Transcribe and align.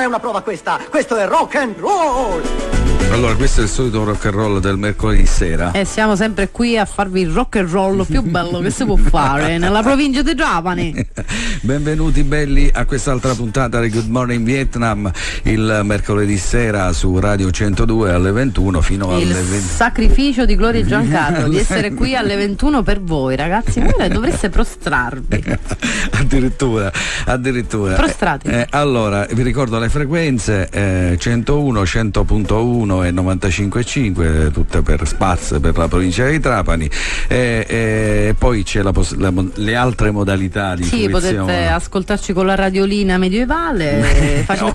è 0.00 0.06
una 0.06 0.18
prova 0.18 0.40
questa, 0.42 0.78
questo 0.88 1.16
è 1.16 1.26
rock 1.26 1.56
and 1.56 1.78
roll! 1.78 2.69
Allora, 3.10 3.34
questo 3.34 3.60
è 3.60 3.64
il 3.64 3.68
solito 3.68 4.04
rock 4.04 4.26
and 4.26 4.34
roll 4.34 4.60
del 4.60 4.78
mercoledì 4.78 5.26
sera. 5.26 5.72
E 5.72 5.84
siamo 5.84 6.14
sempre 6.14 6.48
qui 6.50 6.78
a 6.78 6.84
farvi 6.84 7.22
il 7.22 7.30
rock 7.30 7.56
and 7.56 7.68
roll 7.68 8.06
più 8.06 8.22
bello 8.22 8.60
che 8.60 8.70
si 8.70 8.84
può 8.84 8.94
fare 8.94 9.58
nella 9.58 9.82
provincia 9.82 10.22
di 10.22 10.34
Trapani. 10.34 11.06
Benvenuti 11.60 12.22
belli 12.22 12.70
a 12.72 12.84
quest'altra 12.84 13.34
puntata 13.34 13.80
di 13.80 13.90
Good 13.90 14.08
Morning 14.08 14.44
Vietnam 14.44 15.10
il 15.42 15.80
mercoledì 15.82 16.38
sera 16.38 16.92
su 16.92 17.18
Radio 17.18 17.50
102 17.50 18.12
alle 18.12 18.30
21 18.30 18.80
fino 18.80 19.18
il 19.18 19.30
alle 19.30 19.42
20. 19.42 19.58
sacrificio 19.58 20.46
di 20.46 20.54
Gloria 20.54 20.84
Giancarlo 20.84 21.48
di 21.48 21.58
essere 21.58 21.92
qui 21.92 22.14
alle 22.14 22.36
21 22.36 22.82
per 22.82 23.02
voi, 23.02 23.34
ragazzi. 23.34 23.80
Voi 23.80 24.08
dovreste 24.08 24.50
prostrarvi. 24.50 25.44
addirittura, 26.16 26.92
addirittura. 27.26 27.94
Prostrati. 27.94 28.46
Eh, 28.46 28.66
allora, 28.70 29.26
vi 29.32 29.42
ricordo 29.42 29.78
le 29.80 29.88
frequenze 29.88 30.68
eh, 30.70 31.16
101, 31.18 31.82
100.1 31.82 32.99
e 33.04 33.10
95.5, 33.12 34.50
tutte 34.52 34.82
per 34.82 35.06
Spaz 35.06 35.58
per 35.60 35.76
la 35.76 35.88
provincia 35.88 36.26
di 36.26 36.40
Trapani. 36.40 36.88
E, 37.28 37.66
e 37.68 38.34
poi 38.38 38.62
c'è 38.62 38.82
le 39.54 39.74
altre 39.74 40.10
modalità 40.10 40.74
di 40.74 40.84
Sì, 40.84 41.08
fruizione. 41.08 41.36
potete 41.38 41.66
ascoltarci 41.66 42.32
con 42.32 42.46
la 42.46 42.54
radiolina 42.54 43.18
medievale, 43.18 44.42
facendo- 44.46 44.74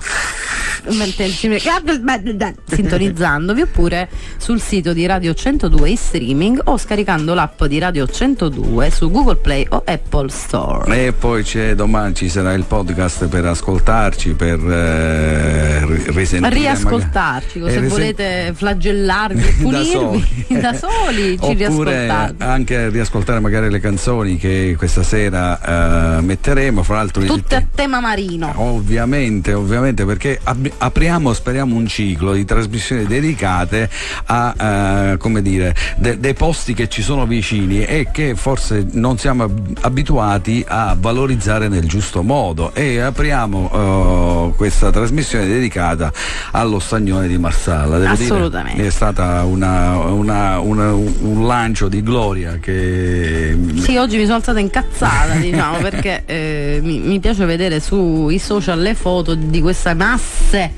sintonizzandovi 2.66 3.60
oppure 3.62 4.08
sul 4.36 4.60
sito 4.60 4.92
di 4.92 5.06
Radio 5.06 5.34
102 5.34 5.88
in 5.90 5.96
streaming 5.96 6.60
o 6.64 6.76
scaricando 6.78 7.34
l'app 7.34 7.64
di 7.64 7.78
Radio 7.78 8.06
102 8.06 8.90
su 8.90 9.10
Google 9.10 9.36
Play 9.36 9.66
o 9.70 9.82
Apple 9.84 10.28
Store. 10.30 11.06
E 11.06 11.12
poi 11.12 11.42
c'è 11.42 11.74
domani 11.74 12.14
ci 12.14 12.28
sarà 12.28 12.52
il 12.52 12.64
podcast 12.64 13.26
per 13.26 13.44
ascoltarci, 13.46 14.34
per 14.34 14.58
eh, 14.58 15.86
ri- 15.86 16.04
risentire. 16.06 16.54
Riascoltarci, 16.54 17.62
se 17.66 17.74
eh, 17.74 17.80
volete 18.16 18.52
flagellarvi 18.54 19.40
e 19.40 19.52
da 19.58 19.62
punirvi 19.62 19.90
soli, 20.48 20.60
da 20.60 20.74
soli, 20.74 21.38
ci 21.38 21.44
Oppure 21.44 22.06
riascoltate. 22.06 22.44
anche 22.44 22.88
riascoltare 22.88 23.40
magari 23.40 23.70
le 23.70 23.80
canzoni 23.80 24.36
che 24.38 24.74
questa 24.78 25.02
sera 25.02 26.16
eh, 26.18 26.20
metteremo, 26.22 26.82
fra 26.82 26.96
l'altro 26.96 27.22
Tutte 27.24 27.56
a 27.56 27.64
tema 27.74 28.00
marino. 28.00 28.52
Ovviamente, 28.56 29.52
ovviamente, 29.52 30.04
perché 30.04 30.40
ab- 30.42 30.70
apriamo, 30.78 31.32
speriamo, 31.32 31.74
un 31.76 31.86
ciclo 31.86 32.32
di 32.32 32.44
trasmissioni 32.44 33.04
dedicate 33.04 33.88
a, 34.26 35.12
eh, 35.12 35.16
come 35.18 35.42
dire, 35.42 35.74
de- 35.96 36.18
dei 36.18 36.34
posti 36.34 36.72
che 36.72 36.88
ci 36.88 37.02
sono 37.02 37.26
vicini 37.26 37.84
e 37.84 38.08
che 38.12 38.34
forse 38.34 38.86
non 38.92 39.18
siamo 39.18 39.44
ab- 39.44 39.78
abituati 39.82 40.64
a 40.66 40.96
valorizzare 40.98 41.68
nel 41.68 41.86
giusto 41.86 42.22
modo. 42.22 42.74
E 42.74 43.00
apriamo 43.00 44.50
eh, 44.52 44.56
questa 44.56 44.90
trasmissione 44.90 45.46
dedicata 45.46 46.12
allo 46.52 46.78
stagnone 46.78 47.28
di 47.28 47.38
Marsala. 47.38 47.98
Devo 48.08 48.14
dire, 48.22 48.34
Assolutamente. 48.34 48.86
è 48.86 48.90
stata 48.90 49.44
una- 49.44 49.96
una- 49.98 50.58
una- 50.60 50.92
un 50.94 51.46
lancio 51.46 51.88
di 51.88 52.02
gloria 52.02 52.58
che 52.60 53.56
Sì, 53.76 53.96
oggi 53.96 54.16
mi 54.16 54.24
sono 54.24 54.36
alzata 54.36 54.58
incazzata, 54.60 55.34
diciamo, 55.40 55.78
perché 55.78 56.22
eh, 56.26 56.80
mi, 56.82 56.98
mi 56.98 57.18
piace 57.20 57.44
vedere 57.44 57.80
sui 57.80 58.38
social 58.38 58.80
le 58.80 58.94
foto 58.94 59.34
di 59.34 59.60
queste 59.60 59.94
masse 59.94 60.72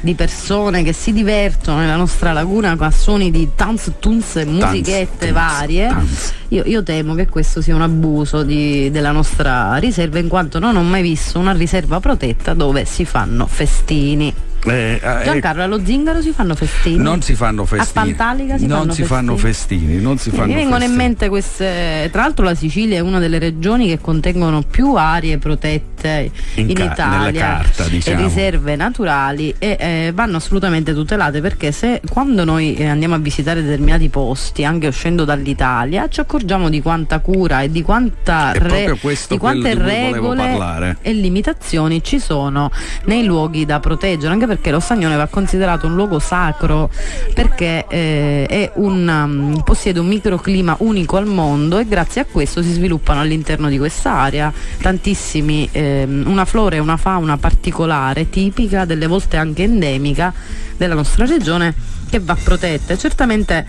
di 0.00 0.14
persone 0.14 0.82
che 0.82 0.92
si 0.92 1.12
divertono 1.12 1.78
nella 1.78 1.96
nostra 1.96 2.32
laguna 2.32 2.76
con 2.76 2.92
suoni 2.92 3.30
di 3.30 3.50
tanz, 3.56 3.92
tunz 3.98 4.36
e 4.36 4.44
musichette 4.44 5.26
tunz, 5.28 5.32
varie. 5.32 5.86
tanz. 5.88 6.32
Io, 6.48 6.62
io 6.66 6.82
temo 6.82 7.14
che 7.14 7.26
questo 7.26 7.62
sia 7.62 7.74
un 7.74 7.80
abuso 7.80 8.42
di- 8.42 8.90
della 8.90 9.12
nostra 9.12 9.76
riserva, 9.76 10.18
in 10.18 10.28
quanto 10.28 10.58
non 10.58 10.76
ho 10.76 10.82
mai 10.82 11.00
visto 11.02 11.38
una 11.38 11.52
riserva 11.52 12.00
protetta 12.00 12.52
dove 12.52 12.84
si 12.84 13.04
fanno 13.06 13.46
festini. 13.46 14.32
Eh, 14.64 15.00
eh, 15.02 15.24
Giancarlo, 15.24 15.62
allo 15.62 15.84
zingaro 15.84 16.20
si 16.20 16.30
fanno 16.32 16.54
festini? 16.54 16.96
Non 16.96 17.22
si 17.22 17.34
fanno 17.34 17.64
festini. 17.64 18.12
A 18.12 18.14
Pantalica 18.16 18.58
si 18.58 18.66
non 18.66 18.78
fanno 18.78 18.92
si 18.92 19.02
festini? 19.02 19.20
fanno 19.20 19.36
festini. 19.36 20.00
Non 20.00 20.18
si 20.18 20.30
fanno 20.30 20.46
Mi 20.46 20.54
vengono 20.54 20.84
in 20.84 20.94
mente 20.94 21.28
queste. 21.28 22.08
Tra 22.10 22.22
l'altro, 22.22 22.44
la 22.44 22.54
Sicilia 22.54 22.96
è 22.96 23.00
una 23.00 23.18
delle 23.18 23.38
regioni 23.38 23.88
che 23.88 23.98
contengono 24.00 24.62
più 24.62 24.94
aree 24.94 25.38
protette 25.38 26.30
In 26.54 26.70
in, 26.70 26.74
ca- 26.74 26.84
Italia 26.84 27.40
carta, 27.40 27.84
diciamo. 27.84 28.20
e 28.20 28.22
riserve 28.22 28.76
naturali 28.76 29.54
e 29.58 29.76
eh, 29.78 30.12
vanno 30.14 30.36
assolutamente 30.36 30.94
tutelate 30.94 31.40
perché 31.40 31.72
se 31.72 32.00
quando 32.08 32.44
noi 32.44 32.74
eh, 32.74 32.86
andiamo 32.86 33.14
a 33.14 33.18
visitare 33.18 33.62
determinati 33.62 34.08
posti, 34.08 34.64
anche 34.64 34.86
uscendo 34.86 35.24
dall'Italia, 35.24 36.08
ci 36.08 36.20
accorgiamo 36.20 36.68
di 36.68 36.80
quanta 36.80 37.18
cura 37.20 37.62
e 37.62 37.70
di 37.70 37.82
quanta 37.82 38.52
questo 39.00 39.34
di 39.34 39.40
quante 39.40 39.74
regole 39.74 40.96
e 41.02 41.12
limitazioni 41.12 42.02
ci 42.02 42.18
sono 42.18 42.70
nei 43.04 43.24
luoghi 43.24 43.64
da 43.64 43.80
proteggere, 43.80 44.32
anche 44.32 44.46
perché 44.54 44.70
lo 44.70 44.78
Stagnone 44.78 45.16
va 45.16 45.26
considerato 45.26 45.88
un 45.88 45.94
luogo 45.94 46.20
sacro 46.20 46.88
perché 47.34 47.86
eh, 47.88 48.70
un, 48.74 49.08
um, 49.08 49.62
possiede 49.64 49.98
un 49.98 50.06
microclima 50.06 50.76
unico 50.78 51.16
al 51.16 51.26
mondo 51.26 51.78
e 51.78 51.86
grazie 51.86 52.20
a 52.20 52.24
questo 52.24 52.62
si 52.62 52.72
sviluppano 52.72 53.20
all'interno 53.20 53.68
di 53.68 53.78
quest'area 53.78 54.52
tantissimi, 54.80 55.68
ehm, 55.72 56.24
una 56.26 56.44
flora 56.44 56.76
e 56.76 56.78
una 56.78 56.96
fauna 56.96 57.36
particolare, 57.36 58.30
tipica, 58.30 58.84
delle 58.84 59.08
volte 59.08 59.36
anche 59.36 59.64
endemica 59.64 60.32
della 60.76 60.94
nostra 60.94 61.26
regione 61.26 61.74
che 62.14 62.20
va 62.20 62.36
protetta 62.40 62.92
e 62.92 62.98
certamente 62.98 63.66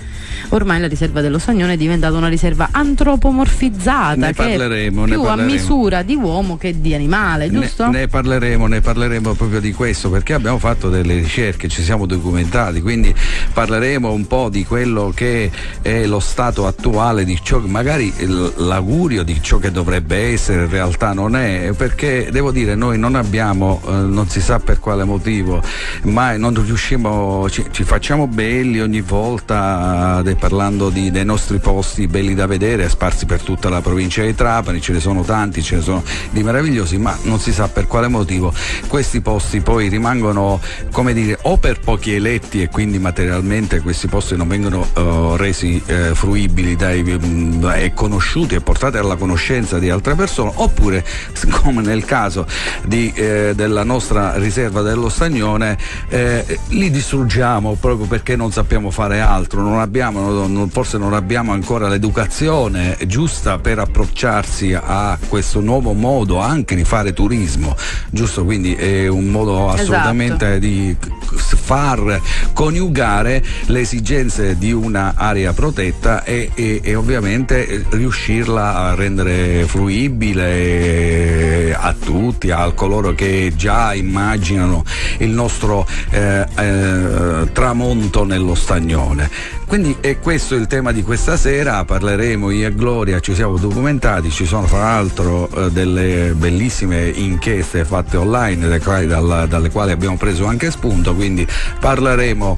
ormai 0.50 0.80
la 0.80 0.88
riserva 0.88 1.20
dello 1.22 1.40
Sagnone 1.40 1.74
è 1.74 1.78
diventata 1.78 2.16
una 2.16 2.28
riserva 2.28 2.68
antropomorfizzata 2.72 4.16
Ne 4.16 4.28
che 4.28 4.34
parleremo, 4.34 5.06
è 5.06 5.08
ne 5.08 5.14
più 5.14 5.22
a 5.24 5.26
parleremo. 5.26 5.52
misura 5.52 6.04
di 6.04 6.14
uomo 6.14 6.56
che 6.56 6.80
di 6.80 6.94
animale, 6.94 7.50
Ne, 7.50 7.62
giusto? 7.62 7.90
ne 7.90 8.08
parleremo, 8.08 8.68
ne 8.68 8.82
parleremo 8.82 9.34
proprio 9.34 9.60
di 9.60 9.74
questo 9.74 10.12
perché 10.12 10.34
abbiamo 10.34 10.60
fatto 10.60 10.90
delle 10.90 11.16
ricerche, 11.16 11.68
ci 11.68 11.82
siamo 11.82 12.06
documentati, 12.06 12.82
quindi 12.82 13.16
parleremo 13.52 14.12
un 14.12 14.28
po' 14.28 14.50
di 14.50 14.64
quello 14.64 15.12
che 15.16 15.50
è 15.82 16.06
lo 16.06 16.20
stato 16.20 16.68
attuale 16.68 17.26
di 17.26 17.40
ciò 17.42 17.60
che 17.60 17.68
magari 17.68 18.14
l'augurio 18.58 19.24
di 19.24 19.42
ciò 19.42 19.58
che 19.58 19.72
dovrebbe 19.72 20.34
essere 20.34 20.66
in 20.66 20.70
realtà 20.70 21.14
non 21.14 21.36
è, 21.36 21.74
perché 21.76 22.30
devo 22.32 22.52
dire 22.52 22.76
noi 22.76 23.00
non 23.00 23.16
abbiamo, 23.16 23.82
eh, 23.88 23.92
non 23.92 24.30
si 24.30 24.40
sa 24.40 24.60
per 24.60 24.80
quale 24.80 25.04
motivo, 25.04 25.64
mai 26.04 26.38
non 26.38 26.54
riusciamo, 26.54 27.50
ci, 27.50 27.66
ci 27.72 27.84
facciamo 27.84 28.28
belli 28.36 28.82
ogni 28.82 29.00
volta 29.00 30.22
eh, 30.24 30.36
parlando 30.36 30.90
di- 30.90 31.10
dei 31.10 31.24
nostri 31.24 31.58
posti 31.60 32.06
belli 32.08 32.36
da 32.36 32.46
vedere, 32.46 32.90
sparsi 32.90 33.26
per 33.26 33.42
tutta 33.42 33.70
la 33.70 33.80
provincia 33.80 34.24
di 34.24 34.36
Trapani, 34.36 34.82
ce 34.82 34.92
ne 34.92 35.00
sono 35.00 35.22
tanti, 35.22 35.64
ce 35.64 35.78
ne 35.78 35.82
sono 35.82 36.04
di 36.32 36.44
meravigliosi, 36.44 36.98
ma 36.98 37.18
non 37.24 37.40
si 37.40 37.54
sa 37.54 37.70
per 37.70 37.88
quale 37.88 38.10
motivo 38.10 38.54
questi 38.88 39.22
posti 39.22 39.62
poi 39.62 39.88
rimangono, 39.88 40.60
come 40.92 41.14
dire, 41.14 41.40
o 41.44 41.56
per 41.58 41.80
pochi 41.80 42.14
eletti 42.14 42.62
e 42.62 42.68
quindi 42.68 43.00
materialmente 43.00 43.80
questi 43.80 44.08
posti 44.08 44.36
non 44.36 44.50
vengono 44.50 44.86
eh, 44.94 45.38
resi 45.38 45.82
eh, 45.86 46.14
fruibili 46.14 46.76
dai, 46.76 47.04
mm, 47.04 47.64
e 47.74 47.94
conosciuti 47.94 48.56
e 48.56 48.60
portati 48.60 48.98
alla 48.98 49.16
conoscenza 49.16 49.80
di 49.80 49.90
altre 49.90 50.14
persone, 50.16 50.52
oppure 50.56 51.06
come 51.64 51.82
nel 51.82 52.04
caso 52.04 52.46
di, 52.84 53.14
eh, 53.16 53.54
della 53.56 53.84
nostra 53.84 54.36
riserva 54.36 54.82
dello 54.82 55.08
Stagnone, 55.08 55.78
eh, 56.10 56.60
li 56.70 56.92
distruggiamo 56.92 57.78
proprio 57.80 58.08
perché 58.16 58.38
non 58.38 58.50
sappiamo 58.50 58.92
fare 58.92 59.20
altro, 59.20 59.62
non 59.62 59.82
abbiamo, 59.82 60.48
non- 60.48 60.70
forse 60.70 60.98
non 60.98 61.14
abbiamo 61.14 61.52
ancora 61.52 61.90
l'educazione 61.90 62.96
giusta 63.08 63.60
per 63.60 63.80
approcciarsi 63.80 64.74
a 64.74 65.20
questo 65.28 65.60
nuovo 65.60 65.92
modo 65.92 66.40
anche 66.40 66.76
di 66.76 66.86
fare 66.86 67.12
turismo, 67.12 67.76
giusto? 68.10 68.46
Quindi 68.46 68.74
è 68.74 69.08
un 69.08 69.26
modo 69.26 69.68
Esatto. 69.74 69.82
assolutamente 69.82 70.60
di 70.60 70.96
far 71.36 72.22
coniugare 72.54 73.44
le 73.66 73.80
esigenze 73.82 74.58
di 74.58 74.72
un'area 74.72 75.52
protetta 75.52 76.24
e, 76.24 76.52
e- 76.54 76.80
e 76.82 76.96
ovviamente 76.96 77.84
riuscirla 77.90 78.76
a 78.76 78.96
rendere 78.96 79.66
fruibile 79.66 81.76
a 81.78 81.94
tutti, 81.94 82.50
a 82.50 82.72
coloro 82.72 83.14
che 83.14 83.52
già 83.58 83.94
immaginano 83.94 84.86
il 85.18 85.32
nostro 85.32 85.86
eh, 86.12 86.46
eh, 86.58 87.52
tramonto 87.52 88.04
nello 88.24 88.56
stagnone. 88.56 89.30
Quindi 89.66 89.98
è 90.00 90.20
questo 90.20 90.56
il 90.56 90.68
tema 90.68 90.92
di 90.92 91.04
questa 91.04 91.38
sera, 91.38 91.84
parleremo 91.84 92.52
io 92.52 92.68
e 92.68 92.74
Gloria, 92.74 93.20
ci 93.20 93.34
siamo 93.34 93.58
documentati, 93.58 94.30
ci 94.30 94.46
sono 94.46 94.68
fra 94.68 94.80
l'altro 94.80 95.50
eh, 95.50 95.72
delle 95.72 96.34
bellissime 96.36 97.10
inchieste 97.10 97.84
fatte 97.84 98.18
online 98.18 98.68
dalle 98.68 99.70
quali 99.70 99.92
abbiamo 99.92 100.18
preso 100.18 100.46
anche 100.46 100.72
spunto, 100.72 101.16
quindi 101.16 101.48
parleremo 101.80 102.58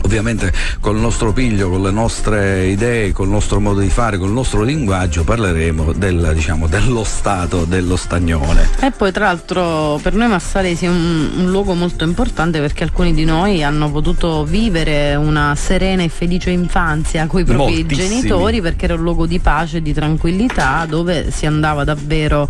ovviamente 0.00 0.52
col 0.80 0.96
nostro 0.96 1.32
piglio, 1.32 1.68
con 1.68 1.82
le 1.82 1.90
nostre 1.90 2.66
idee, 2.66 3.12
col 3.12 3.28
nostro 3.28 3.60
modo 3.60 3.80
di 3.80 3.90
fare, 3.90 4.16
col 4.16 4.30
nostro 4.30 4.62
linguaggio 4.62 5.24
parleremo 5.24 5.92
del, 5.92 6.32
diciamo, 6.34 6.66
dello 6.66 7.04
stato 7.04 7.64
dello 7.64 7.96
stagnone. 7.96 8.68
E 8.80 8.90
poi 8.90 9.12
tra 9.12 9.26
l'altro 9.26 9.98
per 10.02 10.14
noi 10.14 10.28
Massalesi 10.28 10.86
è 10.86 10.88
un, 10.88 11.30
un, 11.36 11.50
luogo 11.50 11.74
molto 11.74 12.04
importante 12.04 12.60
perché 12.60 12.84
alcuni 12.84 13.12
di 13.12 13.24
noi 13.24 13.62
hanno 13.62 13.90
potuto 13.90 14.44
vivere 14.44 15.14
una 15.14 15.54
serena 15.54 16.02
e 16.02 16.08
felice 16.08 16.50
infanzia 16.50 17.26
con 17.26 17.40
i 17.40 17.44
propri 17.44 17.82
Moltissimi. 17.82 18.08
genitori 18.08 18.60
perché 18.60 18.86
era 18.86 18.94
un 18.94 19.02
luogo 19.02 19.26
di 19.26 19.38
pace 19.38 19.78
e 19.78 19.82
di 19.82 19.92
tranquillità 19.92 20.86
dove 20.88 21.30
si 21.30 21.46
andava 21.46 21.84
davvero 21.84 22.48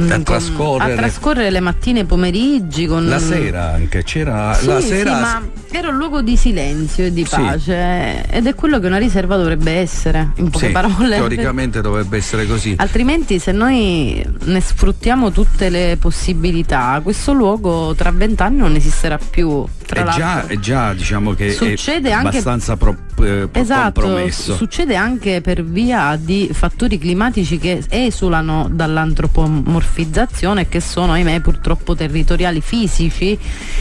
mm, 0.00 0.10
a, 0.10 0.18
trascorrere. 0.20 0.92
a, 0.92 0.96
trascorrere. 0.96 1.50
le 1.50 1.60
mattine 1.60 2.00
e 2.00 2.02
i 2.02 2.06
pomeriggi 2.06 2.86
con 2.86 3.08
la 3.08 3.18
sera 3.18 3.72
anche 3.72 4.02
c'era 4.02 4.52
sì, 4.54 4.66
la 4.66 4.80
sera 4.80 5.14
sì, 5.14 5.20
ma 5.20 5.42
era 5.70 5.88
un 5.88 5.96
luogo 5.96 6.22
di 6.22 6.36
silenzio 6.36 6.65
e 6.68 7.12
di 7.12 7.24
pace 7.24 8.24
sì. 8.28 8.36
ed 8.36 8.46
è 8.46 8.54
quello 8.54 8.78
che 8.78 8.86
una 8.86 8.98
riserva 8.98 9.36
dovrebbe 9.36 9.72
essere, 9.72 10.32
in 10.36 10.50
poche 10.50 10.66
sì, 10.66 10.72
parole. 10.72 11.16
Teoricamente 11.16 11.80
dovrebbe 11.80 12.16
essere 12.16 12.46
così. 12.46 12.74
Altrimenti 12.78 13.38
se 13.38 13.52
noi 13.52 14.24
ne 14.44 14.60
sfruttiamo 14.60 15.30
tutte 15.30 15.68
le 15.68 15.96
possibilità, 16.00 17.00
questo 17.02 17.32
luogo 17.32 17.94
tra 17.94 18.10
vent'anni 18.10 18.58
non 18.58 18.74
esisterà 18.74 19.18
più. 19.18 19.64
Tra 19.86 20.02
è, 20.02 20.16
già, 20.16 20.46
è 20.46 20.58
già, 20.58 20.92
diciamo 20.94 21.32
che 21.34 21.52
succede 21.52 22.08
è 22.08 22.12
anche, 22.12 22.28
abbastanza 22.28 22.76
pro, 22.76 22.96
eh, 23.20 23.48
esatto, 23.52 24.00
compromesso. 24.00 24.56
Succede 24.56 24.96
anche 24.96 25.40
per 25.40 25.62
via 25.62 26.18
di 26.20 26.50
fattori 26.52 26.98
climatici 26.98 27.56
che 27.58 27.84
esulano 27.88 28.68
dall'antropomorfizzazione 28.68 30.62
e 30.62 30.68
che 30.68 30.80
sono, 30.80 31.12
ahimè, 31.12 31.40
purtroppo 31.40 31.94
territoriali 31.94 32.60
fisici, 32.60 33.38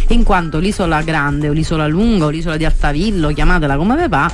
in 0.10 0.22
quanto 0.24 0.60
l'isola 0.60 1.02
grande 1.02 1.50
o 1.50 1.54
l'isola 1.54 1.88
lunga 1.88 2.26
o 2.26 2.30
l'isola 2.30 2.56
di 2.56 2.66
Altavillo, 2.66 3.30
chiamatela 3.30 3.76
come 3.76 3.96
ve 3.96 4.08
va, 4.08 4.32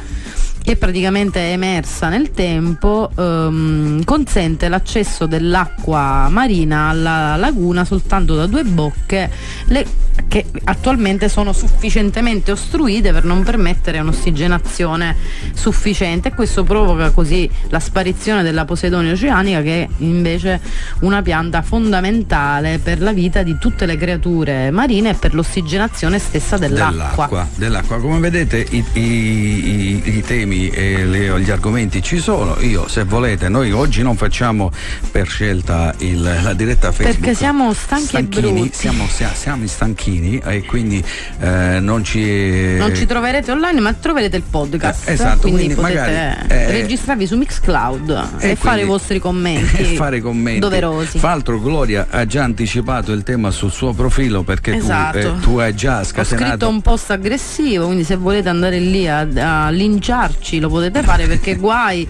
che 0.62 0.76
praticamente 0.76 1.40
è 1.40 1.52
emersa 1.54 2.10
nel 2.10 2.32
tempo, 2.32 3.10
ehm, 3.16 4.04
consente 4.04 4.70
l'accesso 4.70 5.26
dell'acqua 5.26 6.28
marina 6.30 6.90
alla 6.90 7.36
laguna 7.36 7.84
soltanto 7.84 8.36
da 8.36 8.46
due 8.46 8.64
bocche, 8.64 9.30
le 9.66 10.10
che 10.28 10.46
attualmente 10.66 11.30
sono 11.30 11.52
sufficientemente 11.52 12.52
ostruite 12.52 13.12
per 13.12 13.24
non 13.24 13.44
permettere 13.44 14.00
un'ossigenazione 14.00 15.16
sufficiente 15.54 16.30
e 16.30 16.34
questo 16.34 16.64
provoca 16.64 17.12
così 17.12 17.50
la 17.70 17.80
sparizione 17.80 18.44
della 18.44 18.66
Posidonia 18.66 19.12
oceanica 19.12 19.62
che 19.62 19.84
è 19.84 19.88
invece 19.98 20.62
una 21.00 21.22
pianta 21.22 21.62
fondamentale 21.62 22.80
per 22.80 23.02
la 23.02 23.12
vita 23.12 23.44
di 23.44 23.58
tutte 23.58 23.86
le 23.86 23.98
creature 23.98 24.72
marine 24.72 25.12
e 25.12 25.14
per 25.16 25.34
l'ossigenazione 25.34 26.20
stessa 26.20 26.58
dell'acqua. 26.58 26.92
Dell'acqua, 26.92 27.48
dell'acqua. 27.56 28.00
Come 28.00 28.20
vedete 28.20 28.66
i, 28.70 28.84
i, 28.94 29.02
i, 29.02 30.18
i 30.18 30.22
temi 30.22 30.51
e 30.70 31.06
le, 31.06 31.40
gli 31.40 31.52
argomenti 31.52 32.02
ci 32.02 32.20
sono, 32.20 32.60
io 32.60 32.88
se 32.88 33.04
volete, 33.04 33.50
noi 33.50 33.72
oggi 33.72 34.02
non 34.02 34.16
facciamo 34.18 34.72
per 35.10 35.28
scelta 35.28 35.94
il, 36.00 36.22
la 36.22 36.54
diretta 36.54 36.92
Facebook. 36.92 37.20
Perché 37.20 37.36
siamo 37.36 37.74
stanchi 37.74 38.08
stanchini, 38.08 38.68
e. 38.68 38.70
Siamo, 38.74 39.08
siamo 39.08 39.68
stanchi 39.68 40.02
Bianchini 40.02 40.42
e 40.44 40.66
quindi 40.66 41.04
eh, 41.40 41.80
non 41.80 42.04
ci 42.04 42.76
non 42.78 42.96
ci 42.96 43.06
troverete 43.06 43.52
online 43.52 43.80
ma 43.80 43.94
troverete 43.94 44.38
il 44.38 44.44
podcast 44.50 45.08
eh, 45.08 45.14
esatto 45.14 45.42
quindi, 45.42 45.74
quindi 45.74 45.76
potete 45.76 46.00
magari, 46.00 46.48
eh, 46.48 46.72
registrarvi 46.72 47.28
su 47.28 47.38
Mixcloud 47.38 48.30
e, 48.40 48.52
e 48.52 48.56
fare 48.56 48.82
i 48.82 48.86
vostri 48.86 49.20
commenti 49.20 49.78
e 49.94 49.96
fare 49.96 50.22
commenti 50.22 50.60
doverosi 50.60 51.20
fra 51.20 51.30
l'altro 51.30 51.60
Gloria 51.62 52.08
ha 52.10 52.26
già 52.26 52.44
anticipato 52.44 53.12
il 53.12 53.24
tema 53.24 53.52
sul 53.52 53.72
suo 53.72 53.94
profilo 53.94 54.44
perché 54.44 54.76
esatto. 54.76 55.20
tu, 55.20 55.28
eh, 55.28 55.40
tu, 55.40 55.58
hai 55.58 55.76
già 55.76 56.04
scatenato 56.04 56.44
ho 56.44 56.48
scritto 56.48 56.70
un 56.70 56.82
post 56.82 57.12
aggressivo 57.12 57.86
quindi 57.86 58.04
se 58.04 58.16
volete 58.16 58.50
andare 58.50 58.80
lì 58.80 59.08
a, 59.08 59.28
a 59.66 59.70
linciarci 59.70 60.41
lo 60.60 60.70
potete 60.70 61.04
fare 61.04 61.28
perché 61.28 61.56
guai 61.56 62.08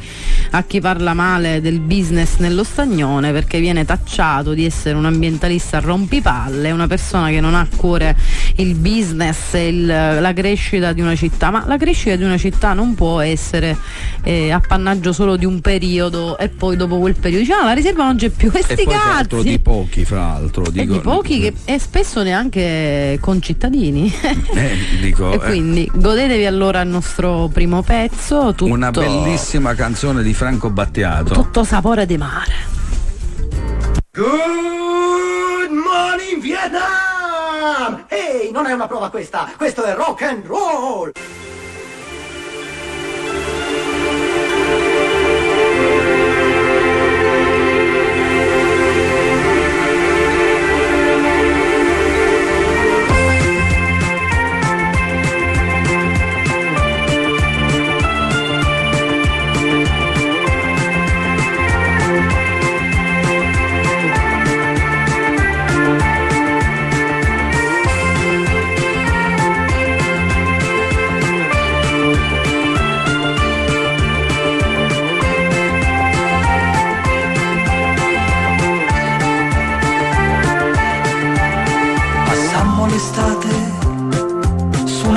a 0.51 0.63
chi 0.63 0.79
parla 0.79 1.13
male 1.13 1.61
del 1.61 1.79
business 1.79 2.37
nello 2.37 2.63
stagnone 2.63 3.31
perché 3.31 3.59
viene 3.59 3.85
tacciato 3.85 4.53
di 4.53 4.65
essere 4.65 4.95
un 4.95 5.05
ambientalista 5.05 5.79
rompipalle 5.79 6.71
una 6.71 6.87
persona 6.87 7.29
che 7.29 7.39
non 7.39 7.55
ha 7.55 7.67
cuore 7.75 8.15
il 8.55 8.75
business, 8.75 9.53
il, 9.53 9.85
la 9.85 10.33
crescita 10.33 10.93
di 10.93 11.01
una 11.01 11.15
città, 11.15 11.49
ma 11.49 11.63
la 11.65 11.77
crescita 11.77 12.15
di 12.15 12.23
una 12.23 12.37
città 12.37 12.73
non 12.73 12.95
può 12.95 13.19
essere 13.19 13.77
eh, 14.23 14.51
appannaggio 14.51 15.13
solo 15.13 15.35
di 15.35 15.45
un 15.45 15.61
periodo 15.61 16.37
e 16.37 16.49
poi 16.49 16.75
dopo 16.75 16.99
quel 16.99 17.15
periodo. 17.15 17.43
Dice 17.43 17.53
ah 17.53 17.65
la 17.65 17.73
riserva 17.73 18.05
non 18.05 18.17
c'è 18.17 18.29
più. 18.29 18.51
Questi 18.51 18.85
cazzi 18.85 19.41
di 19.43 19.59
pochi 19.59 20.05
fra 20.05 20.33
l'altro 20.33 20.69
dico, 20.69 20.93
e 20.93 20.97
di 20.97 20.99
pochi 20.99 21.39
che, 21.39 21.53
e 21.65 21.79
spesso 21.79 22.23
neanche 22.23 23.17
concittadini 23.19 24.13
eh, 24.53 24.77
dico, 25.01 25.31
e 25.33 25.39
quindi 25.39 25.85
eh. 25.85 25.91
godetevi 25.93 26.45
allora 26.45 26.81
il 26.81 26.89
nostro 26.89 27.49
primo 27.51 27.81
pezzo 27.81 28.20
tutto, 28.27 28.65
una 28.65 28.91
bellissima 28.91 29.73
canzone 29.73 30.21
di 30.23 30.33
Franco 30.33 30.69
Battiato 30.69 31.33
tutto 31.33 31.63
sapore 31.63 32.05
di 32.05 32.17
mare 32.17 32.53
Good 34.11 35.71
morning 35.71 36.41
Vietnam 36.41 38.05
Ehi, 38.07 38.51
non 38.51 38.65
è 38.67 38.73
una 38.73 38.87
prova 38.87 39.09
questa! 39.09 39.51
Questo 39.57 39.83
è 39.83 39.93
rock 39.95 40.21
and 40.21 40.45
roll! 40.45 41.11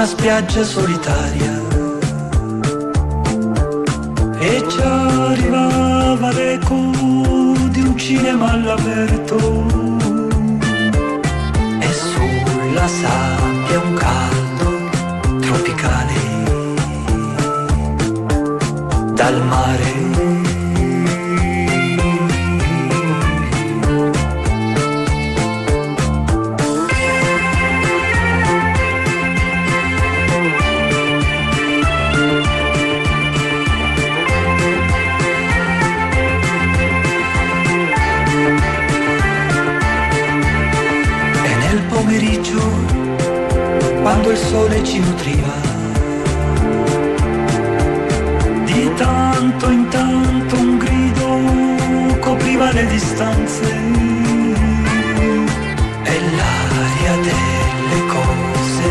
Una 0.05 0.13
spiaggia 0.13 0.63
solitaria. 0.63 1.63
E 4.39 4.65
ci 4.69 4.81
arrivava 4.83 6.31
l'eco 6.31 6.91
di 7.71 7.81
un 7.81 7.97
cinema 7.97 8.51
all'aperto. 8.51 9.37
E 11.79 11.93
sulla 11.93 12.87
sabbia 12.87 13.81
un 13.81 13.95
caldo 13.95 15.41
tropicale. 15.41 16.13
Dal 19.15 19.43
mare 19.47 20.14
quando 44.15 44.31
il 44.31 44.37
sole 44.37 44.85
ci 44.85 45.01
nutriva. 45.01 45.55
Di 48.65 48.91
tanto 48.95 49.71
in 49.71 49.89
tanto 49.89 50.55
un 50.55 50.79
grido 50.79 52.19
copriva 52.21 52.71
le 52.71 52.87
distanze 52.87 53.65
e 56.13 56.21
l'aria 56.37 57.15
delle 57.29 58.01
cose 58.15 58.89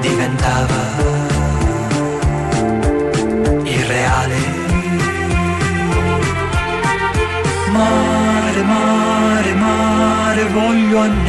diventava 0.00 0.82
irreale. 3.64 4.40
Mare, 7.72 8.62
mare, 8.62 9.54
mare, 9.54 10.44
voglio 10.48 10.98
annegare 10.98 11.23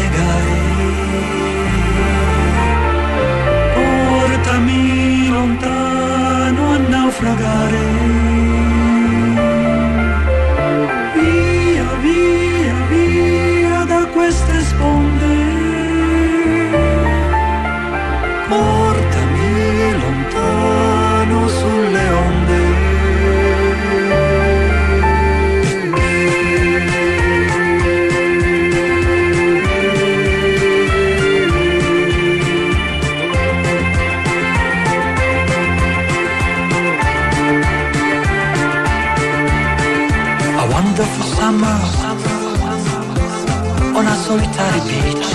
on 44.58 44.66
a 44.66 44.80
solitary 44.80 44.82
beach. 44.90 45.28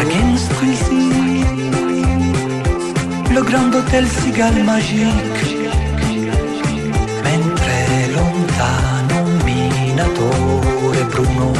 Against 0.00 0.50
sea. 0.84 1.44
Le 3.34 3.42
grand 3.42 3.74
hôtel 3.74 4.06
cigale 4.08 4.62
magique 4.62 5.42
mentre 7.22 8.08
lontano 8.14 9.14
un 9.22 9.36
minatore 9.44 11.04
bruno 11.10 11.52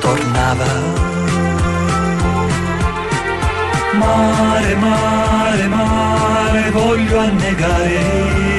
tornava. 0.00 0.72
Mare 4.00 4.74
mare 4.76 5.66
mare 5.66 6.70
voglio 6.70 7.18
annegare 7.18 8.57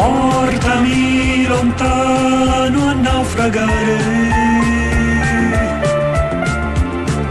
portami 0.00 1.46
lontano 1.46 2.88
a 2.88 2.94
naufragare 2.94 3.98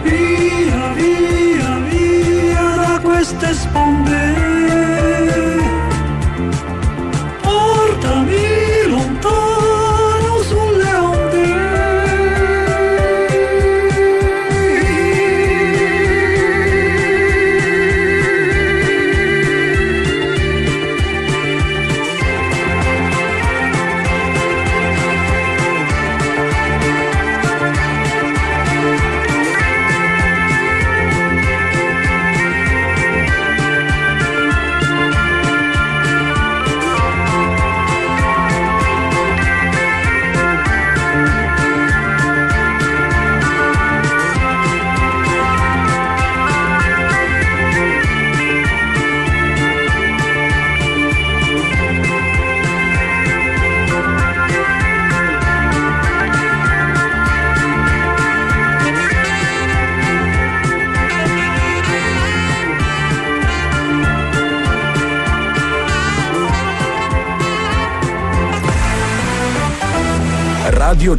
via, 0.03 0.81
via, 0.99 1.71
via 1.89 2.65
da 2.83 2.99
queste 3.01 3.53
sponde. 3.53 4.38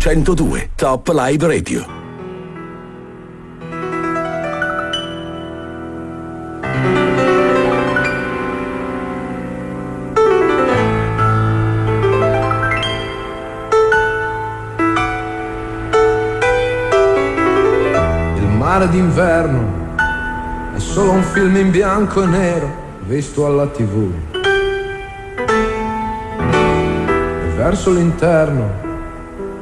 102, 0.00 0.70
Top 0.76 1.08
Live 1.08 1.46
Radio. 1.46 1.84
Il 18.36 18.46
mare 18.56 18.88
d'inverno 18.88 19.94
è 20.74 20.78
solo 20.78 21.10
un 21.10 21.22
film 21.22 21.56
in 21.56 21.70
bianco 21.70 22.22
e 22.22 22.26
nero 22.26 22.70
visto 23.00 23.44
alla 23.44 23.66
tv. 23.66 24.10
E 27.42 27.54
verso 27.54 27.92
l'interno 27.92 28.88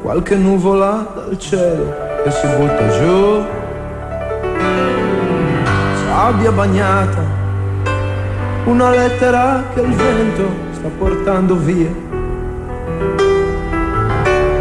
qualche 0.09 0.37
nuvola 0.37 1.07
dal 1.15 1.39
cielo 1.39 1.95
che 2.25 2.31
si 2.31 2.47
butta 2.47 2.89
giù. 2.89 3.45
Sabbia 6.07 6.51
bagnata, 6.51 7.23
una 8.65 8.89
lettera 8.89 9.65
che 9.75 9.83
il 9.83 9.93
vento 9.93 10.49
sta 10.73 10.89
portando 10.97 11.57
via. 11.57 11.91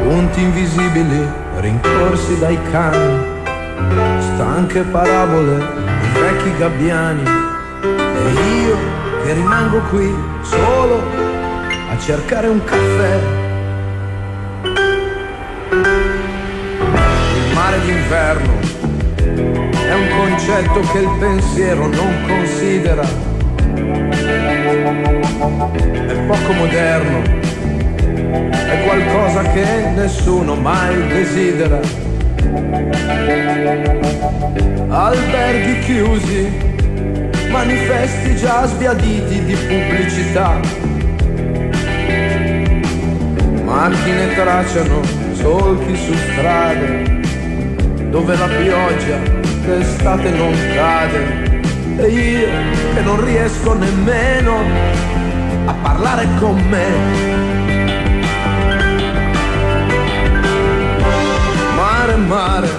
Punti 0.04 0.42
invisibili 0.42 1.26
rincorsi 1.60 2.38
dai 2.40 2.60
cani 2.70 3.36
stanche 4.20 4.82
parabole 4.82 5.56
di 6.02 6.20
vecchi 6.20 6.58
gabbiani 6.58 7.24
e 7.84 8.32
io 8.66 8.76
che 9.24 9.32
rimango 9.32 9.80
qui 9.92 10.14
solo 10.42 11.02
a 11.90 11.98
cercare 12.00 12.48
un 12.48 12.62
caffè. 12.66 13.47
D'inverno 17.88 18.60
è 19.72 19.94
un 19.94 20.10
concetto 20.18 20.82
che 20.92 20.98
il 20.98 21.10
pensiero 21.20 21.88
non 21.88 22.16
considera. 22.28 23.04
È 26.06 26.14
poco 26.28 26.52
moderno, 26.52 27.22
è 28.42 28.84
qualcosa 28.84 29.42
che 29.54 29.66
nessuno 29.96 30.56
mai 30.56 31.08
desidera 31.08 31.80
alberghi 34.90 35.80
chiusi, 35.80 36.52
manifesti 37.50 38.36
già 38.36 38.66
sbiaditi 38.66 39.46
di 39.46 39.56
pubblicità. 39.56 40.60
Macchine 43.64 44.34
tracciano 44.36 45.02
solchi 45.32 45.96
su 45.96 46.14
strade 46.14 47.17
dove 48.10 48.38
la 48.38 48.48
pioggia 48.48 49.18
d'estate 49.66 50.30
non 50.32 50.54
cade. 50.74 51.46
E 51.98 52.08
io 52.08 52.48
che 52.94 53.02
non 53.02 53.24
riesco 53.24 53.74
nemmeno 53.74 54.62
a 55.66 55.74
parlare 55.82 56.28
con 56.40 56.56
me. 56.70 56.86
Mare, 61.76 62.16
mare, 62.16 62.70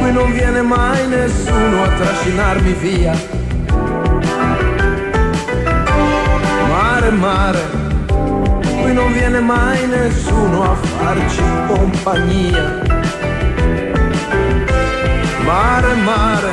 qui 0.00 0.12
non 0.12 0.32
viene 0.32 0.62
mai 0.62 1.06
nessuno 1.08 1.82
a 1.82 1.88
trascinarmi 1.88 2.72
via. 2.72 3.14
Mare, 6.68 7.10
mare, 7.10 7.60
qui 8.82 8.92
non 8.92 9.12
viene 9.12 9.40
mai 9.40 9.86
nessuno 9.86 10.62
a 10.62 10.74
farci 10.74 11.42
compagnia. 11.66 12.85
Mare, 15.46 15.94
mare, 15.94 16.50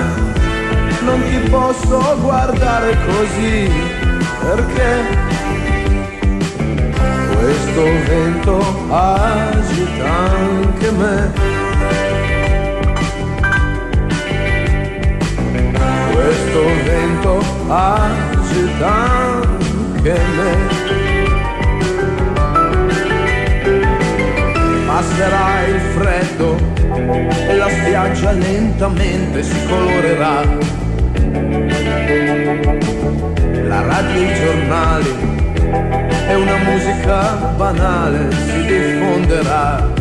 non 1.03 1.19
ti 1.23 1.49
posso 1.49 2.15
guardare 2.21 2.95
così, 3.07 3.67
perché 4.39 4.91
questo 7.35 7.83
vento 8.05 8.59
agita 8.91 10.11
anche 10.11 10.91
me. 10.91 11.33
Questo 16.11 16.63
vento 16.85 17.43
agita 17.69 18.93
anche 18.93 20.19
me. 20.35 20.82
Passerà 25.03 25.67
il 25.67 25.81
freddo 25.97 26.55
e 27.49 27.57
la 27.57 27.67
spiaggia 27.67 28.31
lentamente 28.31 29.43
si 29.43 29.65
colorerà. 29.67 30.43
La 33.67 33.81
radio 33.81 34.21
e 34.21 34.23
i 34.23 34.33
giornali 34.33 35.13
e 36.29 36.35
una 36.35 36.55
musica 36.63 37.35
banale 37.57 38.31
si 38.31 38.65
diffonderà. 38.65 39.91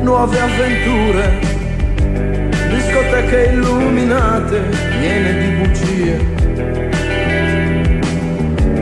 Nuove 0.00 0.40
avventure, 0.40 1.40
discoteche 2.70 3.50
illuminate, 3.52 4.62
piene 5.00 5.38
di 5.38 5.48
bugie. 5.58 6.32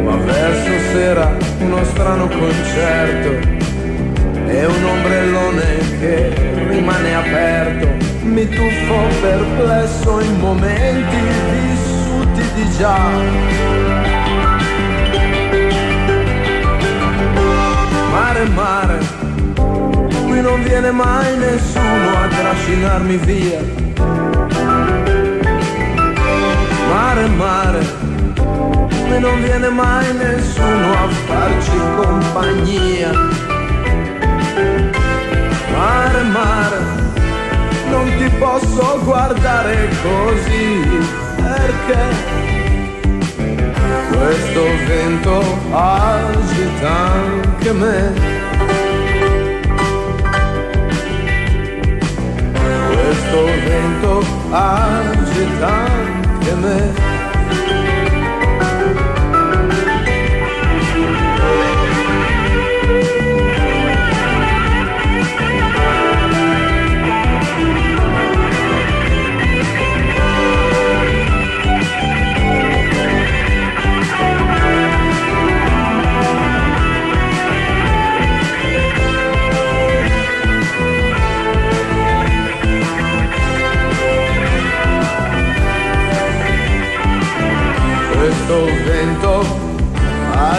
Ma 0.05 0.17
verso 0.19 0.71
sera 0.93 1.37
uno 1.59 1.85
strano 1.85 2.29
concerto 2.29 3.52
e 4.47 4.67
un 4.67 4.85
ombrellone 4.85 5.79
che 6.01 6.33
rimane 6.69 7.15
aperto. 7.15 7.89
Mi 8.23 8.49
tuffo 8.49 8.97
perplesso 9.21 10.21
in 10.21 10.39
momenti 10.39 11.17
vissuti 11.51 12.43
di 12.55 12.71
già. 12.79 12.99
Mare, 18.11 18.45
mare, 18.55 18.99
qui 20.27 20.41
non 20.41 20.63
viene 20.63 20.91
mai 20.91 21.37
nessuno 21.37 22.11
a 22.23 22.29
trascinarmi 22.29 23.17
via. 23.17 23.61
Mare, 26.89 27.27
mare, 27.29 27.81
qui 28.35 29.19
non 29.19 29.43
viene 29.43 29.69
mai 29.69 30.15
nessuno 30.15 30.93
a 30.93 31.09
farci 31.27 31.79
compagnia. 31.97 33.42
Mare, 35.73 36.23
mare, 36.23 36.79
non 37.89 38.07
ti 38.19 38.29
posso 38.39 39.01
guardare 39.05 39.89
così 40.03 41.01
perché 41.37 42.33
questo 44.11 44.63
vento 44.87 45.43
agita 45.71 46.91
anche 46.91 47.73
me. 47.73 48.13
Questo 52.93 53.45
vento 53.65 54.25
agita 54.51 55.69
anche 55.69 56.55
me. 56.55 57.12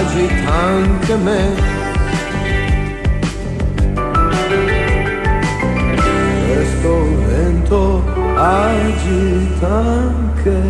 Agita 0.04 0.52
anche 0.52 1.16
me. 1.16 1.54
Questo 6.54 7.26
vento 7.28 8.04
agita 8.36 9.68
anche 9.68 10.62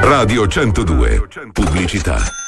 Radio 0.00 0.46
102. 0.46 1.28
Pubblicità. 1.52 2.43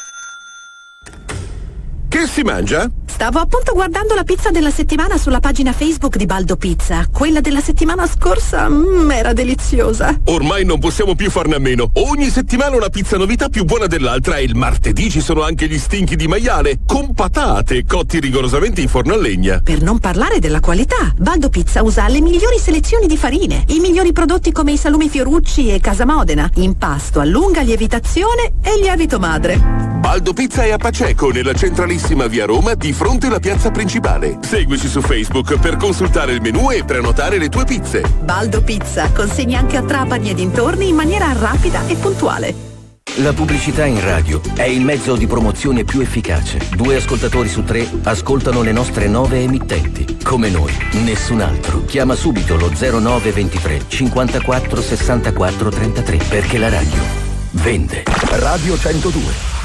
Che 2.17 2.27
si 2.27 2.41
mangia? 2.41 2.91
Stavo 3.05 3.41
appunto 3.41 3.75
guardando 3.75 4.15
la 4.15 4.25
pizza 4.25 4.51
della 4.51 4.71
settimana 4.71 5.19
sulla 5.19 5.39
pagina 5.39 5.75
Facebook 5.75 6.17
di 6.17 6.25
Baldo 6.25 6.57
Pizza. 6.57 7.07
Quella 7.13 7.43
della 7.43 7.61
settimana 7.61 8.07
scorsa 8.07 8.71
mm, 8.71 9.11
era 9.11 9.35
deliziosa. 9.35 10.19
Ormai 10.25 10.65
non 10.65 10.79
possiamo 10.79 11.15
più 11.15 11.31
farne 11.31 11.57
a 11.57 11.59
meno. 11.59 11.91
Ogni 11.93 12.31
settimana 12.31 12.75
una 12.75 12.89
pizza 12.89 13.19
novità 13.19 13.51
più 13.51 13.65
buona 13.65 13.87
dell'altra 13.87 14.39
e 14.39 14.45
il 14.45 14.55
martedì 14.55 15.11
ci 15.11 15.21
sono 15.21 15.43
anche 15.43 15.69
gli 15.69 15.77
stinchi 15.77 16.17
di 16.17 16.27
maiale 16.27 16.79
con 16.87 17.13
patate 17.13 17.85
cotti 17.85 18.19
rigorosamente 18.19 18.81
in 18.81 18.89
forno 18.89 19.13
a 19.13 19.19
legna. 19.19 19.61
Per 19.63 19.83
non 19.83 19.99
parlare 19.99 20.39
della 20.39 20.61
qualità, 20.61 21.13
Baldo 21.19 21.51
Pizza 21.51 21.83
usa 21.83 22.09
le 22.09 22.23
migliori 22.23 22.59
selezioni 22.59 23.07
di 23.07 23.19
farine, 23.19 23.65
i 23.69 23.79
migliori 23.79 24.13
prodotti 24.13 24.53
come 24.53 24.73
i 24.73 24.79
salumi 24.79 25.11
Fiorucci 25.11 25.69
e 25.69 25.81
Casa 25.81 26.07
Modena, 26.07 26.51
impasto 26.55 27.21
a 27.21 27.27
lunga 27.27 27.61
lievitazione 27.61 28.55
e 28.63 28.79
lievito 28.81 29.19
madre. 29.19 29.96
Baldo 30.07 30.33
Pizza 30.33 30.63
è 30.63 30.71
a 30.71 30.77
Paceco, 30.77 31.31
nella 31.31 31.53
centralissima 31.53 32.29
via 32.29 32.47
Roma, 32.47 32.75
di 32.75 32.93
fronte 32.93 33.27
alla 33.27 33.41
piazza 33.41 33.73
principale. 33.73 34.39
Seguici 34.41 34.87
su 34.87 35.01
Facebook 35.01 35.59
per 35.59 35.75
consultare 35.75 36.33
il 36.33 36.41
menù 36.41 36.71
e 36.71 36.85
prenotare 36.85 37.39
le 37.39 37.49
tue 37.49 37.65
pizze. 37.65 38.03
Baldo 38.23 38.63
Pizza 38.63 39.11
consegna 39.11 39.59
anche 39.59 39.77
a 39.77 39.83
Trapani 39.83 40.31
e 40.31 40.35
dintorni 40.35 40.91
in 40.91 40.95
maniera 40.95 41.33
rapida 41.33 41.85
e 41.89 41.97
puntuale. 41.97 42.55
La 43.17 43.33
pubblicità 43.33 43.85
in 43.85 44.01
radio 44.01 44.41
è 44.55 44.63
il 44.63 44.83
mezzo 44.83 45.17
di 45.17 45.27
promozione 45.27 45.83
più 45.83 45.99
efficace. 45.99 46.61
Due 46.77 46.95
ascoltatori 46.95 47.49
su 47.49 47.65
tre 47.65 47.85
ascoltano 48.05 48.63
le 48.63 48.71
nostre 48.71 49.09
nove 49.09 49.41
emittenti. 49.41 50.19
Come 50.23 50.51
noi, 50.51 50.73
nessun 51.03 51.41
altro. 51.41 51.85
Chiama 51.85 52.15
subito 52.15 52.57
lo 52.57 52.71
0923 52.71 53.87
54 53.89 54.81
64 54.81 55.69
33 55.69 56.17
perché 56.29 56.59
la 56.59 56.69
radio 56.69 57.03
vende. 57.51 58.05
Radio 58.31 58.79
102. 58.79 59.56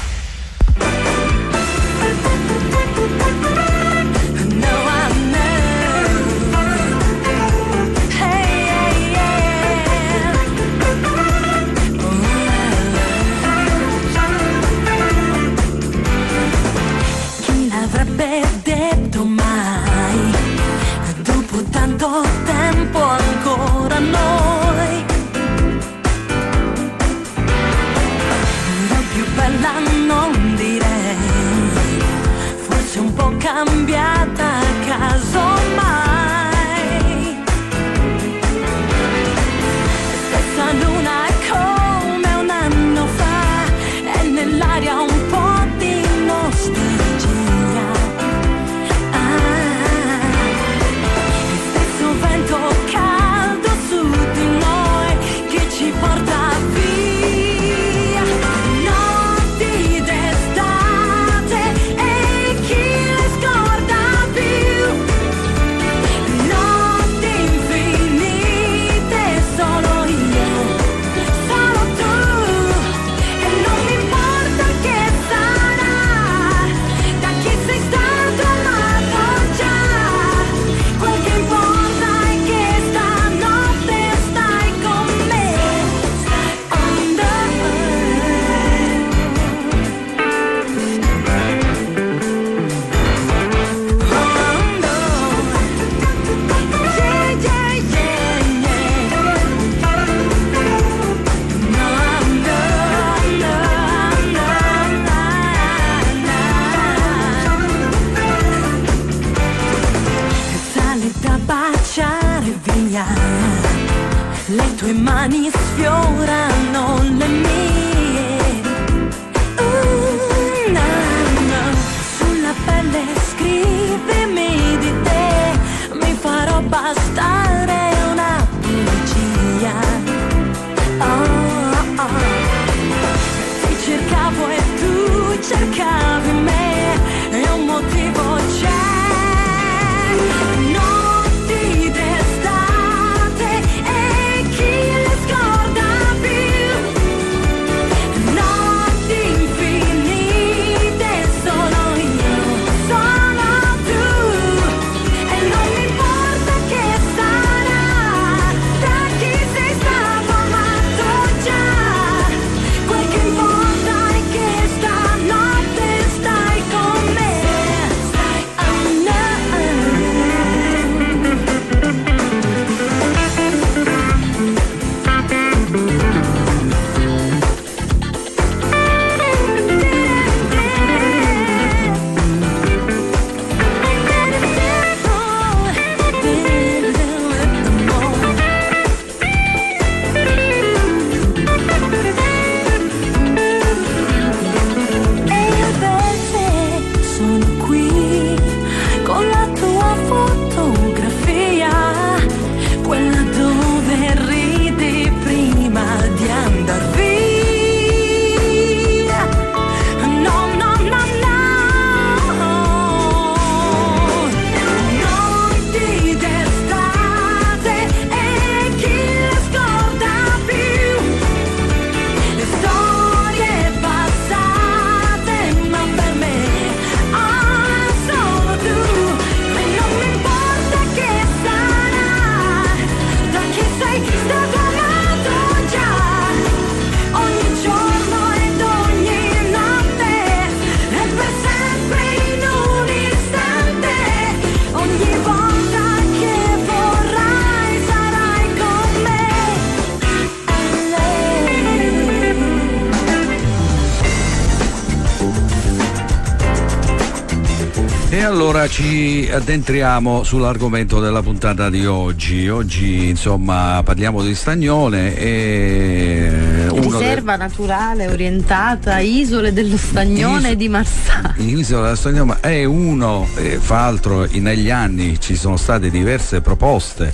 Addentriamo 259.32 260.24
sull'argomento 260.24 261.00
della 261.00 261.22
puntata 261.22 261.70
di 261.70 261.86
oggi. 261.86 262.48
Oggi 262.48 263.08
insomma 263.08 263.80
parliamo 263.82 264.22
di 264.22 264.34
Stagnone 264.34 265.16
e 265.16 266.66
uno 266.70 266.98
Riserva 267.12 267.36
naturale 267.36 268.06
orientata 268.08 268.98
isole 268.98 269.52
dello 269.52 269.76
Stagnone 269.76 270.52
Is- 270.52 270.56
di 270.56 270.68
Marsala. 270.70 271.34
Isola 271.36 271.82
della 271.82 271.96
Stagnone 271.96 272.24
ma 272.24 272.40
è 272.40 272.64
uno, 272.64 273.28
eh, 273.36 273.58
fra 273.60 273.80
l'altro 273.80 274.26
negli 274.30 274.70
anni 274.70 275.20
ci 275.20 275.36
sono 275.36 275.58
state 275.58 275.90
diverse 275.90 276.40
proposte 276.40 277.12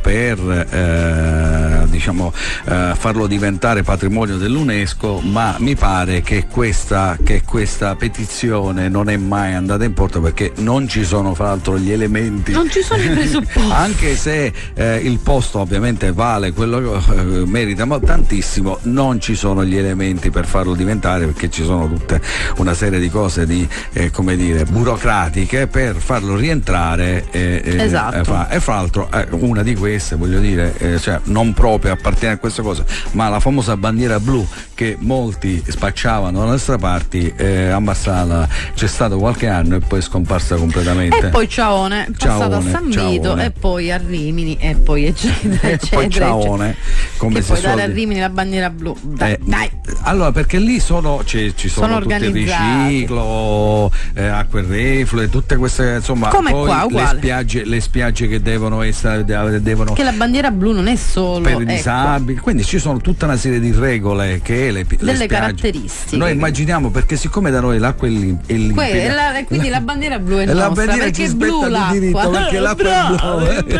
per 0.00 0.38
eh, 0.38 1.86
diciamo, 1.88 2.32
eh, 2.66 2.92
farlo 2.96 3.26
diventare 3.26 3.82
patrimonio 3.82 4.36
dell'UNESCO, 4.36 5.20
ma 5.24 5.56
mi 5.58 5.74
pare 5.74 6.22
che 6.22 6.46
questa, 6.46 7.18
che 7.22 7.42
questa 7.44 7.96
petizione 7.96 8.88
non 8.88 9.08
è 9.08 9.16
mai 9.16 9.54
andata 9.54 9.84
in 9.84 9.94
porto 9.94 10.20
perché 10.20 10.52
non 10.58 10.88
ci 10.88 11.04
sono 11.04 11.34
fra 11.34 11.46
l'altro 11.46 11.76
gli 11.76 11.90
elementi. 11.90 12.52
Non 12.52 12.70
ci 12.70 12.82
sono 12.82 13.02
i 13.02 13.08
presupposti. 13.08 13.70
Anche 13.70 14.14
se 14.16 14.52
eh, 14.74 14.96
il 14.96 15.18
posto 15.18 15.58
ovviamente 15.58 16.12
vale 16.12 16.52
quello 16.52 16.80
che 16.80 17.12
eh, 17.14 17.46
merita 17.46 17.84
ma 17.84 17.98
tantissimo, 17.98 18.78
non 18.82 19.20
ci 19.20 19.34
sono 19.40 19.64
gli 19.64 19.74
elementi 19.76 20.28
per 20.30 20.44
farlo 20.44 20.74
diventare 20.74 21.24
perché 21.24 21.48
ci 21.48 21.64
sono 21.64 21.88
tutte 21.88 22.20
una 22.58 22.74
serie 22.74 23.00
di 23.00 23.08
cose 23.08 23.46
di, 23.46 23.66
eh, 23.94 24.10
come 24.10 24.36
dire, 24.36 24.64
burocratiche 24.64 25.66
per 25.66 25.96
farlo 25.96 26.36
rientrare. 26.36 27.24
eh, 27.30 27.62
Esatto. 27.78 28.22
fa- 28.24 28.48
e 28.50 28.60
fra 28.60 28.74
l'altro 28.74 29.08
eh, 29.10 29.26
una 29.30 29.62
di 29.62 29.74
queste, 29.74 30.16
voglio 30.16 30.38
dire, 30.40 30.74
eh, 30.76 30.98
cioè, 31.00 31.18
non 31.24 31.54
proprio 31.54 31.92
appartiene 31.92 32.34
a 32.34 32.36
queste 32.36 32.60
cose, 32.60 32.84
ma 33.12 33.28
la 33.30 33.40
famosa 33.40 33.76
bandiera 33.78 34.20
blu 34.20 34.46
che 34.74 34.96
molti 35.00 35.62
spacciavano 35.66 36.38
dalle 36.38 36.50
nostre 36.50 36.76
parti, 36.76 37.32
eh, 37.36 37.68
a 37.70 37.78
Marsala 37.80 38.46
c'è 38.74 38.86
stato 38.86 39.16
qualche 39.18 39.46
anno 39.48 39.76
e 39.76 39.80
poi 39.80 40.00
è 40.00 40.02
scomparsa 40.02 40.56
completamente. 40.56 41.28
E 41.28 41.30
poi 41.30 41.48
Ciaone, 41.48 42.08
passato 42.16 42.56
a 42.56 42.60
San 42.62 42.88
Vito 42.90 43.36
e 43.38 43.50
poi 43.50 43.90
a 43.90 43.96
Rimini 43.96 44.56
e 44.60 44.74
poi 44.76 45.06
eccetera 45.06 45.28
E 45.66 45.72
eccetera. 45.72 45.96
poi 45.96 46.04
eccetera. 46.04 46.26
ciaone, 46.30 46.76
come 47.16 47.34
che 47.34 47.40
si 47.40 47.46
suol 47.46 47.60
dare 47.60 47.82
a. 47.82 47.86
Rimini 47.86 48.20
la 48.20 48.28
bandiera 48.28 48.70
blu. 48.70 48.94
Dai, 49.00 49.29
Eh, 49.30 49.38
dai. 49.42 49.70
Allora, 50.02 50.32
perché 50.32 50.58
lì 50.58 50.80
sono, 50.80 51.22
ci, 51.24 51.52
ci 51.56 51.68
sono, 51.68 51.86
Sono 51.86 52.00
tutti 52.00 52.24
il 52.24 52.32
riciclo, 52.32 53.90
eh, 54.14 54.26
acque 54.26 54.62
reflue, 54.62 55.28
tutte 55.28 55.56
queste, 55.56 55.96
insomma, 55.96 56.28
Come 56.28 56.50
poi 56.50 56.66
qua, 56.66 56.86
le 56.88 57.16
spiagge, 57.18 57.64
le 57.64 57.80
spiagge 57.80 58.26
che 58.28 58.40
devono 58.40 58.82
essere, 58.82 59.24
devono 59.24 59.92
Che 59.92 60.02
la 60.02 60.12
bandiera 60.12 60.50
blu 60.50 60.72
non 60.72 60.88
è 60.88 60.96
solo 60.96 61.40
per 61.40 61.52
i 61.52 61.62
ecco, 61.62 61.64
disabili, 61.64 62.38
quindi 62.38 62.64
ci 62.64 62.78
sono 62.78 62.98
tutta 62.98 63.26
una 63.26 63.36
serie 63.36 63.60
di 63.60 63.72
regole 63.72 64.40
che 64.42 64.70
le, 64.70 64.80
le 64.80 64.86
delle 64.88 65.14
spiagge- 65.14 65.26
caratteristiche. 65.26 66.16
Noi 66.16 66.32
immaginiamo 66.32 66.90
perché 66.90 67.16
siccome 67.16 67.50
da 67.50 67.60
noi 67.60 67.78
l'acqua 67.78 68.06
è, 68.08 68.10
lim- 68.10 68.40
è 68.46 68.52
limpida. 68.54 68.80
Que- 68.82 69.04
e 69.04 69.08
la- 69.10 69.38
e 69.38 69.44
quindi 69.44 69.68
la 69.68 69.80
bandiera 69.80 70.18
blu 70.18 70.38
è 70.38 70.46
la 70.52 70.66
nostra 70.66 70.84
bandiera 70.86 71.04
perché 71.04 71.12
ci 71.12 71.22
è 71.30 71.34
blu 71.34 71.60
spetta 71.62 71.90
di 71.92 71.98
diritto 72.00 72.30
perché 72.30 72.58
l'acqua 72.58 72.84
Bravi, 72.84 73.56
è 73.56 73.62
blu. 73.62 73.78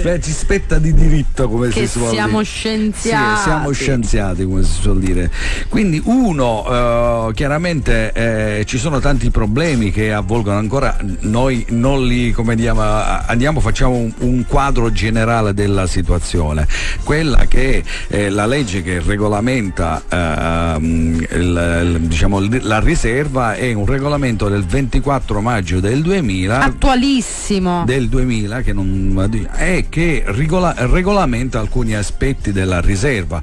Beh, 0.02 0.20
ci 0.20 0.32
spetta 0.32 0.78
di 0.78 0.94
diritto 0.94 1.48
come 1.48 1.68
Che 1.68 1.86
si 1.86 1.98
suol 1.98 2.10
siamo 2.10 2.42
scienziati. 2.42 3.36
Sì, 3.36 3.42
siamo 3.42 3.70
scienziati 3.72 4.44
come 4.44 4.59
si 4.64 4.80
suol 4.80 4.98
dire. 5.00 5.30
Quindi 5.68 6.00
uno 6.04 7.28
eh, 7.28 7.34
chiaramente 7.34 8.12
eh, 8.12 8.64
ci 8.66 8.78
sono 8.78 9.00
tanti 9.00 9.30
problemi 9.30 9.90
che 9.90 10.12
avvolgono 10.12 10.58
ancora 10.58 10.96
noi 11.20 11.64
non 11.70 12.04
li 12.06 12.32
come 12.32 12.54
diamo 12.56 12.80
andiamo 12.80 13.60
facciamo 13.60 13.96
un, 13.96 14.12
un 14.18 14.44
quadro 14.46 14.90
generale 14.92 15.54
della 15.54 15.86
situazione. 15.86 16.66
Quella 17.04 17.46
che 17.46 17.82
è 18.08 18.28
la 18.28 18.46
legge 18.46 18.82
che 18.82 19.00
regolamenta 19.04 20.02
ehm, 20.08 21.26
il- 21.30 21.96
diciamo, 22.00 22.40
la 22.62 22.80
riserva 22.80 23.54
è 23.54 23.72
un 23.72 23.86
regolamento 23.86 24.48
del 24.48 24.64
24 24.64 25.40
maggio 25.40 25.80
del 25.80 26.02
2000 26.02 26.60
Attualissimo. 26.60 27.84
del 27.84 28.08
2000 28.08 28.60
che 28.62 28.72
non 28.72 29.48
è 29.54 29.84
che 29.88 30.22
regola- 30.26 30.74
regolamenta 30.76 31.58
alcuni 31.60 31.94
aspetti 31.94 32.52
della 32.52 32.80
riserva. 32.80 33.40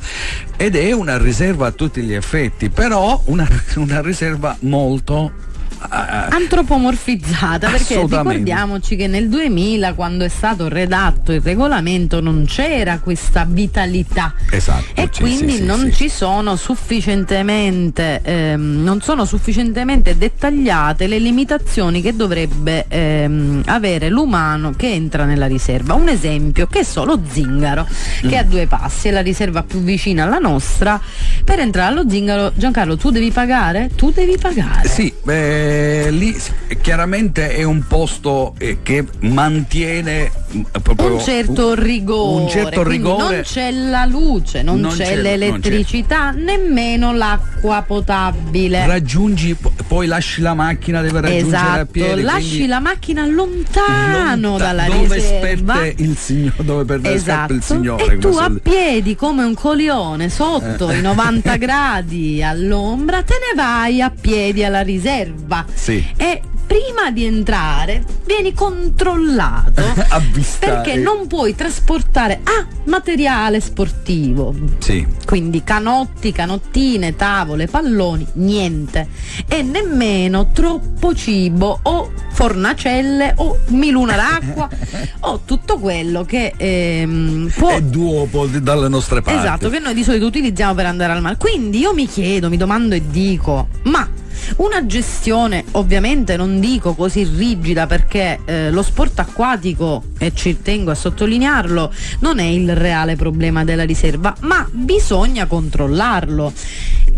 Ed 0.59 0.75
è 0.75 0.91
una 1.07 1.17
riserva 1.17 1.67
a 1.67 1.71
tutti 1.71 2.01
gli 2.01 2.13
effetti 2.13 2.69
però 2.69 3.21
una, 3.27 3.47
una 3.75 4.01
riserva 4.01 4.57
molto 4.61 5.45
antropomorfizzata 5.79 7.69
perché 7.69 7.99
ricordiamoci 7.99 8.95
che 8.95 9.07
nel 9.07 9.29
2000 9.29 9.93
quando 9.93 10.23
è 10.25 10.27
stato 10.27 10.67
redatto 10.67 11.31
il 11.31 11.41
regolamento 11.41 12.21
non 12.21 12.45
c'era 12.47 12.99
questa 12.99 13.45
vitalità. 13.47 14.33
Esatto 14.49 14.85
e 14.93 15.09
sì, 15.11 15.21
quindi 15.21 15.55
sì, 15.57 15.63
non 15.63 15.79
sì. 15.79 15.93
ci 15.93 16.09
sono 16.09 16.55
sufficientemente 16.55 18.21
ehm, 18.23 18.83
non 18.83 19.01
sono 19.01 19.25
sufficientemente 19.25 20.17
dettagliate 20.17 21.07
le 21.07 21.19
limitazioni 21.19 22.01
che 22.01 22.15
dovrebbe 22.15 22.85
ehm, 22.87 23.63
avere 23.65 24.09
l'umano 24.09 24.71
che 24.75 24.91
entra 24.91 25.25
nella 25.25 25.47
riserva. 25.47 25.93
Un 25.93 26.09
esempio 26.09 26.67
che 26.67 26.79
è 26.79 26.83
solo 26.83 27.19
Zingaro 27.27 27.87
che 28.21 28.29
è 28.29 28.37
a 28.37 28.43
due 28.43 28.67
passi 28.67 29.09
è 29.09 29.11
la 29.11 29.21
riserva 29.21 29.63
più 29.63 29.81
vicina 29.81 30.23
alla 30.23 30.39
nostra. 30.39 30.99
Per 31.43 31.59
entrare 31.59 31.91
allo 31.91 32.09
Zingaro 32.09 32.51
Giancarlo 32.55 32.97
tu 32.97 33.11
devi 33.11 33.31
pagare? 33.31 33.89
tu 33.95 34.11
devi 34.11 34.37
pagare? 34.37 34.87
Sì, 34.87 35.11
beh, 35.23 35.66
lì 36.11 36.33
s- 36.37 36.51
chiaramente 36.81 37.49
è 37.55 37.63
un 37.63 37.85
posto 37.87 38.53
eh, 38.57 38.77
che 38.83 39.05
mantiene 39.21 40.31
proprio 40.81 41.13
un 41.15 41.19
certo 41.19 41.73
rigore, 41.75 42.41
un 42.43 42.49
certo 42.49 42.83
rigore. 42.83 43.33
non 43.35 43.41
c'è 43.43 43.71
la 43.71 44.05
luce, 44.05 44.61
non, 44.61 44.79
Non 44.79 44.91
c'è, 44.95 45.03
c'è- 45.05 45.15
l'elettricità, 45.21 46.31
nemmeno 46.31 47.13
l'acqua 47.13 47.81
potabile. 47.85 48.85
raggiungi 48.85 49.55
po- 49.55 49.73
poi 49.87 50.07
lasci 50.07 50.41
la 50.41 50.53
macchina 50.53 51.01
deve 51.01 51.21
raggiungere 51.21 51.57
a 51.57 51.65
Esatto, 51.73 51.85
piedi 51.91 52.21
lasci 52.21 52.65
la 52.67 52.79
macchina 52.79 53.25
lontano 53.25 54.35
lonta- 54.51 54.63
dalla 54.65 54.85
dove 54.85 55.15
riserva. 55.15 55.85
il 55.85 56.17
signore 56.17 56.63
dove 56.63 56.85
per 56.85 56.99
dove 56.99 57.19
scappa 57.19 57.33
Esatto, 57.43 57.53
il 57.53 57.63
signore 57.63 58.03
e 58.03 58.05
come 58.07 58.17
tu 58.19 58.37
a 58.37 58.51
piedi 58.61 59.15
come 59.15 59.43
un 59.43 59.53
colione 59.53 60.29
sotto 60.29 60.89
Eh. 60.89 60.97
i 60.97 61.01
90 61.01 61.55
gradi 61.57 62.43
all'ombra 62.43 63.21
te 63.23 63.33
ne 63.33 63.55
vai 63.61 64.01
a 64.01 64.09
piedi 64.11 64.63
alla 64.63 64.81
riserva 64.81 65.65
Sì. 65.73 66.05
e 66.15 66.41
prima 66.67 67.09
di 67.11 67.25
entrare 67.25 68.03
vieni 68.25 68.53
controllato 68.53 69.81
perché 70.59 70.95
non 70.95 71.25
puoi 71.27 71.55
trasportare 71.55 72.41
ah, 72.43 72.67
materiale 72.83 73.61
sportivo 73.61 74.53
Sì. 74.79 75.07
quindi 75.25 75.63
canotti, 75.63 76.31
canottine, 76.31 77.15
tavole, 77.15 77.67
palloni, 77.67 78.27
niente. 78.33 79.07
E 79.47 79.61
nemmeno 79.63 80.51
troppo 80.51 81.15
cibo 81.15 81.79
o 81.81 82.11
fornacelle 82.31 83.33
o 83.37 83.59
miluna 83.67 84.15
d'acqua 84.15 84.69
o 85.21 85.41
tutto 85.45 85.79
quello 85.79 86.23
che 86.23 86.53
ehm, 86.55 87.51
può 87.55 87.69
è 87.69 87.81
duopo 87.81 88.45
dalle 88.45 88.87
nostre 88.89 89.21
parti 89.21 89.39
Esatto, 89.39 89.69
che 89.69 89.79
noi 89.79 89.93
di 89.93 90.03
solito 90.03 90.25
utilizziamo 90.25 90.73
per 90.73 90.85
andare 90.85 91.13
al 91.13 91.21
mare. 91.21 91.37
Quindi 91.37 91.79
io 91.79 91.93
mi 91.93 92.07
chiedo, 92.07 92.49
mi 92.49 92.57
domando 92.57 92.93
e 92.95 93.01
dico, 93.09 93.67
ma 93.83 94.07
una 94.57 94.85
gestione 94.85 95.63
ovviamente 95.71 96.37
non 96.37 96.59
dico 96.59 96.93
così 96.93 97.23
rigida 97.23 97.85
perché 97.85 98.39
eh, 98.45 98.71
lo 98.71 98.81
sport 98.81 99.19
acquatico, 99.19 100.03
e 100.17 100.33
ci 100.33 100.61
tengo 100.61 100.91
a 100.91 100.95
sottolinearlo, 100.95 101.91
non 102.19 102.39
è 102.39 102.45
il 102.45 102.75
reale 102.75 103.15
problema 103.15 103.63
della 103.63 103.83
riserva, 103.83 104.35
ma 104.41 104.67
bisogna 104.71 105.45
controllarlo. 105.45 106.53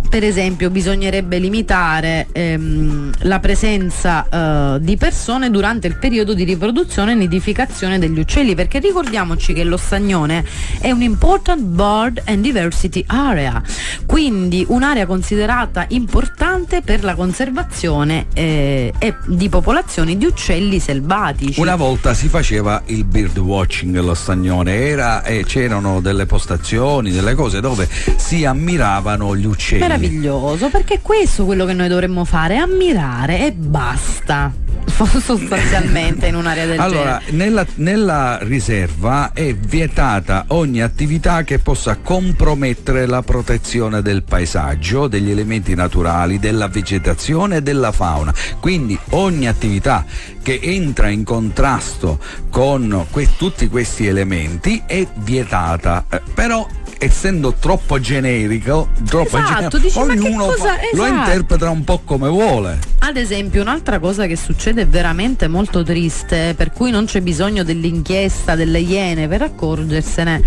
Per 0.10 0.24
esempio 0.24 0.72
bisognerebbe 0.72 1.38
limitare 1.38 2.28
ehm, 2.32 3.12
la 3.20 3.40
presenza 3.40 4.28
eh, 4.28 4.80
di 4.82 4.98
persone 4.98 5.52
durante 5.52 5.86
il 5.86 5.98
periodo 5.98 6.34
di 6.34 6.44
riproduzione 6.44 7.12
e 7.12 7.16
nidificazione 7.16 8.00
degli 8.00 8.18
uccelli, 8.18 8.56
perché 8.56 8.80
ricordiamoci 8.80 9.54
che 9.54 9.64
lo 9.64 9.78
stagnone 9.78 10.44
è 10.80 10.90
un 10.90 11.04
important 11.04 11.62
bird 11.62 12.24
and 12.26 12.42
diversity 12.42 13.04
area, 13.06 13.62
quindi 14.08 14.66
un'area 14.68 15.06
considerata 15.06 15.86
importante 15.90 16.82
per 16.82 17.04
la 17.04 17.14
conservazione 17.14 18.26
eh, 18.34 18.92
e 18.98 19.16
di 19.28 19.48
popolazioni 19.48 20.18
di 20.18 20.26
uccelli 20.26 20.80
selvatici. 20.80 21.60
Una 21.60 21.76
volta 21.76 22.16
si 22.16 22.30
faceva 22.30 22.82
il 22.88 23.04
bird 23.04 23.38
watching 23.38 23.96
allo 23.96 24.16
stagnone, 24.16 24.74
era, 24.74 25.24
e 25.24 25.46
c'erano 25.46 26.02
delle 26.02 26.26
postazioni, 26.26 27.12
delle 27.12 27.36
cose 27.36 27.62
dove 27.62 27.88
si 28.18 28.44
ammiravano 28.44 29.36
gli 29.36 29.46
uccelli. 29.46 29.98
Meraviglioso, 30.00 30.70
perché 30.70 30.96
è 30.96 31.02
questo 31.02 31.46
quello 31.46 31.66
che 31.66 31.74
noi 31.74 31.88
dovremmo 31.88 32.26
fare, 32.26 32.58
ammirare 32.58 33.46
e 33.48 33.52
basta. 33.52 34.52
Sostanzialmente 35.20 36.28
in 36.28 36.36
un'area 36.36 36.66
del 36.66 36.80
Allora, 36.80 37.22
genere. 37.24 37.38
nella, 37.46 37.66
nella 37.76 38.40
riserva 38.42 39.32
è 39.34 39.54
vietata 39.54 40.46
ogni 40.48 40.82
attività 40.82 41.44
che 41.44 41.60
possa 41.60 41.98
compromettere 41.98 43.06
la 43.06 43.22
protezione 43.22 44.02
del 44.02 44.24
paesaggio, 44.24 45.08
degli 45.08 45.30
elementi 45.30 45.76
naturali, 45.76 46.40
della 46.40 46.68
vegetazione 46.68 47.58
e 47.58 47.62
della 47.62 47.92
fauna. 47.92 48.34
Quindi 48.60 48.98
ogni 49.12 49.48
attività 49.48 50.06
che 50.42 50.60
entra 50.62 51.10
in 51.10 51.24
contrasto 51.24 52.20
con 52.50 53.06
que- 53.12 53.30
tutti 53.38 53.68
questi 53.68 54.08
elementi 54.08 54.82
è 54.86 55.06
vietata. 55.16 56.06
Eh, 56.10 56.22
però 56.34 56.68
essendo 57.00 57.54
troppo 57.58 58.00
generico, 58.00 58.90
troppo 59.06 59.38
Esatto, 59.38 59.78
generico, 59.78 59.78
dici, 59.80 59.98
ognuno 59.98 60.46
cosa- 60.48 60.64
fa- 60.64 60.80
lo 60.94 61.04
esatto. 61.06 61.14
interpreta 61.32 61.70
un 61.70 61.84
po' 61.84 62.02
come 62.04 62.28
vuole. 62.28 62.80
Ad 63.00 63.16
esempio, 63.16 63.62
un'altra 63.62 63.98
cosa 64.00 64.28
che 64.28 64.36
succede 64.36 64.86
veramente 64.86 65.48
molto 65.48 65.82
triste, 65.84 66.54
per 66.56 66.72
cui 66.72 66.92
non 66.92 67.06
c'è 67.06 67.22
bisogno 67.22 67.64
dell'inchiesta 67.64 68.56
delle 68.56 68.80
Iene 68.80 69.28
per 69.30 69.42
accorgersene, 69.44 70.42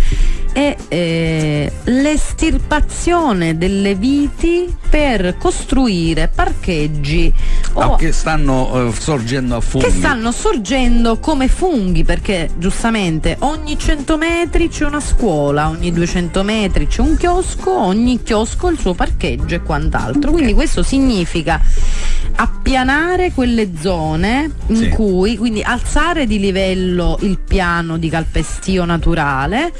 è 0.52 0.76
eh, 0.88 1.72
l'estirpazione 1.84 3.56
delle 3.56 3.94
viti 3.94 4.72
per 4.90 5.38
costruire 5.38 6.28
parcheggi 6.32 7.32
o 7.72 7.96
che 7.96 8.12
stanno 8.12 8.88
eh, 8.88 8.92
sorgendo 8.92 9.56
a 9.56 9.60
funghi. 9.60 9.86
che 9.86 9.92
stanno 9.94 10.30
sorgendo 10.30 11.18
come 11.18 11.48
funghi 11.48 12.04
perché 12.04 12.50
giustamente 12.58 13.36
ogni 13.40 13.78
100 13.78 14.18
metri 14.18 14.68
c'è 14.68 14.84
una 14.84 15.00
scuola, 15.00 15.68
ogni 15.70 15.90
200 15.90 16.28
metri 16.28 16.41
c'è 16.86 17.00
un 17.00 17.16
chiosco, 17.16 17.72
ogni 17.76 18.22
chiosco 18.22 18.68
il 18.68 18.78
suo 18.78 18.94
parcheggio 18.94 19.54
e 19.54 19.62
quant'altro. 19.62 20.32
Quindi 20.32 20.52
questo 20.52 20.82
significa 20.82 21.60
appianare 22.36 23.32
quelle 23.32 23.70
zone 23.80 24.50
in 24.68 24.76
Sì. 24.76 24.88
cui 24.88 25.36
quindi 25.36 25.62
alzare 25.62 26.26
di 26.26 26.38
livello 26.38 27.18
il 27.22 27.38
piano 27.38 27.98
di 27.98 28.08
calpestio 28.08 28.84
naturale 28.84 29.72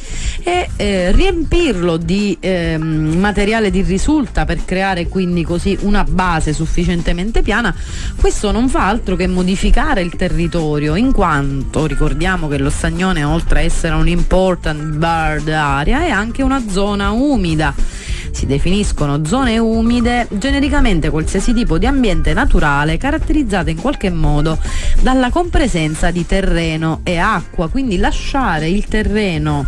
e 0.42 0.68
eh, 0.76 1.12
riempirlo 1.12 1.96
di 1.96 2.36
ehm, 2.40 3.16
materiale 3.18 3.70
di 3.70 3.82
risulta 3.82 4.44
per 4.44 4.64
creare 4.64 5.08
quindi 5.08 5.44
così 5.44 5.76
una 5.82 6.04
base 6.04 6.52
sufficientemente 6.52 7.42
piana 7.42 7.74
questo 8.16 8.50
non 8.52 8.68
fa 8.68 8.86
altro 8.88 9.16
che 9.16 9.26
modificare 9.26 10.02
il 10.02 10.14
territorio 10.16 10.94
in 10.96 11.12
quanto 11.12 11.86
ricordiamo 11.86 12.48
che 12.48 12.58
lo 12.58 12.70
Stagnone 12.70 13.24
oltre 13.24 13.60
a 13.60 13.62
essere 13.62 13.94
un 13.94 14.08
important 14.08 14.82
bird 14.96 15.48
area 15.48 16.04
è 16.04 16.10
anche 16.10 16.42
una 16.42 16.62
zona 16.68 17.10
umida 17.10 17.74
si 18.32 18.46
definiscono 18.46 19.24
zone 19.24 19.58
umide 19.58 20.26
genericamente 20.30 21.10
qualsiasi 21.10 21.52
tipo 21.54 21.78
di 21.78 21.86
ambiente 21.86 22.32
naturale 22.32 22.96
caratterizzato 22.96 23.70
in 23.70 23.80
qualche 23.80 24.10
modo 24.10 24.58
dalla 25.00 25.30
compresenza 25.30 26.10
di 26.10 26.26
terreno 26.26 27.00
e 27.02 27.18
acqua, 27.18 27.68
quindi 27.68 27.96
lasciare 27.98 28.68
il 28.68 28.86
terreno 28.86 29.66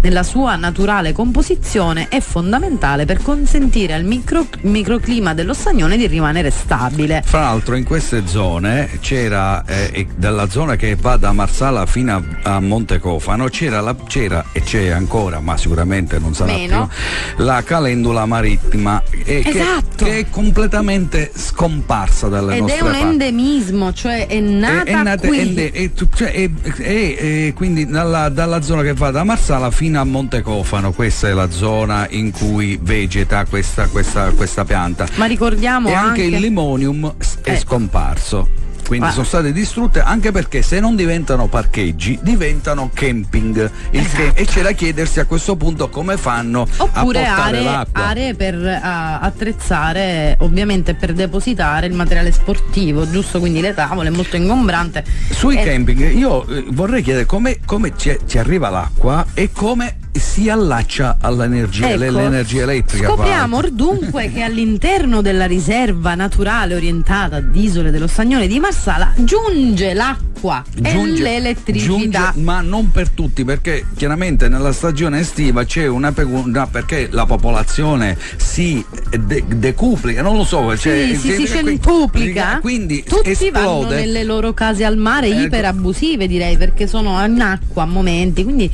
nella 0.00 0.22
sua 0.22 0.56
naturale 0.56 1.12
composizione 1.12 2.08
è 2.08 2.20
fondamentale 2.20 3.04
per 3.04 3.22
consentire 3.22 3.94
al 3.94 4.04
micro- 4.04 4.46
microclima 4.62 5.34
dello 5.34 5.54
stagnone 5.54 5.96
di 5.96 6.06
rimanere 6.06 6.50
stabile. 6.50 7.22
Fra 7.24 7.40
l'altro 7.40 7.74
in 7.74 7.84
queste 7.84 8.26
zone 8.26 8.88
c'era, 9.00 9.64
eh, 9.64 10.06
dalla 10.14 10.48
zona 10.48 10.76
che 10.76 10.96
va 10.96 11.16
da 11.16 11.32
Marsala 11.32 11.86
fino 11.86 12.14
a, 12.42 12.54
a 12.54 12.60
Montecofano, 12.60 13.48
c'era, 13.48 13.80
la- 13.80 13.96
c'era 14.06 14.44
e 14.52 14.60
c'è 14.62 14.88
ancora, 14.88 15.40
ma 15.40 15.56
sicuramente 15.56 16.18
non 16.18 16.34
sarà 16.34 16.52
Meno. 16.52 16.88
più, 17.36 17.44
la 17.44 17.62
calendula 18.04 18.26
marittima 18.26 19.02
eh, 19.24 19.40
che- 19.40 19.48
Esatto. 19.48 20.04
che, 20.04 20.18
è 20.18 20.28
completamente 20.30 21.30
scomparsa 21.34 22.28
dalle 22.28 22.52
Ed 22.52 22.58
è 22.58 22.60
nostre 22.60 22.82
un 22.82 22.90
parti. 22.90 23.06
endemismo, 23.06 23.92
cioè 23.92 24.26
è 24.26 24.40
nata, 24.40 24.82
è, 24.82 24.92
è 24.92 25.02
nata- 25.02 25.26
qui. 25.26 25.38
ende- 25.38 25.70
è 25.70 25.90
cioè, 26.14 26.32
è- 26.32 26.50
è- 26.76 27.16
è 27.48 27.52
quindi 27.54 27.86
dalla, 27.86 28.28
dalla 28.28 28.60
zona 28.62 28.82
che 28.82 28.92
va 28.92 29.10
da 29.10 29.24
Marsala 29.24 29.70
fino 29.70 30.00
a 30.00 30.04
Montecofano, 30.04 30.92
questa 30.92 31.28
è 31.28 31.32
la 31.32 31.50
zona 31.50 32.06
in 32.10 32.30
cui 32.30 32.78
vegeta 32.80 33.44
questa, 33.46 33.86
questa, 33.86 34.30
questa 34.32 34.64
pianta. 34.64 35.06
Ma 35.14 35.24
ricordiamo 35.26 35.88
e 35.88 35.92
anche, 35.92 36.22
anche- 36.22 36.36
il 36.36 36.40
limonium 36.42 37.14
è 37.42 37.52
Eh. 37.52 37.56
scomparso. 37.56 38.48
Quindi 38.86 39.06
Ah. 39.06 39.10
sono 39.12 39.24
state 39.24 39.52
distrutte 39.52 40.00
anche 40.00 40.30
perché 40.30 40.62
se 40.62 40.78
non 40.80 40.94
diventano 40.96 41.46
parcheggi 41.46 42.18
diventano 42.22 42.90
camping 42.92 43.70
Esatto. 43.90 44.16
che- 44.16 44.32
e 44.34 44.44
c'è 44.44 44.62
da 44.62 44.72
chiedersi 44.72 45.20
a 45.20 45.24
questo 45.24 45.56
punto 45.56 45.88
come 45.88 46.16
fanno 46.16 46.66
Oppure 46.76 47.24
a 47.26 47.34
portare 47.34 47.56
aree, 47.56 47.62
l'acqua. 47.64 48.04
aree 48.06 48.34
per 48.34 48.80
ah, 48.82 49.20
attrezzare, 49.20 50.36
ovviamente 50.40 50.94
per 50.94 51.12
depositare 51.12 51.86
il 51.86 51.94
materiale 51.94 52.30
sportivo, 52.32 53.08
giusto? 53.10 53.40
Quindi 53.40 53.60
le 53.60 53.74
tavole, 53.74 54.10
molto 54.10 54.36
ingombrante. 54.36 55.04
Sui 55.30 55.56
Eh, 55.56 55.64
camping 55.64 56.12
io 56.14 56.46
eh, 56.46 56.64
vorrei 56.68 57.02
chiedere 57.02 57.24
come, 57.26 57.58
come 57.64 57.92
ci, 57.96 58.16
ci 58.26 58.38
arriva 58.38 58.68
l'acqua 58.68 59.24
e 59.34 59.50
come 59.52 59.96
si 60.14 60.48
allaccia 60.48 61.16
all'energia, 61.20 61.90
Ecco, 61.90 62.60
elettrica. 62.60 63.06
Scopriamo 63.08 63.56
or 63.56 63.70
dunque 63.70 64.30
che 64.32 64.42
all'interno 64.44 65.20
della 65.22 65.46
riserva 65.46 66.14
naturale 66.14 66.74
orientata 66.74 67.36
ad 67.36 67.54
isole 67.56 67.90
dello 67.90 68.06
Stagnone 68.06 68.46
di 68.46 68.58
Marsala 68.60 69.12
giunge 69.16 69.92
l'acqua 69.94 70.62
Giunge- 70.74 71.22
e 71.22 71.22
l'elettricità. 71.40 71.86
giunge, 71.86 72.18
ma 72.42 72.60
non 72.60 72.90
per 72.90 73.08
tutti 73.08 73.44
perché 73.44 73.86
chiaramente 73.96 74.48
nella 74.48 74.72
stagione 74.72 75.20
estiva 75.20 75.64
c'è 75.64 75.86
una 75.86 76.12
peculiarità 76.12 76.66
perché 76.66 77.08
la 77.10 77.24
popolazione 77.24 78.16
si 78.36 78.84
de- 79.18 79.44
decuplica 79.46 80.20
non 80.20 80.36
lo 80.36 80.44
so 80.44 80.76
cioè, 80.76 81.14
Sì, 81.14 81.16
si, 81.16 81.36
si 81.36 81.46
centuplica. 81.46 82.58
quindi 82.60 83.02
Tutti 83.02 83.32
vanno 83.50 83.80
esplode 83.80 83.94
nelle 84.00 84.22
loro 84.22 84.52
case 84.52 84.84
al 84.84 84.96
mare 84.98 85.28
Ecco. 85.28 85.40
iperabusive 85.46 86.26
direi 86.26 86.56
perché 86.58 86.86
sono 86.86 87.24
in 87.24 87.40
acqua 87.40 87.84
a 87.84 87.86
momenti. 87.86 88.42
Quindi 88.44 88.70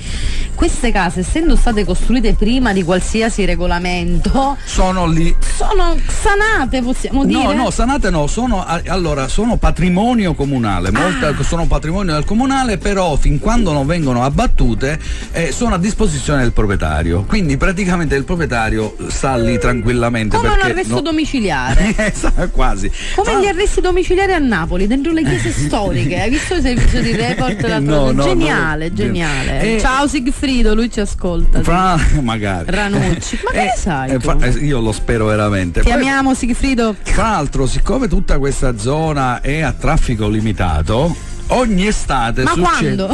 queste 0.54 0.90
case 0.90 1.22
essendo 1.30 1.54
state 1.54 1.84
costruite 1.84 2.34
prima 2.34 2.72
di 2.72 2.82
qualsiasi 2.82 3.44
regolamento 3.44 4.56
sono 4.64 5.06
lì 5.06 5.32
sono 5.56 5.96
sanate 6.08 6.82
possiamo 6.82 7.24
dire. 7.24 7.42
No, 7.42 7.52
no, 7.52 7.70
sanate 7.70 8.10
no, 8.10 8.26
sono 8.26 8.64
allora 8.88 9.28
sono 9.28 9.56
patrimonio 9.56 10.34
comunale, 10.34 10.90
molte 10.90 11.26
Ah. 11.26 11.42
sono 11.44 11.66
patrimonio 11.66 12.14
del 12.14 12.24
comunale, 12.24 12.78
però 12.78 13.14
fin 13.16 13.38
quando 13.38 13.72
non 13.72 13.86
vengono 13.86 14.24
abbattute 14.24 14.98
eh, 15.32 15.52
sono 15.52 15.74
a 15.74 15.78
disposizione 15.78 16.42
del 16.42 16.52
proprietario. 16.52 17.22
Quindi 17.28 17.56
praticamente 17.56 18.16
il 18.16 18.24
proprietario 18.24 18.96
sta 19.08 19.36
lì 19.36 19.56
tranquillamente 19.58 20.36
Come 20.36 20.48
un 20.48 20.60
arresto 20.60 20.94
no- 20.94 21.00
domiciliare. 21.00 21.94
Esatto, 22.10 22.48
quasi. 22.50 22.90
Come 23.14 23.30
Fra- 23.30 23.40
gli 23.40 23.46
arresti 23.46 23.80
domiciliari 23.80 24.32
a 24.32 24.38
Napoli, 24.38 24.86
dentro 24.88 25.12
le 25.12 25.22
chiese 25.22 25.52
storiche. 25.52 26.20
Hai 26.20 26.30
visto 26.30 26.54
il 26.54 26.62
servizio 26.62 27.00
di 27.02 27.12
report? 27.14 27.60
l'altro 27.68 27.94
No, 27.94 28.10
no, 28.10 28.22
geniale, 28.24 28.92
geniale. 28.92 29.76
Eh, 29.76 29.80
Ciao 29.80 30.08
Sigfrido, 30.08 30.74
lui 30.74 30.90
ci 30.90 30.98
ascolta. 31.00 31.18
Fra, 31.62 31.98
magari. 32.22 32.64
Ranucci. 32.70 33.40
Ma 33.44 33.50
che 33.52 33.58
ne 33.58 33.74
sai 33.76 34.10
eh, 34.10 34.18
eh, 34.40 34.64
io 34.64 34.80
lo 34.80 34.92
spero 34.92 35.26
veramente. 35.26 35.80
Ti 35.80 35.88
Poi- 35.88 35.96
amiamo 35.96 36.34
Sigfrido. 36.34 36.96
Tra 37.02 37.30
l'altro, 37.30 37.66
siccome 37.66 38.08
tutta 38.08 38.38
questa 38.38 38.78
zona 38.78 39.40
è 39.40 39.60
a 39.60 39.72
traffico 39.72 40.28
limitato, 40.28 41.14
ogni 41.50 41.86
estate 41.86 42.42
Ma 42.42 42.52
succede 42.52 43.06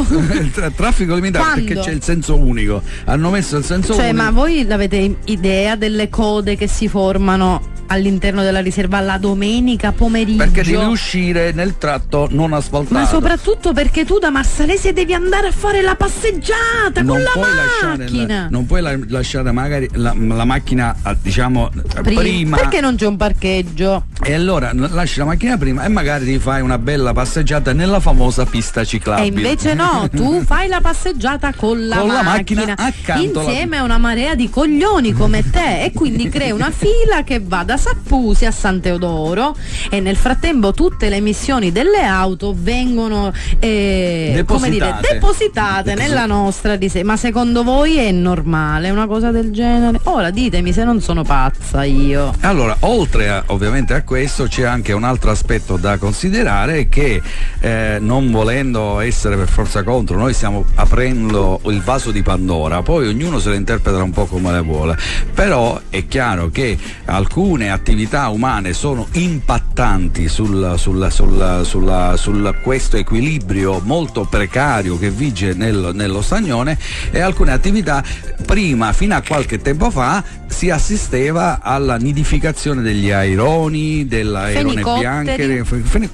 Tra- 0.53 0.69
traffico 0.75 1.15
limitato 1.15 1.45
Quando? 1.45 1.63
perché 1.65 1.79
c'è 1.81 1.91
il 1.91 2.03
senso 2.03 2.37
unico. 2.37 2.81
Hanno 3.05 3.29
messo 3.29 3.57
il 3.57 3.63
senso 3.63 3.93
Cioè, 3.93 4.09
unico. 4.09 4.23
ma 4.23 4.31
voi 4.31 4.65
avete 4.69 5.17
idea 5.25 5.75
delle 5.75 6.09
code 6.09 6.55
che 6.55 6.67
si 6.67 6.87
formano 6.87 7.75
all'interno 7.89 8.41
della 8.43 8.59
riserva 8.59 8.99
la 8.99 9.17
domenica 9.17 9.93
pomeriggio? 9.93 10.43
Perché 10.43 10.63
devi 10.63 10.83
uscire 10.85 11.53
nel 11.53 11.77
tratto 11.77 12.27
non 12.31 12.51
asfaltato. 12.53 12.93
Ma 12.93 13.05
soprattutto 13.05 13.71
perché 13.73 14.03
tu 14.05 14.17
da 14.19 14.29
Marsalese 14.29 14.91
devi 14.93 15.13
andare 15.13 15.47
a 15.47 15.51
fare 15.51 15.81
la 15.81 15.95
passeggiata 15.95 17.01
non 17.01 17.23
con 17.33 17.41
la 17.41 17.95
macchina. 17.97 18.41
la, 18.41 18.47
non 18.49 18.65
puoi 18.65 18.81
la- 18.81 18.97
lasciare 19.07 19.51
magari 19.51 19.87
la, 19.93 20.13
la 20.17 20.43
macchina 20.45 20.95
diciamo 21.21 21.69
Pri- 22.03 22.15
prima 22.15 22.57
Perché 22.57 22.81
non 22.81 22.95
c'è 22.95 23.05
un 23.07 23.15
parcheggio? 23.17 24.05
E 24.27 24.33
allora 24.33 24.71
lasci 24.73 25.19
la 25.19 25.25
macchina 25.25 25.57
prima 25.57 25.85
e 25.85 25.87
magari 25.87 26.25
ti 26.25 26.37
fai 26.37 26.61
una 26.61 26.77
bella 26.77 27.13
passeggiata 27.13 27.71
nella 27.71 27.99
famosa 28.01 28.45
pista 28.45 28.81
E 28.81 28.85
ciclabile. 28.85 29.27
invece 29.27 29.73
no, 29.73 30.07
tu 30.13 30.41
fai 30.45 30.67
la 30.67 30.81
passeggiata 30.81 31.53
con 31.53 31.87
la 31.87 31.97
Con 31.99 32.07
la 32.09 32.23
macchina, 32.23 32.65
macchina 32.65 32.75
accanto 32.87 33.39
alla- 33.39 33.49
insieme 33.49 33.77
a 33.77 33.83
una 33.83 33.97
marea 33.97 34.35
di 34.35 34.49
coglioni 34.49 35.13
come 35.13 35.49
te 35.49 35.83
e 35.85 35.93
quindi 35.93 36.27
crei 36.27 36.51
una 36.51 36.71
fila 36.71 37.23
che 37.23 37.39
va 37.41 37.63
da 37.63 37.77
Sappusi 37.77 38.45
a 38.45 38.51
San 38.51 38.81
Teodoro 38.81 39.55
e 39.89 40.01
nel 40.01 40.17
frattempo 40.17 40.73
tutte 40.73 41.07
le 41.07 41.15
emissioni 41.15 41.71
delle 41.71 42.03
auto 42.03 42.53
vengono 42.57 43.31
eh, 43.59 44.43
come 44.45 44.69
dire, 44.69 44.85
Depositate. 44.87 45.13
depositate 45.13 45.95
nella 45.95 46.25
nostra 46.25 46.75
riserva. 46.75 47.11
Ma 47.11 47.17
secondo 47.17 47.63
voi 47.63 47.95
è 47.97 48.11
normale 48.11 48.89
una 48.89 49.07
cosa 49.07 49.31
del 49.31 49.51
genere? 49.51 49.99
Ora 50.03 50.31
ditemi 50.31 50.73
se 50.73 50.83
non 50.83 50.99
sono 50.99 51.23
pazza 51.23 51.83
io. 51.85 52.33
Allora, 52.41 52.75
oltre 52.81 53.29
a- 53.29 53.43
ovviamente 53.47 53.93
a 53.93 54.03
questo 54.03 54.15
c'è 54.25 54.63
anche 54.63 54.93
un 54.93 55.03
altro 55.03 55.29
aspetto 55.29 55.77
da 55.77 55.99
considerare 55.99 56.89
che 56.89 57.21
eh, 57.59 57.97
non 57.99 58.31
volendo 58.31 58.99
essere 58.99 59.37
per 59.37 59.47
forza 59.47 59.83
contro, 59.83 60.17
noi 60.17 60.33
stiamo 60.33 60.65
aprendo 60.73 61.59
il 61.65 61.83
vaso 61.83 62.09
di 62.09 62.23
Pandora, 62.23 62.81
poi 62.81 63.07
ognuno 63.07 63.37
se 63.37 63.49
lo 63.49 63.55
interpreta 63.55 64.01
un 64.01 64.09
po' 64.09 64.25
come 64.25 64.51
le 64.51 64.61
vuole, 64.61 64.97
però 65.35 65.79
è 65.91 66.07
chiaro 66.07 66.49
che 66.49 66.75
alcune 67.05 67.69
attività 67.69 68.29
umane 68.29 68.73
sono 68.73 69.05
impattanti 69.11 70.27
sul, 70.27 70.73
sul, 70.77 71.07
sul, 71.11 72.13
sul 72.15 72.55
questo 72.63 72.97
equilibrio 72.97 73.81
molto 73.83 74.25
precario 74.25 74.97
che 74.97 75.11
vige 75.11 75.53
nel- 75.53 75.91
nello 75.93 76.23
stagnone 76.23 76.75
e 77.11 77.19
alcune 77.19 77.51
attività 77.51 78.03
prima, 78.47 78.93
fino 78.93 79.15
a 79.15 79.21
qualche 79.21 79.61
tempo 79.61 79.91
fa, 79.91 80.23
si 80.47 80.71
assisteva 80.71 81.59
alla 81.61 81.97
nidificazione 81.97 82.81
degli 82.81 83.11
aironi, 83.11 84.06
Fenicotteri. 84.07 84.99
bianche, 84.99 85.63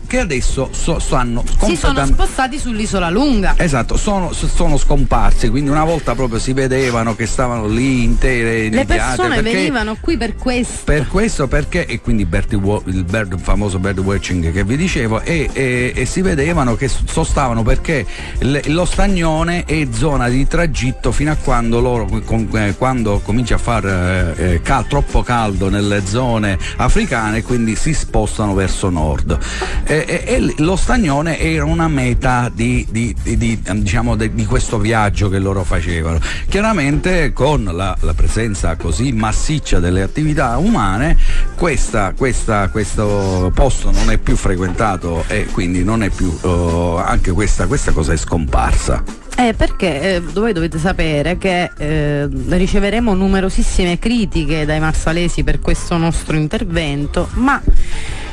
che 0.08 0.20
adesso 0.20 0.70
so- 0.72 1.00
stanno 1.00 1.44
Si 1.46 1.76
sono 1.76 1.94
spostati 2.06 2.58
sull'isola 2.60 3.10
lunga. 3.10 3.54
Esatto, 3.58 3.98
sono, 3.98 4.32
sono 4.34 4.78
scomparsi, 4.78 5.50
quindi 5.50 5.70
una 5.70 5.84
volta 5.84 6.16
proprio 6.16 6.40
si 6.40 6.54
vedevano 6.54 7.16
che 7.16 7.26
stavano 7.26 7.68
lì 7.68 8.04
intere. 8.04 8.70
Le 8.70 8.86
persone 8.86 9.42
venivano 9.42 9.98
qui 10.00 10.18
per 10.18 10.36
questo. 10.36 10.82
per 10.86 11.08
questo 11.08 11.48
perché, 11.48 11.86
e 11.86 12.02
quindi 12.02 12.26
Bertie 12.26 12.58
il, 12.86 13.04
bird- 13.04 13.40
famoso 13.40 13.80
bird 13.80 14.00
watching 14.00 14.52
che 14.52 14.64
vi 14.64 14.76
dicevo, 14.78 15.22
e, 15.22 15.50
e- 15.54 15.92
e 15.96 16.06
si 16.06 16.22
vedevano 16.22 16.76
che 16.76 16.88
sostavano 16.88 17.64
perché 17.64 18.06
le- 18.40 18.64
lo 18.68 18.86
stagnone 18.86 19.64
è 19.66 19.88
zona 19.92 20.30
di 20.30 20.48
tragitto 20.48 21.12
fino 21.12 21.32
a 21.32 21.36
quando 21.36 21.80
loro, 21.80 22.08
con- 22.26 22.50
eh, 22.54 22.76
quando 22.78 23.20
comincia 23.24 23.56
a 23.56 23.58
far 23.58 23.86
eh, 23.86 24.54
eh, 24.54 24.62
cal- 24.62 24.88
troppo 24.88 25.22
caldo 25.24 25.70
nelle 25.70 26.02
zone 26.06 26.58
africane, 26.78 27.42
quindi 27.44 27.73
si 27.76 27.94
spostano 27.94 28.54
verso 28.54 28.90
nord. 28.90 29.38
E, 29.84 30.06
e- 30.08 30.24
e 30.26 30.54
lo 30.58 30.76
stagnone 30.76 31.40
era 31.40 31.66
una 31.66 31.88
meta 31.88 32.50
di, 32.54 32.86
di- 32.90 33.16
di- 33.22 33.38
di, 33.38 33.62
diciamo, 33.76 34.16
di 34.16 34.46
questo 34.46 34.78
viaggio 34.80 35.30
che 35.30 35.40
loro 35.40 35.64
facevano. 35.64 36.20
Chiaramente 36.48 37.34
con 37.34 37.64
la, 37.64 37.96
la 38.00 38.14
presenza 38.14 38.76
così 38.76 39.12
massiccia 39.12 39.80
delle 39.80 40.02
attività 40.02 40.58
umane, 40.58 41.18
questa- 41.56 42.14
questa- 42.16 42.70
questo 42.70 43.52
posto 43.54 43.92
non 43.92 44.10
è 44.12 44.18
più 44.18 44.36
frequentato 44.36 45.24
e 45.28 45.46
quindi 45.52 45.84
non 45.84 46.04
è 46.04 46.10
più 46.10 46.38
eh, 46.44 47.04
anche 47.06 47.32
questa, 47.32 47.68
questa 47.68 47.92
cosa 47.92 48.14
è 48.14 48.18
scomparsa. 48.18 49.04
Eh, 49.36 49.54
perché 49.56 50.16
eh, 50.16 50.20
voi 50.20 50.54
dovete 50.54 50.78
sapere 50.78 51.38
che 51.38 51.72
eh, 51.76 52.28
riceveremo 52.30 53.14
numerosissime 53.16 53.98
critiche 53.98 54.66
dai 54.66 54.80
marsalesi 54.80 55.44
per 55.44 55.60
questo 55.60 55.98
nostro 55.98 56.36
intervento, 56.36 57.28
ma 57.34 57.62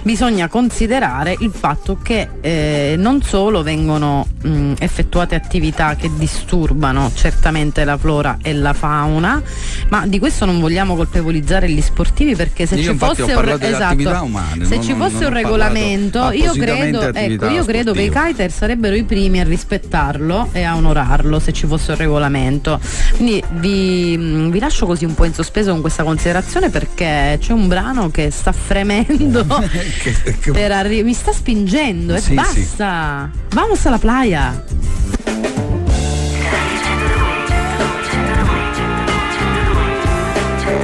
bisogna 0.02 0.48
considerare 0.48 1.36
il 1.40 1.52
fatto 1.54 1.98
che 2.02 2.28
eh, 2.40 2.94
non 2.96 3.22
solo 3.22 3.62
vengono 3.62 4.26
mh, 4.42 4.74
effettuate 4.78 5.34
attività 5.34 5.94
che 5.96 6.10
disturbano 6.16 7.10
certamente 7.14 7.84
la 7.84 7.96
flora 7.96 8.38
e 8.42 8.54
la 8.54 8.72
fauna, 8.72 9.42
ma 9.88 10.06
di 10.06 10.18
questo 10.18 10.44
non 10.44 10.60
vogliamo 10.60 10.96
colpevolizzare 10.96 11.68
gli 11.68 11.80
sportivi 11.80 12.34
perché 12.34 12.66
se 12.66 12.76
Io 12.76 12.92
ci 12.92 12.98
fosse 12.98 13.22
un 13.22 13.58
esatto, 13.60 14.24
umane, 14.24 14.64
se 14.64 14.76
non- 14.76 14.84
ci 14.84 14.94
fosse 14.94 15.24
un 15.26 15.32
regolamento, 15.32 16.30
io 16.30 16.52
credo, 16.52 17.12
ecco, 17.12 17.48
io 17.48 17.64
credo 17.64 17.92
che 17.92 18.02
i 18.02 18.10
kiter 18.10 18.50
sarebbero 18.50 18.94
i 18.94 19.04
primi 19.04 19.40
a 19.40 19.44
rispettarlo 19.44 20.48
e 20.52 20.62
a 20.62 20.76
onorarlo 20.76 21.38
se 21.38 21.52
ci 21.52 21.66
fosse 21.66 21.92
un 21.92 21.98
regolamento. 21.98 22.80
Quindi 23.16 23.42
vi, 23.54 24.16
mh, 24.16 24.50
vi 24.50 24.58
lascio 24.58 24.86
così 24.86 25.04
un 25.04 25.14
po' 25.14 25.24
in 25.24 25.34
sospeso 25.34 25.70
con 25.72 25.80
questa 25.80 26.02
considerazione 26.02 26.70
perché 26.70 27.38
c'è 27.40 27.52
un 27.52 27.68
brano 27.68 28.10
che 28.10 28.30
sta 28.30 28.52
fremendo 28.52 29.44
per 30.52 30.72
arri- 30.72 31.02
mi 31.02 31.14
sta 31.14 31.32
spingendo 31.32 32.14
e 32.14 32.20
Sì, 32.20 32.34
basta. 32.34 33.30
Vamos 33.50 33.84
alla 33.86 33.98
playa. 33.98 34.64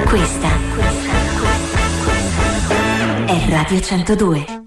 Questa 0.05 0.49
è 3.27 3.49
Radio 3.49 3.81
102. 3.81 4.66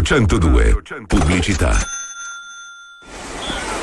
Radio 0.00 0.26
102. 0.26 1.06
Pubblicità. 1.06 1.76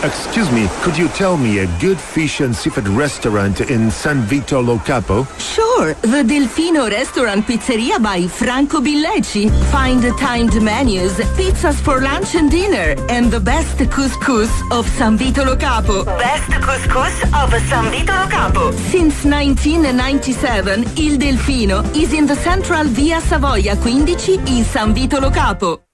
Excuse 0.01 0.51
me, 0.51 0.68
could 0.82 0.97
you 0.97 1.07
tell 1.09 1.38
me 1.38 1.59
a 1.59 1.68
good 1.80 1.99
fish 1.99 2.39
and 2.39 2.55
seafood 2.55 2.88
restaurant 2.88 3.61
in 3.70 3.91
San 3.91 4.22
Vito 4.22 4.59
Lo 4.59 4.80
Capo? 4.80 5.28
Sure, 5.38 5.93
the 6.01 6.24
Delfino 6.24 6.89
Restaurant 6.89 7.45
Pizzeria 7.45 7.99
by 7.99 8.28
Franco 8.28 8.80
Billeci. 8.80 9.49
Find 9.70 10.01
timed 10.18 10.61
menus, 10.61 11.13
pizzas 11.36 11.80
for 11.80 12.01
lunch 12.01 12.36
and 12.36 12.49
dinner, 12.49 12.95
and 13.09 13.32
the 13.32 13.39
best 13.39 13.78
couscous 13.89 14.51
of 14.72 14.88
San 14.88 15.18
Vito 15.18 15.43
Lo 15.43 15.55
Capo. 15.55 16.03
Best 16.03 16.51
couscous 16.61 17.24
of 17.34 17.53
San 17.68 17.91
Vito 17.91 18.13
Lo 18.13 18.28
Capo. 18.28 18.72
Since 18.72 19.24
1997, 19.24 20.86
Il 20.95 21.18
Delfino 21.18 21.84
is 21.95 22.13
in 22.13 22.26
the 22.26 22.36
central 22.36 22.86
via 22.86 23.20
Savoia 23.20 23.76
15 23.76 24.47
in 24.47 24.63
San 24.63 24.93
Vito 24.93 25.20
Lo 25.20 25.30
Capo. 25.30 25.86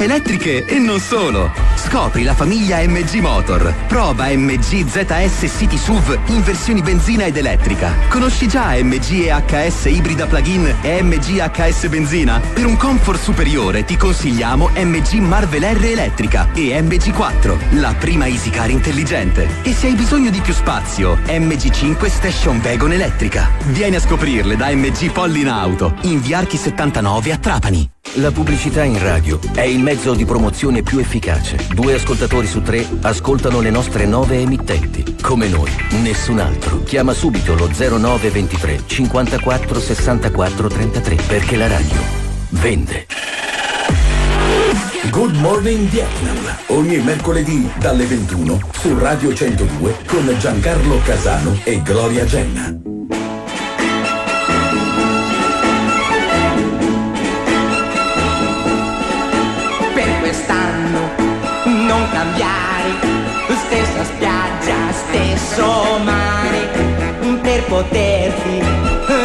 Elettriche 0.00 0.64
e 0.64 0.78
non 0.78 1.00
solo. 1.00 1.50
Scopri 1.74 2.22
la 2.22 2.34
famiglia 2.34 2.78
MG 2.86 3.14
Motor. 3.14 3.74
Prova 3.88 4.28
MG 4.28 4.86
ZS 4.86 5.52
City 5.56 5.76
SUV 5.76 6.16
in 6.26 6.42
versioni 6.42 6.82
benzina 6.82 7.24
ed 7.24 7.36
elettrica. 7.36 7.92
Conosci 8.08 8.46
già 8.46 8.80
MG 8.80 9.26
EHS 9.26 9.86
ibrida 9.86 10.26
plug-in 10.26 10.72
e 10.82 11.02
MG 11.02 11.40
HS 11.40 11.88
benzina? 11.88 12.40
Per 12.40 12.64
un 12.64 12.76
comfort 12.76 13.20
superiore 13.20 13.84
ti 13.84 13.96
consigliamo 13.96 14.70
MG 14.76 15.14
Marvel 15.14 15.62
R 15.62 15.84
elettrica 15.84 16.48
e 16.54 16.80
MG4, 16.80 17.80
la 17.80 17.92
prima 17.98 18.28
Easy 18.28 18.50
Car 18.50 18.70
intelligente. 18.70 19.48
E 19.62 19.72
se 19.72 19.88
hai 19.88 19.94
bisogno 19.94 20.30
di 20.30 20.40
più 20.40 20.54
spazio, 20.54 21.18
MG5 21.26 22.06
Station 22.08 22.60
Wagon 22.62 22.92
elettrica. 22.92 23.50
Vieni 23.66 23.96
a 23.96 24.00
scoprirle 24.00 24.54
da 24.54 24.70
MG 24.70 25.10
Pollin 25.10 25.48
Auto, 25.48 25.96
in 26.02 26.20
Viarchi 26.20 26.56
79 26.56 27.32
a 27.32 27.36
Trapani. 27.36 27.90
La 28.20 28.32
pubblicità 28.32 28.82
in 28.82 29.00
radio 29.00 29.38
è 29.54 29.60
il 29.60 29.78
mezzo 29.78 30.12
di 30.12 30.24
promozione 30.24 30.82
più 30.82 30.98
efficace. 30.98 31.56
Due 31.72 31.94
ascoltatori 31.94 32.48
su 32.48 32.62
tre 32.62 32.84
ascoltano 33.02 33.60
le 33.60 33.70
nostre 33.70 34.06
nove 34.06 34.40
emittenti. 34.40 35.16
Come 35.22 35.46
noi, 35.46 35.70
nessun 36.02 36.40
altro. 36.40 36.82
Chiama 36.82 37.12
subito 37.12 37.54
lo 37.54 37.68
0923 37.68 38.82
54 38.86 39.80
64 39.80 40.68
33 40.68 41.14
perché 41.28 41.56
la 41.56 41.68
radio 41.68 42.00
vende. 42.50 43.06
Good 45.10 45.36
Morning 45.36 45.88
Vietnam. 45.88 46.56
Ogni 46.68 46.96
mercoledì 46.98 47.70
dalle 47.78 48.04
21 48.04 48.58
su 48.72 48.98
Radio 48.98 49.32
102 49.32 49.96
con 50.06 50.34
Giancarlo 50.40 50.98
Casano 51.04 51.56
e 51.62 51.80
Gloria 51.82 52.24
Genna. 52.24 52.87
Cambiare. 62.38 63.26
Stessa 63.66 64.04
spiaggia, 64.04 64.92
stesso 64.92 65.98
mare. 66.04 66.96
Per 67.42 67.64
poterti 67.64 68.62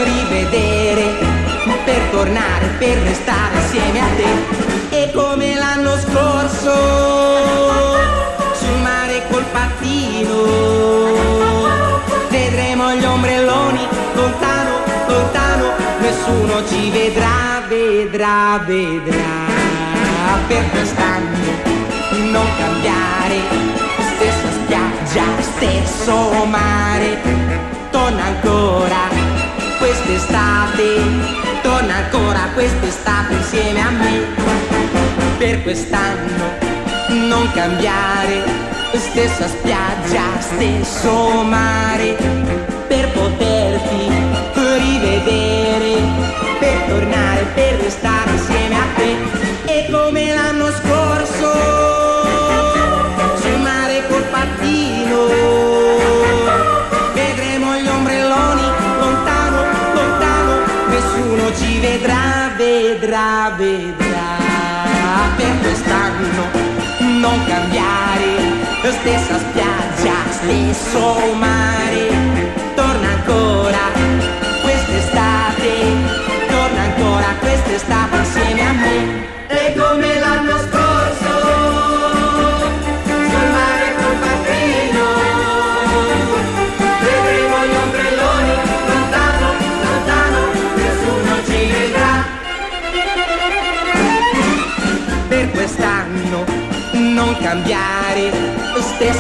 rivedere 0.04 1.42
per 1.86 2.02
tornare, 2.12 2.68
per 2.78 2.98
restare 3.00 3.56
insieme 3.56 4.00
a 4.00 4.08
te. 4.16 5.02
E 5.02 5.12
come 5.12 5.56
l'anno 5.56 5.98
scorso 5.98 6.74
sul 8.54 8.78
mare 8.82 9.24
col 9.30 9.44
pattino. 9.52 10.42
Vedremo 12.30 12.94
gli 12.94 13.06
ombrelloni 13.06 13.88
lontano, 14.14 14.80
lontano. 15.08 15.72
Nessuno 16.00 16.66
ci 16.68 16.90
vedrà, 16.90 17.62
vedrà, 17.68 18.62
vedrà. 18.66 19.52
Per 20.48 20.70
quest'anno 20.72 21.73
cambiare. 22.64 23.40
Stessa 24.16 24.50
spiaggia, 24.60 25.26
stesso 25.42 26.46
mare 26.46 27.18
torna 27.92 28.24
ancora 28.24 29.02
quest'estate 29.80 31.42
torna 31.62 31.96
ancora 31.96 32.40
quest'estate 32.54 33.34
insieme 33.34 33.82
a 33.82 33.90
me. 33.90 34.16
Per 35.38 35.64
quest'anno 35.64 36.46
non 37.28 37.52
cambiare 37.54 38.44
stessa 38.94 39.48
spiaggia, 39.48 40.24
stesso 40.40 41.44
mare 41.44 42.16
per 42.88 43.10
poterti 43.12 44.12
rivedere 44.78 46.02
per 46.60 46.78
tornare, 46.88 47.46
per 47.54 47.80
restare 47.82 48.32
insieme 48.32 48.76
a 48.76 48.86
te. 48.96 49.16
E 49.66 49.88
come 49.92 50.34
l'anno 50.34 50.72
scorso 50.72 51.83
vedrà, 62.04 62.52
vedrà, 62.58 63.54
vedrà. 63.56 64.36
Per 65.38 65.60
quest'anno 65.62 66.50
non 67.20 67.46
cambiare 67.46 68.52
stessa 68.92 69.38
spiaggia, 69.40 70.14
stesso 70.30 71.34
mare 71.36 72.10
torna 72.76 73.10
ancora 73.10 74.23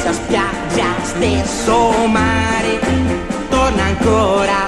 stessa 0.04 0.22
spiaggia, 0.22 0.86
stesso 1.04 2.08
mare 2.08 2.78
torna 3.50 3.84
ancora 3.84 4.66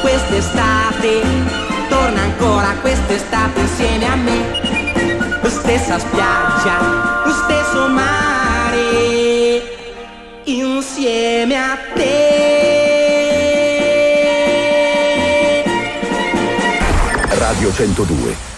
quest'estate 0.00 1.22
torna 1.88 2.20
ancora 2.20 2.76
quest'estate 2.80 3.60
insieme 3.60 4.06
a 4.06 4.14
me 4.14 4.60
stessa 5.48 5.98
spiaggia, 5.98 7.22
stesso 7.44 7.88
mare 7.88 9.60
insieme 10.44 11.56
a 11.56 11.76
te 11.94 12.28
Radio 17.30 17.72
102. 17.72 18.49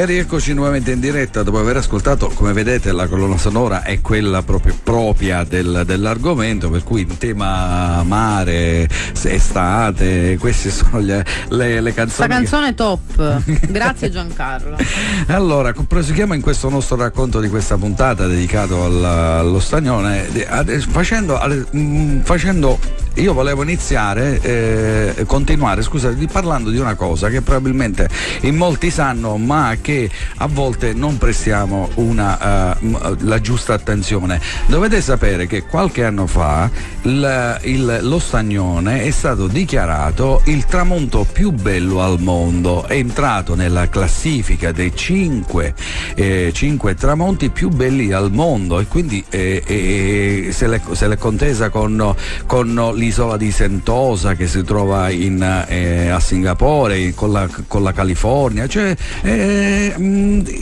E 0.00 0.06
rieccoci 0.06 0.54
nuovamente 0.54 0.92
in 0.92 0.98
diretta 0.98 1.42
dopo 1.42 1.58
aver 1.58 1.76
ascoltato, 1.76 2.28
come 2.28 2.54
vedete, 2.54 2.90
la 2.90 3.06
colonna 3.06 3.36
sonora 3.36 3.82
è 3.82 4.00
quella 4.00 4.42
proprio 4.42 4.74
propria 4.82 5.44
del- 5.44 5.82
dell'argomento, 5.84 6.70
per 6.70 6.82
cui 6.84 7.02
in 7.02 7.18
tema 7.18 8.02
mare, 8.02 8.88
estate, 9.22 10.38
queste 10.40 10.70
sono 10.72 11.00
le, 11.00 11.22
le- 11.50 11.82
le 11.82 11.92
canzoni. 11.92 12.28
che- 12.28 12.34
canzone 12.34 12.74
top. 12.74 13.42
Grazie 13.68 14.08
Giancarlo. 14.08 14.78
Allora, 15.26 15.74
proseguiamo 15.74 16.32
in 16.32 16.40
questo 16.40 16.70
nostro 16.70 16.96
racconto 16.96 17.38
di 17.38 17.50
questa 17.50 17.76
puntata 17.76 18.26
dedicato 18.26 18.82
al- 18.82 19.04
allo 19.04 19.60
stagnone, 19.60 20.28
facendo, 20.88 21.38
mm, 21.76 22.20
facendo- 22.20 22.78
io 23.20 23.34
volevo 23.34 23.62
iniziare, 23.62 24.40
eh, 24.40 25.24
continuare, 25.26 25.82
scusa, 25.82 26.10
di- 26.10 26.26
parlando 26.26 26.70
di 26.70 26.78
una 26.78 26.94
cosa 26.94 27.28
che 27.28 27.42
probabilmente 27.42 28.08
in 28.42 28.56
molti 28.56 28.90
sanno, 28.90 29.36
ma 29.36 29.76
che 29.80 30.10
a 30.38 30.46
volte 30.46 30.94
non 30.94 31.18
prestiamo 31.18 31.90
una, 31.96 32.74
eh, 32.74 32.84
m- 32.86 33.16
la 33.20 33.40
giusta 33.40 33.74
attenzione. 33.74 34.40
Dovete 34.66 35.00
sapere 35.02 35.46
che 35.46 35.64
qualche 35.66 36.04
anno 36.04 36.26
fa 36.26 36.70
il- 37.02 37.58
il- 37.64 37.98
lo 38.02 38.18
stagnone 38.18 39.02
è 39.02 39.10
stato 39.10 39.46
dichiarato 39.48 40.40
il 40.46 40.64
tramonto 40.64 41.26
più 41.30 41.50
bello 41.50 42.00
al 42.02 42.20
mondo, 42.20 42.86
è 42.86 42.94
entrato 42.94 43.54
nella 43.54 43.88
classifica 43.88 44.72
dei 44.72 44.92
cinque, 44.94 45.74
eh, 46.14 46.50
cinque 46.54 46.94
tramonti 46.94 47.50
più 47.50 47.68
belli 47.68 48.12
al 48.12 48.30
mondo 48.32 48.78
e 48.80 48.86
quindi 48.86 49.22
eh, 49.28 49.62
eh, 49.66 50.48
se, 50.52 50.66
l'è, 50.66 50.80
se 50.92 51.06
l'è 51.06 51.18
contesa 51.18 51.68
con, 51.68 52.14
con 52.46 52.92
l'isola 53.10 53.36
di 53.36 53.50
Sentosa 53.50 54.34
che 54.34 54.46
si 54.46 54.62
trova 54.62 55.10
in, 55.10 55.42
eh, 55.42 56.10
a 56.10 56.20
Singapore 56.20 57.12
con 57.12 57.32
la, 57.32 57.48
con 57.66 57.82
la 57.82 57.92
California. 57.92 58.68
Cioè, 58.68 58.94
eh, 59.22 59.94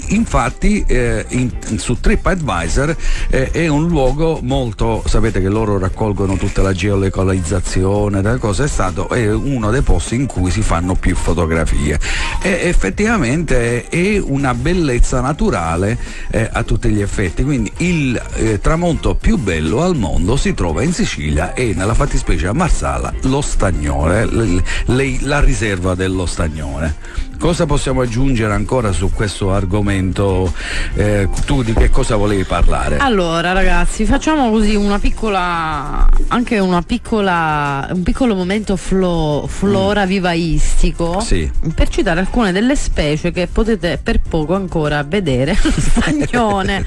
infatti 0.08 0.82
eh, 0.86 1.26
in- 1.28 1.50
su 1.76 2.00
TripAdvisor 2.00 2.96
eh, 3.28 3.50
è 3.50 3.68
un 3.68 3.86
luogo 3.86 4.40
molto, 4.42 5.02
sapete 5.06 5.42
che 5.42 5.48
loro 5.48 5.78
raccolgono 5.78 6.36
tutta 6.36 6.62
la 6.62 6.72
geolocalizzazione, 6.72 8.22
delle 8.22 8.38
cose, 8.38 8.64
è 8.64 8.68
stato 8.68 9.10
è 9.10 9.30
uno 9.30 9.70
dei 9.70 9.82
posti 9.82 10.14
in 10.14 10.24
cui 10.24 10.50
si 10.50 10.62
fanno 10.62 10.94
più 10.94 11.14
fotografie. 11.14 12.00
E 12.40 12.60
effettivamente 12.62 13.88
è 13.88 14.18
una 14.18 14.54
bellezza 14.54 15.20
naturale 15.20 15.98
eh, 16.30 16.48
a 16.50 16.62
tutti 16.62 16.88
gli 16.88 17.02
effetti. 17.02 17.44
Quindi 17.44 17.70
il 17.78 18.58
tramonto 18.62 19.14
più 19.16 19.36
bello 19.36 19.82
al 19.82 19.96
mondo 19.96 20.36
si 20.36 20.54
trova 20.54 20.82
in 20.82 20.94
Sicilia 20.94 21.52
e 21.52 21.74
nella 21.76 21.92
fattispecie 21.92 22.27
a 22.36 22.52
Marsala, 22.52 23.10
lo 23.22 23.40
Stagnone, 23.40 24.26
l- 24.26 24.62
l- 24.86 25.18
la 25.22 25.40
riserva 25.40 25.94
dello 25.94 26.26
Stagnone. 26.26 26.94
Cosa 27.38 27.64
possiamo 27.66 28.02
aggiungere 28.02 28.52
ancora 28.52 28.92
su 28.92 29.10
questo 29.12 29.52
argomento? 29.52 30.52
Eh, 30.94 31.28
tu 31.46 31.62
di 31.62 31.72
che 31.72 31.88
cosa 31.88 32.16
volevi 32.16 32.44
parlare? 32.44 32.98
Allora 32.98 33.52
ragazzi, 33.52 34.04
facciamo 34.04 34.50
così 34.50 34.74
una 34.74 34.98
piccola, 34.98 36.06
anche 36.28 36.58
una 36.58 36.82
piccola, 36.82 37.88
un 37.92 38.02
piccolo 38.02 38.34
momento 38.34 38.76
flo- 38.76 39.46
flora 39.48 40.04
vivaistico 40.04 41.20
Sì. 41.20 41.50
per 41.74 41.88
citare 41.88 42.20
alcune 42.20 42.52
delle 42.52 42.76
specie 42.76 43.30
che 43.30 43.46
potete 43.46 43.98
per 44.02 44.20
poco 44.20 44.54
ancora 44.54 45.02
vedere 45.04 45.52
allo 45.62 45.72
stagnone. 45.78 46.84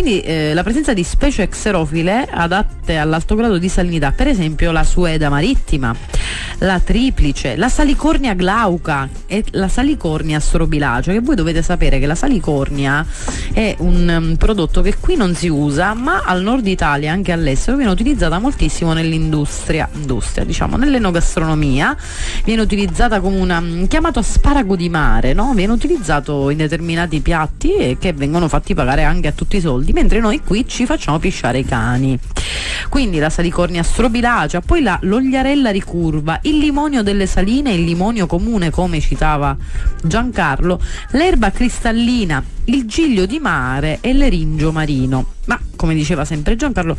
Quindi 0.00 0.20
eh, 0.20 0.54
la 0.54 0.62
presenza 0.62 0.94
di 0.94 1.02
specie 1.02 1.48
xerofile 1.48 2.24
adatte 2.30 2.98
all'alto 2.98 3.34
grado 3.34 3.58
di 3.58 3.68
salinità, 3.68 4.12
per 4.12 4.28
esempio 4.28 4.70
la 4.70 4.84
sueda 4.84 5.28
marittima, 5.28 5.92
la 6.58 6.80
triplice, 6.80 7.56
la 7.56 7.68
salicornia 7.68 8.34
glauca 8.34 9.08
e 9.26 9.44
la 9.52 9.68
salicornia 9.68 10.40
strobilacea, 10.40 11.12
che 11.12 11.20
voi 11.20 11.36
dovete 11.36 11.62
sapere 11.62 11.98
che 11.98 12.06
la 12.06 12.14
salicornia 12.14 13.04
è 13.52 13.76
un 13.78 14.30
um, 14.30 14.36
prodotto 14.36 14.80
che 14.80 14.96
qui 14.98 15.16
non 15.16 15.34
si 15.34 15.48
usa, 15.48 15.94
ma 15.94 16.22
al 16.24 16.42
nord 16.42 16.66
Italia, 16.66 17.12
anche 17.12 17.32
all'estero, 17.32 17.76
viene 17.76 17.92
utilizzata 17.92 18.38
moltissimo 18.38 18.92
nell'industria, 18.92 19.88
industria, 19.94 20.44
diciamo, 20.44 20.76
nell'enogastronomia, 20.76 21.96
viene 22.44 22.62
utilizzata 22.62 23.20
come 23.20 23.38
una 23.38 23.60
mm, 23.60 23.84
chiamato 23.84 24.18
asparago 24.18 24.76
di 24.76 24.88
mare, 24.88 25.32
no? 25.32 25.52
Viene 25.54 25.72
utilizzato 25.72 26.50
in 26.50 26.58
determinati 26.58 27.20
piatti 27.20 27.74
e 27.74 27.96
che 28.00 28.12
vengono 28.12 28.48
fatti 28.48 28.74
pagare 28.74 29.04
anche 29.04 29.28
a 29.28 29.32
tutti 29.32 29.56
i 29.56 29.60
soldi, 29.60 29.92
mentre 29.92 30.20
noi 30.20 30.40
qui 30.42 30.66
ci 30.66 30.86
facciamo 30.86 31.18
pisciare 31.18 31.58
i 31.58 31.64
cani. 31.64 32.18
Quindi 32.88 33.18
la 33.18 33.30
salicornia 33.30 33.82
strobilacea, 33.82 34.60
poi 34.60 34.82
la 34.82 34.98
l'ogliarella 35.02 35.70
ricurva, 35.70 36.40
il 36.48 36.58
limonio 36.58 37.02
delle 37.02 37.26
saline, 37.26 37.74
il 37.74 37.84
limonio 37.84 38.26
comune 38.26 38.70
come 38.70 39.00
citava 39.00 39.56
Giancarlo, 40.02 40.80
l'erba 41.10 41.50
cristallina, 41.50 42.42
il 42.64 42.86
giglio 42.86 43.26
di 43.26 43.38
mare 43.38 43.98
e 44.00 44.14
l'eringio 44.14 44.72
marino. 44.72 45.37
Ma 45.48 45.58
come 45.76 45.94
diceva 45.94 46.26
sempre 46.26 46.56
Giancarlo, 46.56 46.94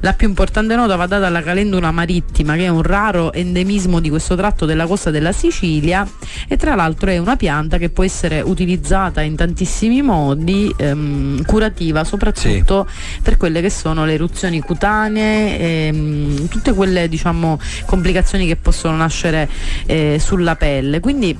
la 0.00 0.14
più 0.14 0.26
importante 0.26 0.74
nota 0.74 0.96
va 0.96 1.06
data 1.06 1.26
alla 1.26 1.42
calendula 1.42 1.90
marittima, 1.90 2.54
che 2.54 2.64
è 2.64 2.68
un 2.68 2.82
raro 2.82 3.30
endemismo 3.32 4.00
di 4.00 4.08
questo 4.08 4.36
tratto 4.36 4.64
della 4.64 4.86
costa 4.86 5.10
della 5.10 5.32
Sicilia 5.32 6.08
e 6.48 6.56
tra 6.56 6.74
l'altro 6.74 7.10
è 7.10 7.18
una 7.18 7.36
pianta 7.36 7.76
che 7.76 7.90
può 7.90 8.02
essere 8.02 8.40
utilizzata 8.40 9.20
in 9.20 9.36
tantissimi 9.36 10.00
modi, 10.00 10.72
ehm, 10.78 11.44
curativa 11.44 12.04
soprattutto 12.04 12.88
per 13.20 13.36
quelle 13.36 13.60
che 13.60 13.70
sono 13.70 14.06
le 14.06 14.14
eruzioni 14.14 14.60
cutanee, 14.60 15.58
ehm, 15.58 16.48
tutte 16.48 16.72
quelle 16.72 17.06
diciamo 17.06 17.60
complicazioni 17.84 18.46
che 18.46 18.56
possono 18.56 18.96
nascere 18.96 19.46
eh, 19.84 20.16
sulla 20.18 20.56
pelle. 20.56 21.00
Quindi 21.00 21.36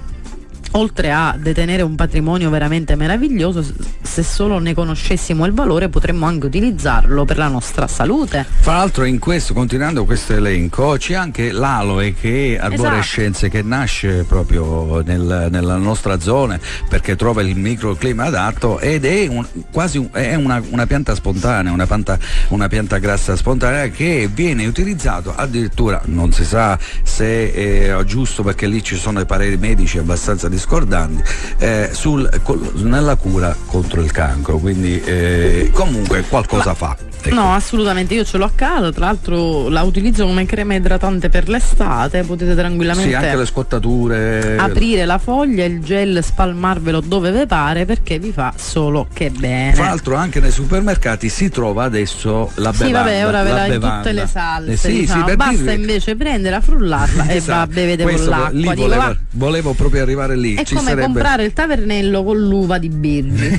oltre 0.73 1.11
a 1.11 1.37
detenere 1.39 1.83
un 1.83 1.95
patrimonio 1.95 2.51
veramente 2.51 2.95
meraviglioso, 2.97 3.65
se 4.03 4.23
solo 4.23 4.59
ne 4.59 4.75
conoscessimo 4.75 5.45
il 5.47 5.53
valore 5.53 5.89
potremmo 5.89 6.27
anche 6.27 6.47
utilizzarlo 6.47 7.25
per 7.25 7.39
la 7.39 7.49
nostra 7.49 7.87
salute. 7.87 8.47
Fra 8.61 8.75
l'altro 8.77 9.05
in 9.05 9.19
questo, 9.19 9.53
continuando 9.55 10.05
questo 10.05 10.35
elenco, 10.35 10.97
c'è 10.99 11.15
anche 11.15 11.51
l'aloe 11.53 12.15
che 12.15 12.57
è 12.57 12.63
arborescenze 12.65 13.49
che 13.49 13.63
nasce 13.63 14.25
proprio 14.25 15.03
nel- 15.03 15.49
nella 15.51 15.77
nostra 15.77 16.21
zona 16.21 16.59
perché 16.89 17.17
trova 17.17 17.43
il 17.43 17.57
microclima 17.57 18.25
adatto 18.25 18.79
ed 18.79 19.05
è 19.05 19.27
un- 19.27 19.47
quasi 19.73 19.99
un- 19.99 20.09
è 20.13 20.35
una, 20.35 20.63
una 20.71 20.87
pianta 20.87 21.15
spontanea, 21.15 21.73
una 21.73 21.87
pianta, 21.87 22.19
una 22.49 22.69
pianta 22.69 22.99
grassa 22.99 23.37
spontanea 23.37 23.89
che 23.89 24.29
viene 24.33 24.67
utilizzato 24.67 25.35
addirittura, 25.35 26.01
non 26.07 26.33
si 26.33 26.45
sa 26.45 26.79
se 27.03 27.53
è 27.53 28.05
giusto 28.05 28.43
perché 28.43 28.67
lì 28.67 28.83
ci 28.83 28.97
sono 28.97 29.21
i 29.21 29.25
pareri 29.27 29.57
medici 29.57 29.99
abbastanza 29.99 30.49
discordanti, 30.61 31.23
eh, 31.59 31.89
sul- 31.93 32.29
col- 32.43 32.71
nella 32.75 33.17
cura 33.17 33.57
contro 33.67 34.03
il 34.03 34.13
cancro, 34.13 34.59
quindi 34.59 35.01
eh, 35.03 35.71
comunque 35.73 36.23
qualcosa 36.29 36.75
fa. 36.75 36.97
Ecco. 37.23 37.35
No, 37.35 37.53
assolutamente, 37.55 38.15
io 38.15 38.25
ce 38.25 38.39
l'ho 38.39 38.47
a 38.47 38.53
casa, 38.55 38.91
tra 38.93 39.05
l'altro 39.07 39.69
la 39.69 39.83
utilizzo 39.83 40.25
come 40.25 40.47
crema 40.47 40.75
idratante 40.75 41.29
per 41.29 41.49
l'estate, 41.51 42.23
potete 42.23 42.55
tranquillamente 42.55 43.11
Sì, 43.11 43.15
anche 43.15 43.37
le 43.37 43.45
scottature. 43.45 44.57
aprire 44.59 45.05
la 45.05 45.19
foglia, 45.19 45.65
il 45.67 45.81
gel, 45.83 46.23
spalmarvelo 46.25 47.01
dove 47.01 47.31
vi 47.31 47.47
pare 47.47 47.85
perché 47.85 48.19
vi 48.19 48.33
fa 48.33 48.55
solo 48.57 49.07
che 49.13 49.31
bene. 49.31 49.75
Fra 49.75 49.85
l'altro 49.89 50.15
anche 50.15 50.41
nei 50.41 50.51
supermercati 50.51 51.29
si 51.29 51.51
trova 51.51 51.85
adesso 51.85 52.51
la 52.55 52.73
Sì, 52.73 52.85
bevanda. 52.85 52.99
vabbè, 53.03 53.27
ora 53.27 53.43
ve 53.43 53.49
la 53.51 53.67
la 53.67 53.75
in 53.75 53.81
tutte 53.81 54.13
le 54.13 54.27
salse, 54.27 54.73
Eh 54.73 54.77
sì, 54.77 54.93
diciamo. 55.01 55.29
sì, 55.29 55.37
basta 55.37 55.53
dirvi- 55.53 55.75
invece 55.75 56.17
prendere, 56.17 56.61
frullarla 56.63 57.27
e 57.27 57.37
Esatto. 57.37 57.59
va, 57.59 57.67
bevete 57.67 58.03
con 58.03 58.13
Questo 58.13 58.31
vo- 58.31 58.37
l'acqua. 58.39 58.59
Dico, 58.59 58.75
volevo, 58.75 59.17
volevo 59.33 59.73
proprio 59.75 60.03
arrivare 60.03 60.37
lì. 60.37 60.50
È 60.55 60.65
Ci 60.65 60.75
come 60.75 60.89
sarebbe... 60.91 61.07
comprare 61.07 61.45
il 61.45 61.53
tavernello 61.53 62.23
con 62.25 62.39
l'uva 62.39 62.79
di 62.79 62.89
Birgi, 62.89 63.59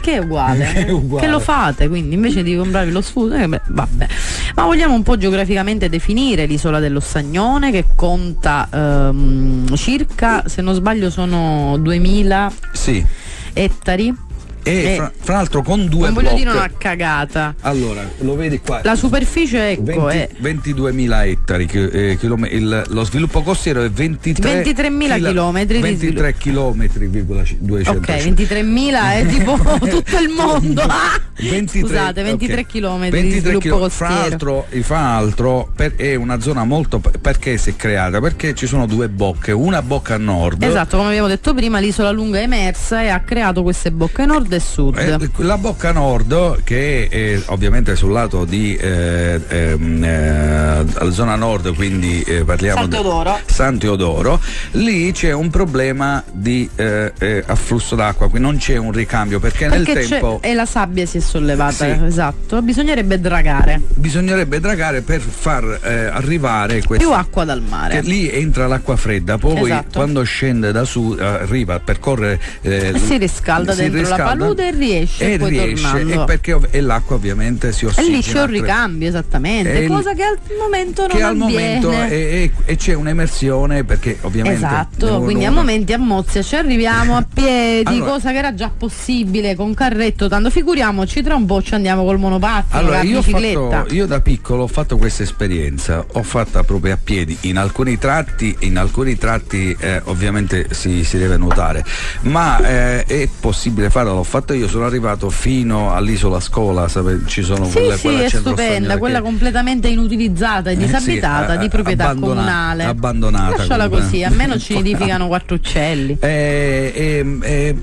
che 0.00 0.12
è 0.12 0.18
uguale, 0.18 0.72
È 0.86 0.90
uguale. 0.90 1.24
che 1.24 1.30
lo 1.30 1.40
fate, 1.40 1.88
quindi 1.88 2.14
invece 2.14 2.42
di 2.42 2.56
comprare 2.56 2.90
lo 2.90 3.00
sfuso, 3.00 3.34
eh, 3.34 3.48
beh, 3.48 3.60
vabbè. 3.68 4.06
Ma 4.54 4.64
vogliamo 4.64 4.94
un 4.94 5.02
po' 5.02 5.16
geograficamente 5.16 5.88
definire 5.88 6.46
l'isola 6.46 6.78
dello 6.80 7.00
Stagnone 7.00 7.70
che 7.70 7.86
conta 7.94 8.68
ehm, 8.72 9.74
circa, 9.76 10.44
se 10.46 10.62
non 10.62 10.74
sbaglio, 10.74 11.10
sono 11.10 11.76
2000 11.78 12.52
Sì. 12.72 13.04
ettari. 13.52 14.26
E 14.68 14.92
Eh, 14.92 14.94
fra, 14.96 15.12
fra 15.18 15.34
l'altro 15.36 15.62
con 15.62 15.86
due 15.88 16.06
non 16.10 16.14
voglio 16.14 16.34
dire 16.34 16.50
una 16.50 16.70
cagata. 16.76 17.54
Allora, 17.60 18.02
lo 18.18 18.36
vedi 18.36 18.60
qua. 18.60 18.80
La 18.84 18.94
superficie 18.96 19.70
ecco 19.70 20.04
20 20.04 20.16
è 20.16 20.28
22.000 20.40 21.26
ettari, 21.26 21.66
eh, 21.72 22.16
chilometri- 22.18 22.56
il- 22.58 22.84
lo 22.88 23.04
sviluppo 23.04 23.42
costiero 23.42 23.82
è 23.82 23.90
23 23.90 24.62
23.000 24.62 25.14
chila- 25.14 25.28
chilometri 25.28 25.76
di 25.76 25.82
23 25.82 26.34
chilometri, 26.36 27.06
virgola 27.06 27.42
c- 27.42 27.56
200. 27.58 27.98
Ok, 28.00 28.06
23.000 28.22 29.12
è 29.14 29.26
tipo 29.26 29.56
tutto 29.88 30.18
il 30.18 30.28
mondo. 30.28 30.82
Ah! 30.82 31.20
23, 31.40 31.80
Scusate, 31.88 32.22
23 32.22 32.60
ok. 32.62 32.66
km 32.66 33.02
di 33.04 33.10
23 33.10 33.40
sviluppo 33.40 33.58
chilo- 33.60 33.88
fra 33.88 34.08
l'altro, 34.08 34.66
fra 34.82 35.00
l'altro 35.00 35.70
per- 35.74 35.94
è 35.94 36.14
una 36.16 36.40
zona 36.40 36.64
molto 36.64 36.98
perché 36.98 37.56
si 37.58 37.70
è 37.70 37.76
creata 37.76 38.20
perché 38.20 38.54
ci 38.54 38.66
sono 38.66 38.86
due 38.86 39.08
bocche 39.08 39.52
una 39.52 39.80
bocca 39.80 40.14
a 40.14 40.18
nord 40.18 40.62
Esatto, 40.62 40.96
come 40.96 41.10
abbiamo 41.10 41.28
detto 41.28 41.54
prima, 41.54 41.78
l'isola 41.78 42.10
lunga 42.10 42.38
è 42.40 42.42
emersa 42.42 43.02
e 43.02 43.08
ha 43.08 43.20
creato 43.20 43.62
queste 43.62 43.92
bocche 43.92 44.26
nord 44.26 44.56
e 44.58 44.60
sud. 44.60 44.96
Eh, 44.98 45.30
la 45.44 45.56
bocca 45.58 45.92
nord 45.92 46.62
che 46.64 47.08
è 47.08 47.40
ovviamente 47.46 47.96
sul 47.96 48.12
lato 48.12 48.44
di 48.44 48.76
eh, 48.76 49.40
ehm, 49.48 50.04
eh, 50.04 51.10
zona 51.10 51.34
nord 51.36 51.74
quindi 51.74 52.22
eh, 52.22 52.44
parliamo 52.44 52.80
San 52.82 52.90
di-. 52.90 53.52
San 53.52 53.78
Teodoro 53.78 54.40
lì 54.72 55.12
c'è 55.12 55.32
un 55.32 55.50
problema 55.50 56.22
di 56.30 56.68
eh, 56.76 57.12
eh, 57.18 57.42
afflusso 57.46 57.94
d'acqua 57.94 58.28
qui 58.28 58.40
non 58.40 58.56
c'è 58.58 58.76
un 58.76 58.92
ricambio 58.92 59.38
perché, 59.40 59.66
Perché 59.68 59.92
nel 59.94 60.04
c'è- 60.06 60.08
tempo 60.18 60.40
e 60.42 60.54
la 60.54 60.66
sabbia 60.66 61.06
si 61.06 61.18
è 61.18 61.20
sollevata, 61.20 61.84
Sì. 61.84 61.96
esatto. 62.04 62.60
Bisognerebbe 62.62 63.20
dragare 63.20 63.80
bisognerebbe 63.94 64.60
dragare 64.60 65.00
per 65.02 65.20
far 65.20 65.80
eh, 65.82 66.04
arrivare 66.06 66.82
questo 66.82 67.06
più 67.06 67.14
acqua 67.16 67.44
dal 67.44 67.62
mare. 67.62 68.00
che 68.00 68.06
lì 68.06 68.30
entra 68.30 68.66
l'acqua 68.66 68.96
fredda, 68.96 69.38
poi 69.38 69.70
Esatto. 69.70 69.98
quando 69.98 70.22
scende 70.22 70.72
da 70.72 70.84
su 70.84 71.16
eh, 71.18 71.24
arriva, 71.24 71.78
percorre 71.80 72.40
eh, 72.62 72.92
E 72.94 72.98
si 72.98 73.16
riscalda 73.18 73.72
si 73.72 73.88
dentro 73.88 74.00
la 74.16 74.16
palude 74.54 74.66
e 74.68 74.70
riesce 74.72 75.32
e 75.32 75.36
riesce 75.36 75.82
tornando. 75.90 76.22
e 76.22 76.24
perché 76.26 76.52
ov- 76.52 76.68
e 76.70 76.80
l'acqua 76.80 77.16
ovviamente 77.16 77.72
si 77.72 77.84
E 77.84 77.88
ossigena. 77.88 78.16
lì 78.16 78.22
c'è 78.22 78.40
un 78.40 78.46
ricambio, 78.50 79.08
esattamente, 79.08 79.84
E 79.84 79.86
cosa 79.86 80.12
che 80.14 80.22
al 80.22 80.38
momento 80.58 81.06
non 81.06 81.16
che 81.16 81.22
al 81.22 81.40
avviene. 81.40 81.52
momento 81.78 81.90
è- 81.90 82.08
è- 82.08 82.50
e 82.64 82.76
c'è 82.76 82.94
un'emersione 82.94 83.84
perché 83.84 84.18
ovviamente 84.22 84.56
Esatto, 84.64 85.20
quindi 85.22 85.44
a 85.44 85.50
momenti 85.50 85.92
a 85.92 85.98
Mozia 85.98 86.42
ci 86.42 86.56
arriviamo 86.56 87.16
a 87.16 87.26
piedi, 87.32 87.88
Allora- 87.88 88.10
cosa 88.12 88.30
che 88.32 88.38
era 88.38 88.54
già 88.54 88.70
possibile 88.76 89.54
con 89.54 89.74
carretto, 89.74 90.28
tanto 90.28 90.50
figuriamoci 90.50 91.22
tra 91.22 91.34
un 91.34 91.46
po' 91.46 91.62
ci 91.62 91.74
andiamo 91.74 92.04
col 92.04 92.18
monopattino, 92.18 92.78
Allora, 92.78 92.96
la 92.98 93.02
io, 93.02 93.22
fatto, 93.22 93.86
io 93.90 94.06
da 94.06 94.20
piccolo 94.20 94.62
ho 94.64 94.66
fatto 94.66 94.96
questa 94.96 95.22
esperienza, 95.22 96.04
ho 96.12 96.22
fatta 96.22 96.62
proprio 96.64 96.94
a 96.94 96.98
piedi, 97.02 97.36
in 97.42 97.56
alcuni 97.58 97.98
tratti, 97.98 98.54
in 98.60 98.76
alcuni 98.78 99.16
tratti 99.16 99.76
eh, 99.78 100.00
ovviamente 100.04 100.68
si, 100.70 101.04
si 101.04 101.18
deve 101.18 101.36
nuotare, 101.36 101.84
ma 102.22 102.58
eh, 102.66 103.04
è 103.04 103.28
possibile 103.40 103.90
farlo, 103.90 104.22
fatto 104.28 104.52
io, 104.52 104.68
sono 104.68 104.84
arrivato 104.84 105.30
fino 105.30 105.92
all'isola 105.94 106.38
Scola, 106.40 106.86
sape- 106.88 107.22
ci 107.26 107.42
sono 107.42 107.64
Sì, 107.64 107.72
quelle, 107.72 107.96
sì, 107.96 108.02
quella 108.02 108.22
è 108.24 108.28
stupenda, 108.28 108.98
quella 108.98 109.18
che- 109.18 109.24
completamente 109.24 109.88
inutilizzata 109.88 110.70
e 110.70 110.74
Eh, 110.74 110.76
sì, 110.76 110.84
disabitata 110.84 111.54
eh, 111.54 111.58
di 111.58 111.68
proprietà 111.68 112.04
abbandona- 112.10 112.34
comunale. 112.34 112.84
abbandonata 112.84 113.56
Lasciala 113.56 113.84
comunque. 113.84 114.10
così, 114.10 114.24
almeno 114.24 114.58
ci 114.58 114.74
nidificano 114.74 115.26
quattro 115.26 115.54
uccelli. 115.56 116.16
Eh, 116.20 116.92
eh, 116.94 117.38
eh, 117.40 117.76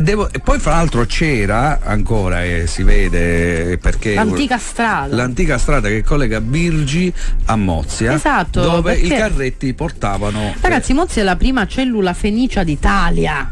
devo- 0.00 0.30
e 0.32 0.38
poi 0.38 0.58
fra 0.58 0.76
l'altro 0.76 1.04
c'era 1.06 1.80
ancora 1.82 2.44
e 2.44 2.66
si 2.66 2.82
vede 2.84 3.72
eh, 3.72 3.78
perché 3.78 4.14
L'antica 4.14 4.56
strada. 4.58 5.14
l'antica 5.16 5.58
strada 5.58 5.88
che 5.88 6.02
collega 6.04 6.40
Birgi 6.40 7.12
a 7.46 7.56
Mozia 7.56 8.12
Esatto, 8.14 8.60
dove 8.60 8.94
i 8.94 9.08
carretti 9.08 9.74
portavano 9.74 10.54
Ragazzi, 10.60 10.92
Mozzi 10.92 11.20
è 11.20 11.22
la 11.22 11.36
prima 11.36 11.66
cellula 11.66 12.12
fenicia 12.14 12.62
d'Italia. 12.62 13.50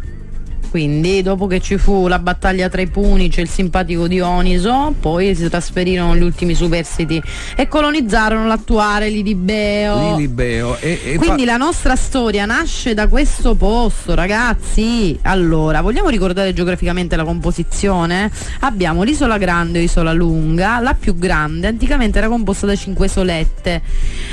Quindi, 0.76 1.22
dopo 1.22 1.46
che 1.46 1.58
ci 1.58 1.78
fu 1.78 2.06
la 2.06 2.18
battaglia 2.18 2.68
tra 2.68 2.82
i 2.82 2.86
Punici 2.86 3.40
e 3.40 3.44
il 3.44 3.48
simpatico 3.48 4.06
Dioniso, 4.06 4.92
poi 5.00 5.34
si 5.34 5.48
trasferirono 5.48 6.14
gli 6.14 6.20
ultimi 6.20 6.54
superstiti 6.54 7.18
e 7.56 7.66
colonizzarono 7.66 8.46
l'attuale 8.46 9.08
Lidibeo. 9.08 10.16
Lilibeo 10.16 10.76
e, 10.78 11.00
e 11.02 11.16
Quindi 11.16 11.46
fa- 11.46 11.52
la 11.52 11.56
nostra 11.56 11.96
storia 11.96 12.44
nasce 12.44 12.92
da 12.92 13.08
questo 13.08 13.54
posto, 13.54 14.14
ragazzi. 14.14 15.18
Allora, 15.22 15.80
vogliamo 15.80 16.10
ricordare 16.10 16.52
geograficamente 16.52 17.16
la 17.16 17.24
composizione? 17.24 18.30
Abbiamo 18.60 19.02
l'isola 19.02 19.38
grande 19.38 19.78
o 19.78 19.82
isola 19.82 20.12
lunga, 20.12 20.78
la 20.80 20.92
più 20.92 21.16
grande, 21.16 21.68
anticamente 21.68 22.18
era 22.18 22.28
composta 22.28 22.66
da 22.66 22.76
cinque 22.76 23.06
isolette. 23.06 23.80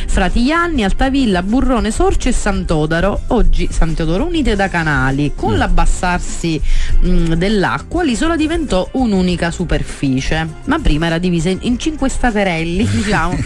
Fratiglianni, 0.08 0.84
Altavilla, 0.84 1.42
Burrone, 1.42 1.90
Sorci 1.90 2.28
e 2.28 2.34
Sant'Odaro, 2.34 3.22
oggi 3.28 3.70
Sant'Odaro 3.72 4.26
unite 4.26 4.58
da 4.58 4.68
canali. 4.68 5.32
Con 5.34 5.58
l'abbassarsi 5.58 6.33
mh, 7.00 7.34
dell'acqua 7.34 8.04
l'isola 8.04 8.36
diventò 8.36 8.88
un'unica 8.94 9.52
superficie, 9.52 10.48
ma 10.66 10.80
prima 10.80 11.06
era 11.06 11.18
divisa 11.18 11.50
in 11.50 11.78
cinque 11.78 12.10
staterelli, 12.10 12.88
diciamo. 12.90 13.38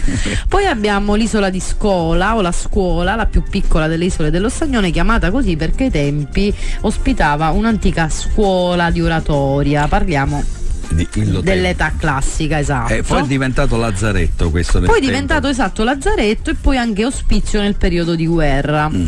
Poi 0.48 0.66
abbiamo 0.66 1.14
l'isola 1.14 1.50
di 1.50 1.60
Scola 1.60 2.36
o 2.36 2.40
la 2.40 2.52
Scuola, 2.52 3.14
la 3.14 3.26
più 3.26 3.42
piccola 3.48 3.86
delle 3.86 4.06
isole 4.06 4.30
dello 4.30 4.48
Stagnone, 4.48 4.90
chiamata 4.90 5.30
così 5.30 5.56
perché 5.56 5.84
ai 5.84 5.90
tempi 5.90 6.54
ospitava 6.80 7.50
un'antica 7.50 8.08
scuola 8.08 8.90
di 8.90 9.00
oratoria. 9.00 9.86
Parliamo 9.86 10.57
di 10.94 11.08
Illo 11.14 11.40
dell'età 11.40 11.92
classica, 11.96 12.58
esatto. 12.58 12.92
Eh, 12.92 13.02
poi 13.02 13.22
è 13.22 13.26
diventato 13.26 13.76
Lazzaretto 13.76 14.50
questo 14.50 14.78
Poi 14.78 14.88
è 14.88 14.92
tempo. 14.92 15.06
diventato 15.06 15.48
esatto 15.48 15.84
lazzaretto 15.84 16.50
e 16.50 16.54
poi 16.54 16.76
anche 16.76 17.04
ospizio 17.04 17.60
nel 17.60 17.74
periodo 17.74 18.14
di 18.14 18.26
guerra. 18.26 18.88
Mm. 18.88 19.06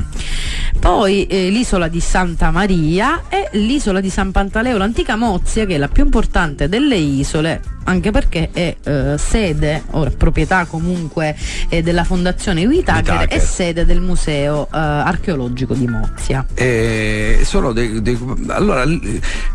Poi 0.78 1.26
eh, 1.26 1.51
l'isola 1.51 1.89
di 1.89 2.01
Santa 2.01 2.51
Maria 2.51 3.22
e 3.28 3.49
l'isola 3.53 4.01
di 4.01 4.11
San 4.11 4.31
Pantaleo, 4.31 4.78
l'antica 4.78 5.16
Mozia 5.16 5.66
che 5.66 5.74
è 5.74 5.78
la 5.78 5.89
più 5.89 6.05
importante 6.05 6.68
delle 6.68 6.97
isole, 6.97 7.61
anche 7.91 8.12
perché 8.12 8.51
è 8.53 8.76
eh, 8.82 9.18
sede, 9.18 9.82
ora 9.91 10.11
proprietà 10.16 10.64
comunque 10.64 11.36
eh, 11.68 11.82
della 11.82 12.05
Fondazione 12.05 12.64
Whitaker 12.64 13.26
e 13.28 13.41
sede 13.41 13.84
del 13.84 14.01
Museo 14.01 14.66
eh, 14.66 14.78
Archeologico 14.78 15.74
di 15.74 15.88
Mozia. 15.88 16.47
Eh, 16.55 17.41
sono 17.43 17.72
dei- 17.72 18.01
dei- 18.01 18.18
allora 18.49 18.84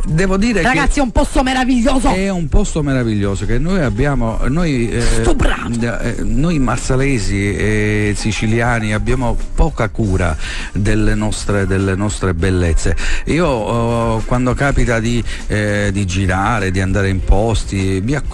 devo 0.06 0.36
dire 0.38 0.62
Ragazzi, 0.62 1.00
è 1.00 1.02
un 1.02 1.12
posto 1.12 1.44
meraviglioso! 1.44 2.12
che 2.12 2.26
è 2.26 2.30
un 2.30 2.50
posto 2.50 2.84
meraviglioso 2.84 3.46
che 3.46 3.58
noi 3.58 3.80
abbiamo 3.82 4.40
noi, 4.48 4.90
eh, 4.90 5.04
eh, 5.22 6.16
noi 6.24 6.60
marsalesi 6.60 7.56
e 7.56 8.14
siciliani 8.18 8.94
abbiamo 8.94 9.38
poca 9.56 9.88
cura 9.90 10.36
delle 10.74 11.16
nostre, 11.16 11.66
delle 11.66 11.96
nostre 11.96 12.34
bellezze 12.34 12.96
io 13.26 13.48
oh, 13.48 14.22
quando 14.26 14.54
capita 14.54 15.00
di, 15.00 15.24
eh, 15.48 15.90
di 15.94 16.06
girare 16.06 16.72
di 16.72 16.82
andare 16.82 17.08
in 17.10 17.24
posti 17.24 18.02
mi 18.04 18.14
accorgo 18.14 18.25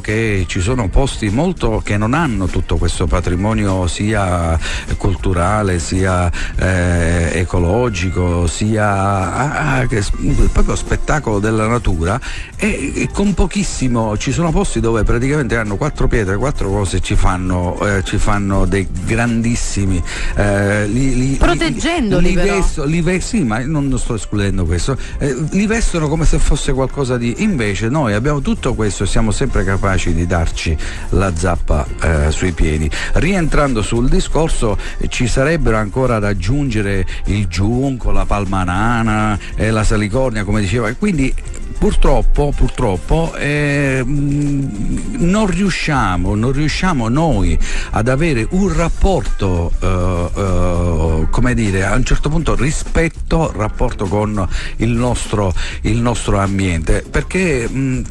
che 0.00 0.44
ci 0.48 0.60
sono 0.60 0.88
posti 0.88 1.28
molto 1.28 1.82
che 1.84 1.98
non 1.98 2.14
hanno 2.14 2.46
tutto 2.46 2.76
questo 2.76 3.06
patrimonio 3.06 3.86
sia 3.86 4.58
culturale 4.96 5.78
sia 5.78 6.30
eh, 6.56 7.30
ecologico 7.34 8.46
sia 8.46 8.86
ah, 8.86 9.76
ah, 9.76 9.86
che 9.86 10.02
proprio 10.50 10.74
spettacolo 10.74 11.40
della 11.40 11.66
natura 11.66 12.18
e, 12.56 12.92
e 12.94 13.08
con 13.12 13.34
pochissimo 13.34 14.16
ci 14.16 14.32
sono 14.32 14.50
posti 14.50 14.80
dove 14.80 15.02
praticamente 15.02 15.56
hanno 15.56 15.76
quattro 15.76 16.08
pietre 16.08 16.36
quattro 16.36 16.70
cose 16.70 16.96
e 16.96 17.00
ci 17.00 17.14
fanno, 17.14 17.78
eh, 17.86 18.02
ci 18.02 18.16
fanno 18.16 18.64
dei 18.64 18.88
grandissimi 19.04 20.02
eh, 20.36 20.86
li, 20.86 21.14
li- 21.14 21.36
Proteggendoli, 21.36 22.28
li, 22.28 22.34
però. 22.34 22.54
vesto- 22.54 22.84
li 22.84 23.00
ve- 23.02 23.20
sì 23.20 23.42
ma 23.42 23.58
non, 23.58 23.94
sto 23.98 24.14
escludendo 24.14 24.64
questo 24.64 24.96
eh, 25.18 25.36
li 25.50 25.66
vestono 25.66 26.08
come 26.08 26.24
se 26.24 26.38
fosse 26.38 26.72
qualcosa 26.72 27.18
di 27.18 27.34
invece 27.38 27.88
noi 27.88 28.14
abbiamo 28.14 28.40
tutto 28.40 28.74
questo 28.74 29.04
siamo 29.14 29.30
sempre 29.30 29.62
capaci 29.62 30.12
di 30.12 30.26
darci 30.26 30.76
la 31.10 31.32
zappa 31.36 31.86
eh, 32.02 32.32
sui 32.32 32.50
piedi. 32.50 32.90
Rientrando 33.12 33.80
sul 33.80 34.08
discorso 34.08 34.76
eh, 34.98 35.06
ci 35.06 35.28
sarebbero 35.28 35.76
ancora 35.76 36.18
da 36.18 36.26
aggiungere 36.26 37.06
il 37.26 37.46
giunco 37.46 38.10
la 38.10 38.24
palmanana 38.24 39.38
e 39.54 39.70
la 39.70 39.84
salicornia 39.84 40.42
come 40.42 40.62
diceva. 40.62 40.92
Quindi 40.94 41.32
purtroppo 41.78 42.52
purtroppo 42.56 43.34
eh, 43.36 44.02
mh, 44.04 45.16
non 45.18 45.46
riusciamo 45.46 46.34
non 46.34 46.52
riusciamo 46.52 47.08
noi 47.08 47.58
ad 47.90 48.08
avere 48.08 48.46
un 48.50 48.72
rapporto 48.72 49.72
eh, 49.80 50.30
eh, 50.36 51.26
come 51.30 51.54
dire 51.54 51.84
a 51.84 51.94
un 51.94 52.04
certo 52.04 52.28
punto 52.28 52.54
rispetto 52.54 53.52
rapporto 53.54 54.06
con 54.06 54.48
il 54.76 54.90
nostro, 54.90 55.52
il 55.82 56.00
nostro 56.00 56.38
ambiente. 56.38 57.04
Perché 57.08 57.68
mh, 57.68 58.02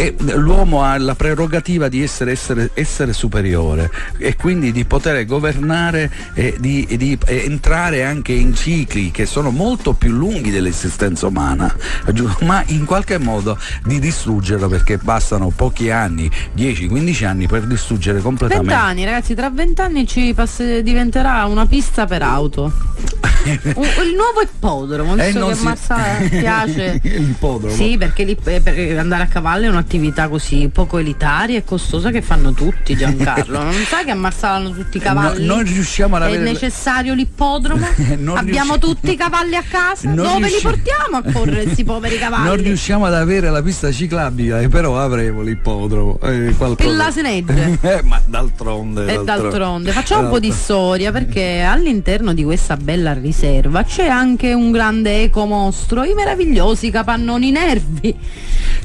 e 0.00 0.14
l'uomo 0.36 0.84
ha 0.84 0.96
la 0.96 1.16
prerogativa 1.16 1.88
di 1.88 2.04
essere, 2.04 2.30
essere- 2.30 2.70
essere 2.74 3.12
superiore 3.12 3.90
e 4.18 4.36
quindi 4.36 4.70
di 4.70 4.84
poter 4.84 5.26
governare 5.26 6.08
e 6.34 6.54
di, 6.60 6.86
e 6.88 6.96
di 6.96 7.18
entrare 7.26 8.04
anche 8.04 8.30
in 8.32 8.54
cicli 8.54 9.10
che 9.10 9.26
sono 9.26 9.50
molto 9.50 9.94
più 9.94 10.12
lunghi 10.12 10.52
dell'esistenza 10.52 11.26
umana, 11.26 11.74
ma 12.42 12.62
in 12.66 12.84
qualche 12.84 13.18
modo 13.18 13.58
di 13.82 13.98
distruggerlo 13.98 14.68
perché 14.68 14.98
bastano 14.98 15.48
pochi 15.48 15.90
anni, 15.90 16.30
10-15 16.56 17.24
anni 17.26 17.48
per 17.48 17.66
distruggere 17.66 18.20
completamente. 18.20 18.72
Vent'anni, 18.72 19.04
ragazzi, 19.04 19.34
tra 19.34 19.50
vent'anni 19.50 20.06
ci 20.06 20.32
passe- 20.32 20.84
diventerà 20.84 21.44
una 21.46 21.66
pista 21.66 22.06
per 22.06 22.22
auto. 22.22 22.72
Il 23.52 24.14
nuovo 24.14 24.40
ippodromo, 24.42 25.16
Eh, 25.16 25.24
visto 25.26 25.38
non 25.38 25.48
che 25.50 25.54
si- 25.56 25.64
Marsala 25.64 26.04
piace. 26.28 27.00
L'ippodromo. 27.02 27.74
Sì, 27.74 27.96
perché 27.98 28.24
lì- 28.24 28.36
eh, 28.44 28.60
per 28.60 28.98
andare 28.98 29.22
a 29.24 29.26
cavallo 29.26 29.66
è 29.66 29.68
un'attività 29.68 30.28
così 30.28 30.68
poco 30.72 30.98
elitaria 30.98 31.58
e 31.58 31.64
costosa 31.64 32.10
che 32.10 32.22
fanno 32.22 32.52
tutti, 32.52 32.96
Giancarlo. 32.96 33.62
Non 33.62 33.72
sai 33.86 34.04
che 34.04 34.10
a 34.10 34.14
Marsala 34.14 34.56
hanno 34.56 34.70
tutti 34.72 34.96
i 34.96 35.00
cavalli? 35.00 35.44
No, 35.46 35.54
non 35.56 35.64
riusciamo 35.64 36.16
ad 36.16 36.22
È 36.22 36.26
avere- 36.26 36.42
necessario 36.42 37.14
l'ippodromo? 37.14 37.86
Abbiamo 38.34 38.74
riusci- 38.74 38.78
tutti 38.80 39.10
i 39.12 39.16
cavalli 39.16 39.56
a 39.56 39.64
casa? 39.68 40.08
Non 40.08 40.16
Dove 40.16 40.46
riusci- 40.48 40.54
li 40.56 40.62
portiamo 40.62 41.16
a 41.16 41.22
correre 41.32 41.62
questi 41.64 41.84
poveri 41.84 42.18
cavalli? 42.18 42.46
Non 42.48 42.56
riusciamo 42.56 43.04
ad 43.06 43.14
avere 43.14 43.50
la 43.50 43.62
pista 43.62 43.90
ciclabile, 43.92 44.62
eh, 44.62 44.68
però 44.68 44.98
avremo 44.98 45.42
l'ippodromo. 45.42 46.18
eh, 46.22 46.54
qualcosa. 46.56 46.88
Il 46.88 46.96
Lasenegge. 46.96 47.78
Eh, 47.88 48.02
ma 48.02 48.20
d'altronde. 48.24 49.06
E 49.06 49.24
d'altronde 49.24 49.92
facciamo 49.92 50.24
un 50.24 50.28
po' 50.30 50.38
di 50.40 50.50
storia 50.52 51.10
perché 51.12 51.62
all'interno 51.62 52.32
di 52.34 52.44
questa 52.44 52.76
bella 52.76 53.12
riserva 53.38 53.84
c'è 53.84 54.08
anche 54.08 54.52
un 54.52 54.72
grande 54.72 55.22
ecomostro, 55.22 56.02
i 56.02 56.12
meravigliosi 56.12 56.90
capannoni 56.90 57.52
nervi, 57.52 58.16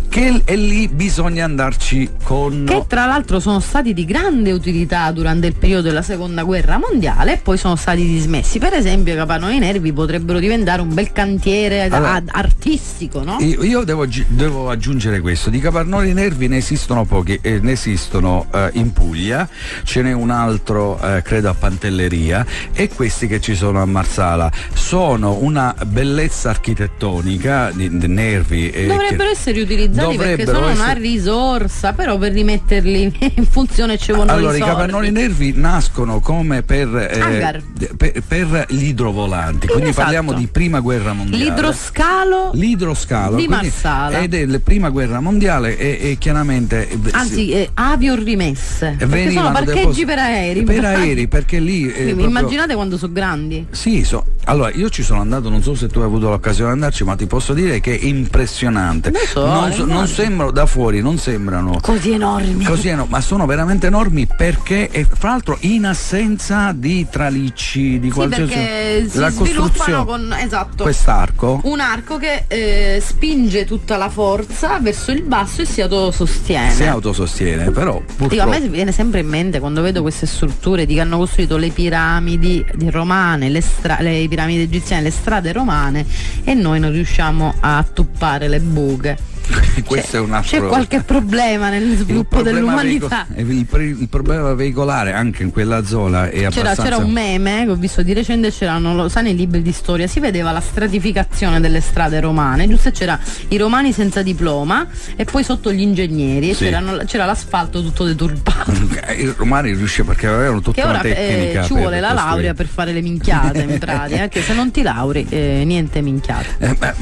Che 0.08 0.42
e 0.46 0.56
lì 0.56 0.88
bisogna 0.88 1.44
andarci 1.44 2.08
con. 2.24 2.66
che 2.68 2.84
tra 2.88 3.08
l'altro 3.08 3.40
sono 3.40 3.60
stati 3.60 3.94
di 3.94 4.06
grande 4.06 4.52
utilità 4.52 5.10
durante 5.12 5.48
il 5.48 5.56
periodo 5.56 5.88
della 5.88 6.04
seconda 6.04 6.44
guerra 6.44 6.78
mondiale 6.78 7.34
e 7.34 7.38
poi 7.38 7.58
sono 7.58 7.76
stati 7.76 8.06
dismessi. 8.06 8.60
Per 8.60 8.74
esempio 8.74 9.14
i 9.14 9.16
capannoni 9.16 9.58
nervi 9.58 9.92
potrebbero 9.92 10.38
diventare 10.38 10.82
un 10.84 10.94
bel 10.94 11.12
cantiere 11.12 11.90
Allora, 11.90 12.22
artistico, 12.28 13.24
no? 13.24 13.38
Io, 13.40 13.84
devo, 13.84 14.06
devo 14.28 14.70
aggiungere 14.70 15.20
questo, 15.20 15.50
di 15.50 15.58
capannoni 15.58 16.14
nervi 16.14 16.48
ne 16.48 16.58
esistono 16.58 17.06
pochi, 17.06 17.40
eh, 17.42 17.60
ne 17.60 17.72
esistono 17.72 18.46
eh, 18.54 18.70
in 18.74 18.94
Puglia, 18.94 19.50
ce 19.84 20.04
n'è 20.04 20.12
un 20.12 20.30
altro 20.30 21.00
eh, 21.02 21.24
credo 21.24 21.50
a 21.50 21.56
Pantelleria 21.56 22.46
e 22.72 22.88
questi 22.90 23.26
che 23.26 23.42
ci 23.42 23.56
sono 23.56 23.82
a 23.82 23.86
Marsala 23.86 24.43
sono 24.74 25.38
una 25.42 25.76
bellezza 25.86 26.50
architettonica 26.50 27.72
di, 27.74 27.98
di 27.98 28.08
nervi. 28.08 28.70
eh, 28.70 28.86
Dovrebbero 28.88 29.30
essere 29.30 29.62
utilizzati 29.62 30.16
perché 30.18 30.44
dovrebbero 30.46 30.58
sono 30.58 30.72
una 30.72 30.84
essere- 30.92 31.00
risorsa, 31.00 31.94
però 31.94 32.18
per 32.18 32.32
rimetterli 32.34 33.32
in 33.36 33.46
funzione 33.46 33.98
ci 33.98 34.12
vogliono 34.12 34.32
Allora, 34.32 34.56
i 34.56 34.60
i 34.60 34.62
capannoni 34.62 35.12
nervi 35.12 35.54
nascono 35.56 36.20
come 36.20 36.64
per, 36.64 36.88
eh, 36.96 37.62
per, 37.98 38.22
per 38.28 38.66
gli 38.70 38.86
idrovolanti, 38.88 39.68
quindi 39.68 39.90
Esatto. 39.90 40.02
parliamo 40.04 40.34
di 40.34 40.48
prima 40.48 40.80
guerra 40.80 41.14
mondiale. 41.14 41.44
L'idroscalo 41.44 42.52
L'idroscalo 42.54 43.36
di 43.36 43.46
quindi- 43.46 43.66
Marsala. 43.68 44.20
ed 44.20 44.34
è 44.34 44.46
la 44.46 44.60
prima 44.60 44.90
guerra 44.90 45.20
mondiale 45.20 45.78
e, 45.78 46.12
e 46.12 46.18
chiaramente 46.18 46.88
eh, 46.90 46.98
Anzi, 47.12 47.52
eh, 47.52 47.70
avio 47.74 48.16
rimesse. 48.16 48.96
Perché 48.98 49.32
sono 49.32 49.52
parcheggi 49.52 49.80
deposi- 49.80 50.06
per 50.06 50.18
aerei. 50.20 50.64
per 50.64 50.86
aerei 50.86 51.28
perché 51.28 51.60
lì 51.60 51.88
eh, 51.92 52.04
proprio- 52.06 52.28
Immaginate 52.28 52.74
quando 52.76 52.98
sono 52.98 53.12
grandi. 53.14 53.66
sì, 53.72 54.04
so- 54.04 54.23
Allora, 54.46 54.72
io 54.74 54.90
ci 54.90 55.04
sono 55.04 55.22
andato, 55.22 55.48
non 55.50 55.64
so 55.64 55.74
se 55.74 55.88
tu 55.88 56.00
hai 56.00 56.06
avuto 56.06 56.30
l'occasione 56.30 56.72
di 56.72 56.76
andarci, 56.76 57.06
ma 57.06 57.16
ti 57.16 57.28
posso 57.28 57.54
dire 57.54 57.80
che 57.80 57.98
è 57.98 58.04
impressionante. 58.04 59.14
So, 59.26 59.46
non, 59.46 59.72
so- 59.72 59.86
non 59.86 60.06
sembrano 60.06 60.52
da 60.52 60.66
fuori, 60.66 61.02
non 61.02 61.18
sembrano 61.18 61.80
Così 61.82 62.12
enormi. 62.12 62.66
così 62.66 62.90
enormi, 62.90 63.10
ma 63.12 63.22
sono 63.22 63.46
veramente 63.46 63.88
enormi 63.88 64.28
perché, 64.28 64.90
e 64.90 65.06
fra 65.06 65.30
l'altro, 65.30 65.58
in 65.62 65.86
assenza 65.86 66.74
di 66.76 67.08
tralicci, 67.10 68.00
di 68.02 68.08
Sì, 68.10 68.14
qualsiasi 68.14 69.10
si 69.10 69.18
la 69.18 69.30
sviluppano 69.30 69.62
costruzione. 69.70 70.06
con 70.06 70.34
esatto. 70.38 70.84
Quest'arco 70.84 71.62
Un 71.64 71.80
arco 71.80 72.18
che 72.18 72.44
eh, 72.48 73.02
spinge 73.02 73.64
tutta 73.64 73.96
la 73.96 74.10
forza 74.10 74.78
verso 74.82 75.12
il 75.12 75.22
basso 75.24 75.62
e 75.62 75.66
si 75.66 75.80
autosostiene. 75.80 76.72
si 76.72 76.84
autosostiene, 76.84 77.72
però 77.72 77.94
Dico, 78.00 78.12
a 78.12 78.16
purtroppo 78.28 78.50
me 78.50 78.60
viene 78.68 78.92
sempre 78.92 79.22
in 79.22 79.28
mente 79.28 79.60
quando 79.62 79.82
vedo 79.82 80.02
queste 80.02 80.26
strutture 80.26 80.86
di 80.86 80.96
che 80.96 81.00
hanno 81.00 81.18
costruito 81.18 81.56
le 81.56 81.70
piramidi 81.70 82.66
di 82.76 82.90
romane, 82.90 83.48
le, 83.50 83.62
stra- 83.62 84.00
le 84.22 84.28
piramidi 84.28 84.62
egiziane, 84.62 85.04
le 85.04 85.12
strade 85.12 85.52
romane 85.52 86.06
e 86.44 86.54
noi 86.54 86.80
non 86.80 86.92
riusciamo 86.92 87.56
a 87.60 87.86
tuppare 87.92 88.48
le 88.48 88.60
buche. 88.60 89.33
questo 89.86 90.18
è 90.18 90.20
un 90.20 90.34
altro 90.34 90.60
C'è 90.62 90.68
qualche 90.68 91.02
problema 91.02 91.70
nel 91.70 91.84
il 91.84 91.98
sviluppo 91.98 92.36
problema 92.42 92.60
dell'umanità. 92.60 93.26
veico- 93.30 93.52
il, 93.52 93.66
pre- 93.66 93.84
il 93.86 94.08
problema 94.10 94.54
veicolare 94.54 95.14
anche 95.14 95.44
in 95.44 95.52
quella 95.52 95.84
zona 95.86 96.30
è 96.30 96.32
C'era, 96.32 96.48
abbastanza 96.48 96.84
c'era 96.84 96.98
un 96.98 97.12
meme 97.12 97.64
che 97.66 97.72
ho 97.72 97.76
visto 97.76 98.02
di 98.04 98.14
recente, 98.14 98.52
c'erano, 98.52 98.96
lo 98.96 99.10
sai 99.10 99.24
nei 99.24 99.36
libri 99.36 99.62
di 99.62 99.72
storia, 99.72 100.08
si 100.08 100.20
vedeva 100.20 100.52
la 100.52 100.62
stratificazione 100.62 101.60
delle 101.60 101.82
strade 101.82 102.20
romane, 102.20 102.68
giusto? 102.68 102.92
C'era 102.92 103.20
i 103.50 103.58
romani 103.58 103.92
senza 103.92 104.22
diploma 104.22 104.88
e 105.16 105.26
poi 105.26 105.44
sotto 105.44 105.72
gli 105.72 105.82
ingegneri 105.82 106.50
e 106.50 106.54
Sì. 106.54 106.66
c'era 107.06 107.26
l'asfalto 107.26 107.82
tutto 107.82 108.06
deturpato. 108.06 108.72
i 109.18 109.34
romani 109.36 109.74
riuscivano 109.74 110.14
perché 110.14 110.28
avevano 110.28 110.62
tutta 110.62 110.82
Che 110.82 110.88
ora 110.88 111.02
eh, 111.02 111.14
tecnica 111.14 111.64
ci 111.64 111.74
per 111.74 111.82
vuole 111.82 112.00
la 112.00 112.08
costruire. 112.10 112.30
laurea 112.32 112.54
per 112.54 112.68
fare 112.68 112.92
le 112.94 113.02
minchiate 113.02 113.60
in 113.62 113.78
pratica, 113.80 114.28
che 114.28 114.42
se 114.42 114.54
non 114.54 114.72
ti 114.72 114.82
lauri 114.82 115.26
eh, 115.30 115.64
niente 115.66 116.02
minchiate. 116.02 116.56
Eh, 116.60 116.76
ma, 116.80 116.94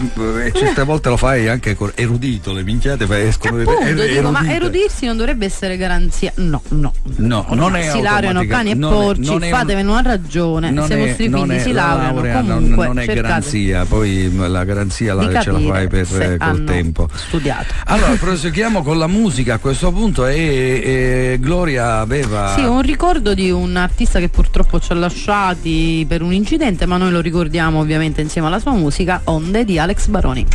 eh, 0.44 0.52
certe 0.54 0.84
volte 0.84 1.10
lo 1.10 1.18
fai 1.18 1.48
anche 1.48 1.76
con 1.76 1.92
erudito, 1.96 2.30
le 2.54 2.64
minchiate 2.64 3.06
poi 3.06 3.22
escono 3.28 3.60
Appunto, 3.62 3.82
er- 3.82 3.96
dico, 4.10 4.32
ma 4.32 4.40
erudite. 4.40 4.56
erudirsi 4.56 5.06
non 5.06 5.18
dovrebbe 5.18 5.46
essere 5.46 5.76
garanzia. 5.78 6.32
No, 6.36 6.62
no. 6.70 6.94
No, 7.18 7.46
non 7.52 7.76
è 7.76 7.90
si 7.90 8.02
laureano 8.02 8.40
automatica- 8.40 8.56
cani 8.56 8.72
e 8.72 8.76
porci, 8.78 9.22
non 9.30 9.44
è 9.44 9.50
fatevene 9.50 9.90
una 9.90 10.02
ragione. 10.02 10.72
non 10.72 10.88
se 10.88 10.94
i 10.94 10.96
è- 10.98 11.08
vostri 11.08 11.30
figli 11.30 11.50
è 11.50 11.60
si 11.60 11.72
la 11.72 11.82
laureano 11.86 12.14
laurea, 12.16 12.42
non- 12.42 12.48
comunque 12.60 12.86
non, 12.88 13.00
è 13.00 13.06
cercate 13.06 13.22
garanzia, 13.28 13.86
poi 13.86 14.36
la 14.36 14.64
garanzia 14.64 15.14
la 15.14 15.42
ce 15.42 15.52
la 15.52 15.60
fai 15.60 15.88
per 15.88 16.08
eh, 16.22 16.38
col 16.38 16.64
tempo. 16.64 17.10
studiato. 17.14 17.74
Allora, 17.86 18.12
proseguiamo 18.14 18.82
con 18.84 18.98
la 18.98 19.08
musica 19.08 19.56
a 19.56 19.58
questo 19.58 19.92
punto 19.92 20.26
e, 20.28 20.36
e 20.84 21.38
Gloria 21.40 22.00
aveva 22.00 22.54
Sì, 22.56 22.64
un 22.64 22.82
ricordo 22.82 23.34
di 23.34 23.50
un 23.52 23.76
artista 23.76 24.20
che 24.20 24.30
purtroppo 24.30 24.80
ci 24.80 24.92
ha 24.92 24.96
lasciati 24.96 26.06
per 26.08 26.22
un 26.22 26.34
incidente, 26.34 26.86
ma 26.86 26.98
noi 26.98 27.12
lo 27.12 27.20
ricordiamo 27.22 27.80
ovviamente 27.80 28.22
insieme 28.22 28.48
alla 28.48 28.60
sua 28.60 28.72
musica, 28.74 29.22
Onde 29.26 29.64
di 29.66 29.78
Alex 29.80 30.08
Baroni. 30.08 30.46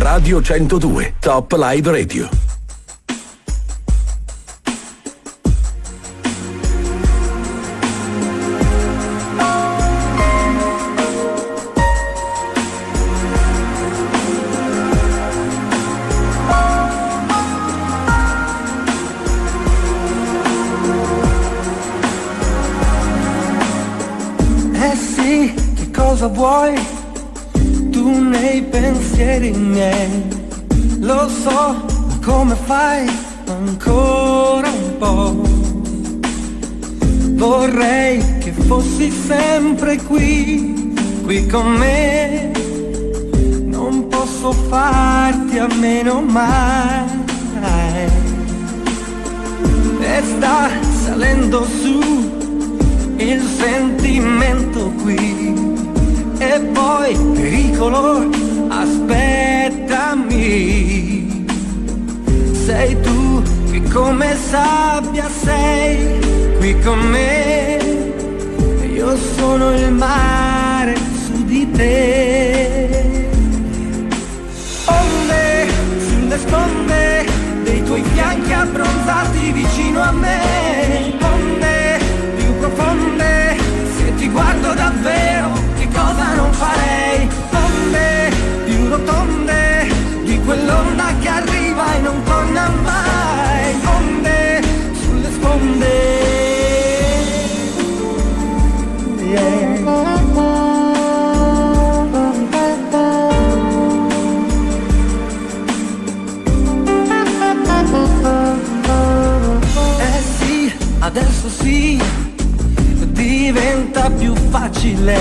Radio 0.00 0.40
102, 0.40 1.14
Top 1.20 1.52
Live 1.56 1.90
Radio. 1.90 2.47
Fossi 38.98 39.12
sempre 39.12 39.96
qui, 39.96 40.92
qui 41.24 41.46
con 41.46 41.66
me. 41.76 42.50
Non 43.64 44.08
posso 44.08 44.50
farti 44.50 45.58
a 45.58 45.68
meno 45.78 46.20
mai. 46.20 47.06
E 50.00 50.22
sta 50.22 50.68
salendo 51.04 51.64
su 51.64 52.00
il 53.18 53.40
sentimento 53.40 54.92
qui 55.02 55.54
e 56.38 56.60
poi 56.72 57.16
pericolo 57.34 58.28
aspettami 58.68 60.16
sei 62.52 63.00
tu 63.00 63.42
che 63.70 63.82
come 63.92 64.36
sabbia 64.36 65.28
sei 65.28 66.18
qui 66.58 66.78
con 66.80 66.98
me 66.98 67.77
io 69.08 69.16
sono 69.16 69.74
il 69.74 69.90
mare 69.90 70.94
su 70.96 71.44
di 71.44 71.70
te. 71.70 73.08
Onde 74.84 75.68
sulle 76.06 76.38
sponde 76.38 77.26
dei 77.62 77.82
tuoi 77.84 78.02
fianchi 78.12 78.52
abbronzati 78.52 79.52
vicino 79.52 80.02
a 80.02 80.12
me. 80.12 81.16
Onde 81.20 82.00
più 82.36 82.58
profonde 82.58 83.56
se 83.96 84.14
ti 84.16 84.28
guardo 84.28 84.74
davvero 84.74 85.52
che 85.78 85.88
cosa 85.88 86.34
non 86.34 86.52
farei? 86.52 87.28
Onde 87.52 88.32
più 88.66 88.88
rotonde 88.88 89.88
di 90.24 90.38
quell'onda 90.44 91.04
che 91.20 91.28
arriva 91.28 91.94
e 91.94 92.00
non 92.00 92.22
torna 92.24 92.68
mai. 92.82 93.74
Onde 93.84 94.62
sulle 95.00 95.30
sponde 95.30 96.27
adesso 111.68 111.74
sì, 111.74 112.00
diventa 113.12 114.10
più 114.10 114.34
facile. 114.50 115.18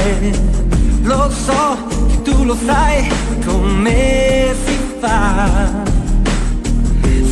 Lo 1.03 1.29
so 1.29 1.77
che 2.07 2.21
tu 2.23 2.43
lo 2.45 2.55
sai 2.65 3.09
come 3.45 4.55
si 4.65 4.77
fa. 4.99 5.83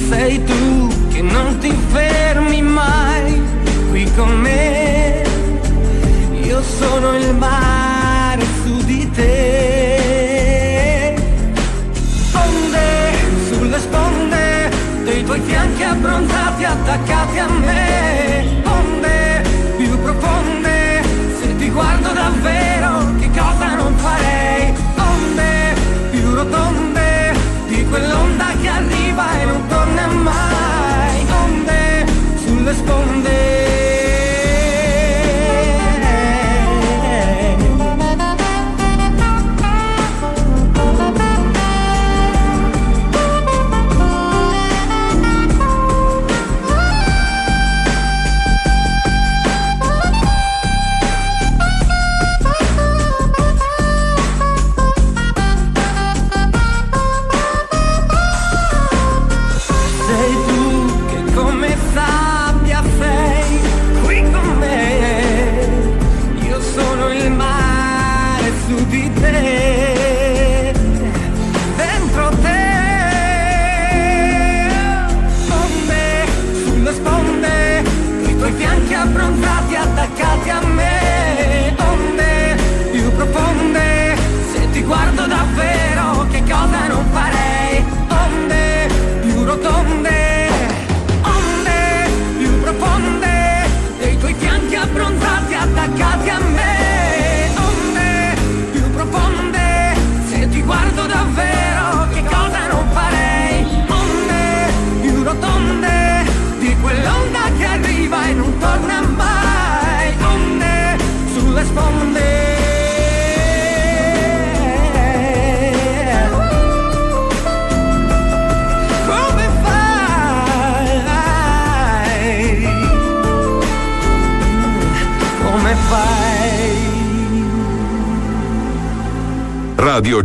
Sei 0.09 0.43
tu 0.43 0.87
che 1.09 1.21
non 1.21 1.57
ti 1.59 1.73
fermi 1.91 2.61
mai 2.61 3.41
qui 3.89 4.09
con 4.15 4.29
me. 4.29 5.23
Io 6.43 6.61
sono 6.61 7.15
il 7.15 7.33
mare 7.35 8.45
su 8.63 8.83
di 8.85 9.09
te. 9.11 10.04
Dei 15.15 15.23
tuoi 15.23 15.39
fianchi 15.39 15.83
abbronzati 15.83 16.65
attaccati 16.65 17.39
a 17.39 17.47
me. 17.47 18.61
Onde 18.65 19.43
più 19.77 19.97
profonde, 20.01 20.64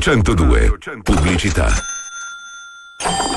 102. 0.01 0.78
Pubblicità. 1.03 1.68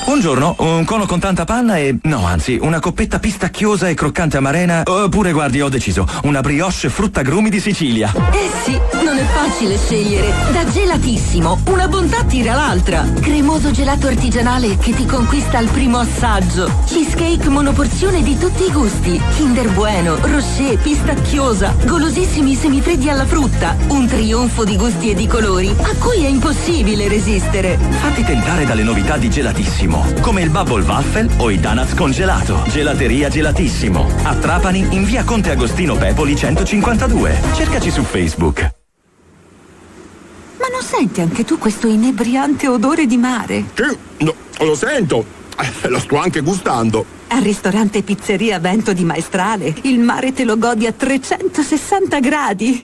Buongiorno, 0.05 0.55
un 0.59 0.85
cono 0.85 1.05
con 1.05 1.19
tanta 1.19 1.43
panna 1.43 1.77
e. 1.77 1.97
no, 2.03 2.25
anzi, 2.25 2.57
una 2.61 2.79
coppetta 2.79 3.19
pistacchiosa 3.19 3.89
e 3.89 3.93
croccante 3.93 4.37
amarena. 4.37 4.83
Oppure, 4.85 5.33
guardi, 5.33 5.61
ho 5.61 5.67
deciso, 5.67 6.07
una 6.23 6.39
brioche 6.39 6.89
fruttagrumi 6.89 7.49
di 7.49 7.59
Sicilia. 7.59 8.11
Eh 8.31 8.49
sì, 8.63 8.79
non 9.13 9.21
è 9.21 9.27
facile 9.27 9.77
scegliere. 9.77 10.33
Da 10.51 10.65
Gelatissimo, 10.65 11.59
una 11.67 11.87
bontà 11.87 12.23
tira 12.23 12.55
l'altra. 12.55 13.05
Cremoso 13.21 13.69
gelato 13.69 14.07
artigianale 14.07 14.75
che 14.77 14.91
ti 14.91 15.05
conquista 15.05 15.59
al 15.59 15.67
primo 15.67 15.99
assaggio. 15.99 16.67
Cheesecake 16.87 17.47
monoporzione 17.47 18.23
di 18.23 18.35
tutti 18.39 18.63
i 18.65 18.71
gusti. 18.71 19.21
Kinder 19.35 19.69
Bueno, 19.69 20.17
Rocher, 20.19 20.79
pistacchiosa. 20.79 21.75
Golosissimi 21.85 22.55
semifreddi 22.55 23.07
alla 23.07 23.25
frutta. 23.25 23.75
Un 23.89 24.07
trionfo 24.07 24.63
di 24.63 24.75
gusti 24.77 25.11
e 25.11 25.13
di 25.13 25.27
colori 25.27 25.69
a 25.69 25.95
cui 25.99 26.25
è 26.25 26.27
impossibile 26.27 27.07
resistere. 27.07 27.77
Fatti 27.77 28.23
tentare 28.23 28.65
dalle 28.65 28.83
novità 28.83 29.17
di 29.17 29.29
Gelatissimo, 29.29 30.05
come 30.21 30.41
il 30.41 30.49
Bubble 30.49 30.83
Waffle 30.83 31.29
o 31.37 31.51
i 31.51 31.59
donuts 31.59 31.93
congelato. 31.93 32.63
Gelateria 32.67 33.29
Gelatissimo. 33.29 34.07
A 34.23 34.33
Trapani, 34.33 34.87
in 34.89 35.03
via 35.03 35.23
Conte 35.23 35.51
Agostino 35.51 35.95
Pepoli 35.95 36.35
152. 36.35 37.39
Cercaci 37.53 37.91
su 37.91 38.01
Facebook. 38.01 38.72
Senti 41.03 41.19
anche 41.19 41.43
tu 41.43 41.57
questo 41.57 41.89
inebriante 41.89 42.69
odore 42.69 43.05
di 43.05 43.17
mare? 43.17 43.65
Sì, 43.73 43.97
no, 44.19 44.33
lo 44.59 44.73
sento. 44.73 45.25
Eh, 45.59 45.89
lo 45.89 45.99
sto 45.99 46.15
anche 46.15 46.39
gustando. 46.39 47.03
Al 47.27 47.41
ristorante 47.41 48.03
Pizzeria 48.03 48.57
Vento 48.59 48.93
di 48.93 49.03
Maestrale 49.03 49.75
il 49.81 49.99
mare 49.99 50.31
te 50.31 50.45
lo 50.45 50.57
godi 50.57 50.87
a 50.87 50.93
360 50.93 52.19
gradi. 52.21 52.81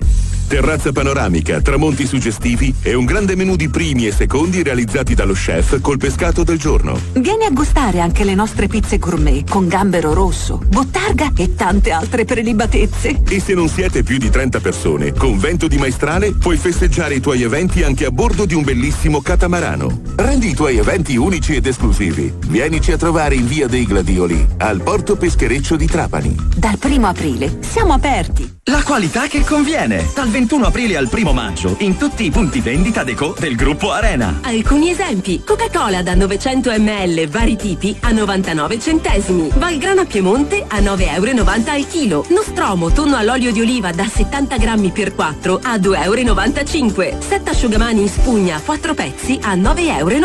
Terrazza 0.50 0.92
panoramica, 0.92 1.62
tramonti 1.62 2.08
suggestivi 2.08 2.74
e 2.82 2.96
un 2.96 3.06
grande 3.06 3.36
menù 3.36 3.56
di 3.56 3.70
primi 3.70 4.08
e 4.08 4.12
secondi 4.12 4.64
realizzati 4.64 5.14
dallo 5.14 5.34
chef 5.34 5.80
col 5.80 6.00
pescato 6.00 6.44
del 6.44 6.58
giorno. 6.58 7.00
Vieni 7.14 7.46
a 7.46 7.52
gustare 7.52 8.00
anche 8.00 8.24
le 8.24 8.34
nostre 8.34 8.66
pizze 8.66 8.98
gourmet 8.98 9.48
con 9.48 9.68
gambero 9.68 10.12
rosso, 10.12 10.60
bottarga 10.68 11.34
e 11.38 11.54
tante 11.54 11.92
altre 11.92 12.26
prelibatezze. 12.26 13.22
E 13.30 13.40
se 13.40 13.54
non 13.54 13.70
siete 13.70 14.02
più 14.02 14.18
di 14.18 14.32
30 14.32 14.60
persone, 14.60 15.14
con 15.14 15.38
Vento 15.38 15.68
di 15.68 15.78
Maestrale 15.78 16.32
puoi 16.32 16.58
festeggiare 16.58 17.14
i 17.14 17.22
tuoi 17.22 17.44
eventi 17.44 17.84
anche 17.84 18.06
a 18.06 18.12
bordo 18.12 18.46
di 18.46 18.56
un 18.56 18.64
bellissimo 18.64 19.22
catamarano. 19.22 20.02
Rendi 20.16 20.50
i 20.50 20.56
tuoi 20.56 20.78
eventi 20.78 21.16
unici 21.16 21.54
ed 21.54 21.68
esclusivi. 21.68 22.34
Vienici 22.48 22.92
a 22.92 22.98
trovare 22.98 23.36
in 23.36 23.46
via 23.46 23.68
dei 23.68 23.86
Gladioli, 23.86 24.48
al 24.58 24.82
porto 24.82 25.16
peschereccio 25.16 25.76
di 25.76 25.86
Trapani. 25.86 26.36
Dal 26.56 26.80
primo 26.80 27.06
aprile 27.06 27.60
siamo 27.60 27.94
aperti. 27.94 28.58
La 28.70 28.84
qualità 28.84 29.26
che 29.26 29.44
conviene. 29.44 30.12
Dal 30.14 30.30
21 30.30 30.68
aprile 30.68 30.96
al 30.96 31.10
1 31.12 31.34
maggio 31.34 31.76
in 31.80 31.98
tutti 31.98 32.26
i 32.26 32.30
punti 32.30 32.60
vendita 32.60 33.04
Deco 33.04 33.36
del 33.40 33.56
gruppo 33.56 33.92
Arena. 33.92 34.42
Alcuni 34.44 34.92
esempi. 34.92 35.42
Coca-Cola 35.44 36.04
da 36.04 36.14
900 36.14 36.74
ml 36.78 37.28
vari 37.30 37.56
tipi 37.56 37.98
a 38.02 38.12
99 38.12 38.80
centesimi. 38.80 39.50
Valgrana 39.56 40.06
Piemonte 40.06 40.64
a 40.68 40.78
9,90 40.82 41.16
euro 41.16 41.42
al 41.50 41.88
chilo. 41.88 42.26
Nostromo 42.30 42.92
tonno 42.92 43.16
all'olio 43.16 43.52
di 43.52 43.60
oliva 43.60 43.92
da 43.92 44.06
70 44.06 44.58
grammi 44.58 44.92
per 44.92 45.16
4 45.16 45.62
a 45.64 45.76
2,95 45.78 47.04
euro. 47.04 47.22
Set 47.22 47.48
asciugamani 47.48 48.02
in 48.02 48.10
spugna 48.10 48.62
4 48.64 48.94
pezzi 48.94 49.40
a 49.42 49.56
9,90 49.56 49.98
euro. 49.98 50.18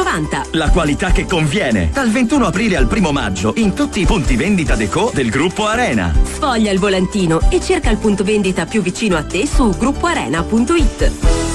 La 0.51 0.69
qualità 0.69 1.13
che 1.13 1.25
conviene. 1.25 1.89
Dal 1.95 2.11
21 2.11 2.45
aprile 2.45 2.77
al 2.77 2.89
1 2.93 3.11
maggio 3.11 3.55
in 3.57 3.73
tutti 3.73 4.03
i 4.03 4.05
punti 4.05 4.37
vendita 4.37 4.75
Deco 4.75 5.11
del 5.15 5.31
gruppo 5.31 5.67
Arena. 5.67 6.15
Sfoglia 6.25 6.71
il 6.71 6.79
volantino 6.79 7.41
e 7.49 7.59
cerca 7.59 7.89
il 7.89 7.97
punto 7.97 8.17
vendita 8.17 8.33
più 8.67 8.83
vicino 8.83 9.17
a 9.17 9.23
te 9.23 9.47
su 9.47 9.71
gruppoarena.it. 9.79 11.11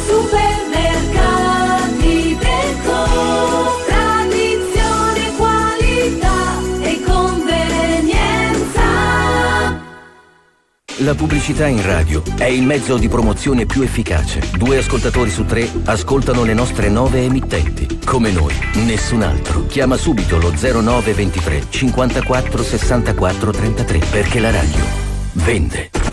Supermercati 0.08 2.38
Deco, 2.40 3.84
tradizione, 3.86 5.36
qualità 5.36 6.58
e 6.82 7.04
convenienza. 7.04 8.82
La 11.00 11.16
pubblicità 11.16 11.68
in 11.68 11.86
radio 11.86 12.24
è 12.38 12.46
il 12.46 12.64
mezzo 12.64 12.98
di 12.98 13.10
promozione 13.10 13.66
più 13.66 13.82
efficace. 13.82 14.40
Due 14.58 14.78
ascoltatori 14.78 15.30
su 15.30 15.44
tre 15.44 15.70
ascoltano 15.84 16.46
le 16.46 16.54
nostre 16.54 16.88
nove 16.88 17.26
emittenti. 17.26 18.00
Come 18.06 18.32
noi, 18.32 18.54
nessun 18.86 19.24
altro. 19.24 19.66
Chiama 19.66 19.98
subito 19.98 20.38
lo 20.38 20.52
0923 20.52 21.66
54 21.70 22.64
64 22.64 23.52
33 23.52 24.00
perché 24.10 24.40
la 24.40 24.52
radio 24.52 24.86
vende. 25.34 26.09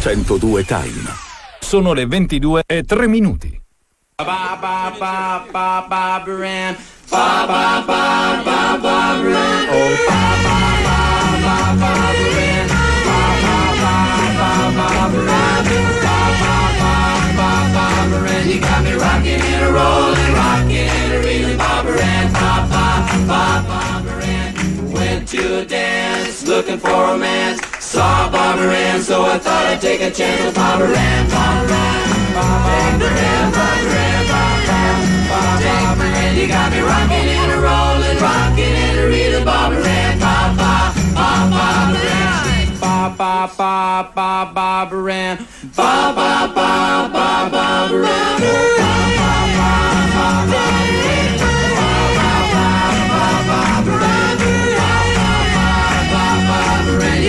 102 0.00 0.64
Time. 0.64 1.12
Sono 1.60 1.92
le 1.92 2.06
22 2.06 2.62
e 2.66 2.84
3 2.84 3.06
minuti. 3.06 3.60
Ba 4.16 4.56
ba 4.58 4.90
ba 4.98 5.44
ba 5.52 5.84
ba 5.86 6.22
Baran. 6.24 6.74
Ba 7.10 7.44
ba 7.46 7.84
ba 7.86 8.42
ba 8.42 8.78
ba 8.80 9.20
Baran. 9.20 9.68
Oh 9.68 9.92
ba 10.08 10.22
ba 10.40 10.56
ba 10.84 10.98
ba 11.44 11.58
ba 11.76 11.96
Baran. 12.16 12.66
Ba 13.04 13.20
ba 13.44 13.56
ba 13.76 13.94
ba 14.40 14.52
ba 14.72 14.88
Baran. 15.12 15.64
Ba 16.00 16.16
ba 16.40 16.56
ba 16.80 16.96
ba 17.36 17.52
ba 17.76 17.88
Baran. 18.10 18.48
You 18.48 18.58
got 18.60 18.80
me 18.82 18.92
rocking 18.94 19.40
and 19.52 19.64
a 19.64 19.70
rolling, 19.70 20.32
rocking 20.32 20.88
and 20.88 21.12
a 21.12 21.18
reeling, 21.20 21.58
Bob 21.58 21.84
Baran. 21.84 22.32
Ba 22.32 22.52
ba 22.72 22.86
ba 23.28 23.44
ba 23.68 23.82
Baran. 24.00 24.92
Went 24.92 25.28
to 25.28 25.60
a 25.60 25.64
dance, 25.66 26.48
looking 26.48 26.78
for 26.78 26.88
romance. 26.88 27.60
Saw 27.90 28.30
Bob 28.30 28.56
Baran, 28.56 29.02
so 29.02 29.24
I 29.24 29.36
thought 29.36 29.66
I'd 29.66 29.80
take 29.80 30.00
a 30.00 30.12
chance 30.12 30.44
with 30.44 30.54
Bob 30.54 30.78
Baran. 30.78 31.26
Bob 31.26 31.66
Baran. 31.66 32.30
Bob 32.38 32.62
Baran. 33.02 33.50
Bob 33.50 33.78
Baran. 33.90 34.94
Bob 35.26 35.58
Baran. 35.98 36.36
You 36.38 36.46
got 36.46 36.70
me 36.70 36.78
rocking 36.86 37.28
and 37.34 37.50
a 37.50 37.58
rocking 37.58 38.62
and 38.62 38.98
a 39.00 39.08
reeling, 39.10 39.44
Bob 39.44 39.72
Baran. 39.74 40.20
Ba 40.22 40.54
ba 40.54 40.94
ba 41.18 41.30
ba. 41.50 41.66
Ba 42.78 43.10
ba 43.18 43.50
ba 43.58 44.06
ba 44.14 44.46
ba 44.54 44.86
Baran. 44.86 45.34
Ba 45.74 46.14
ba 46.14 46.46
ba 46.54 47.10
ba 47.10 47.26
ba 47.50 47.50
Baran. 47.50 48.38
Ba 48.38 48.94
ba 49.18 49.34
ba 49.58 49.74
ba 50.14 50.30
ba 50.46 50.46
Baran. 50.46 51.49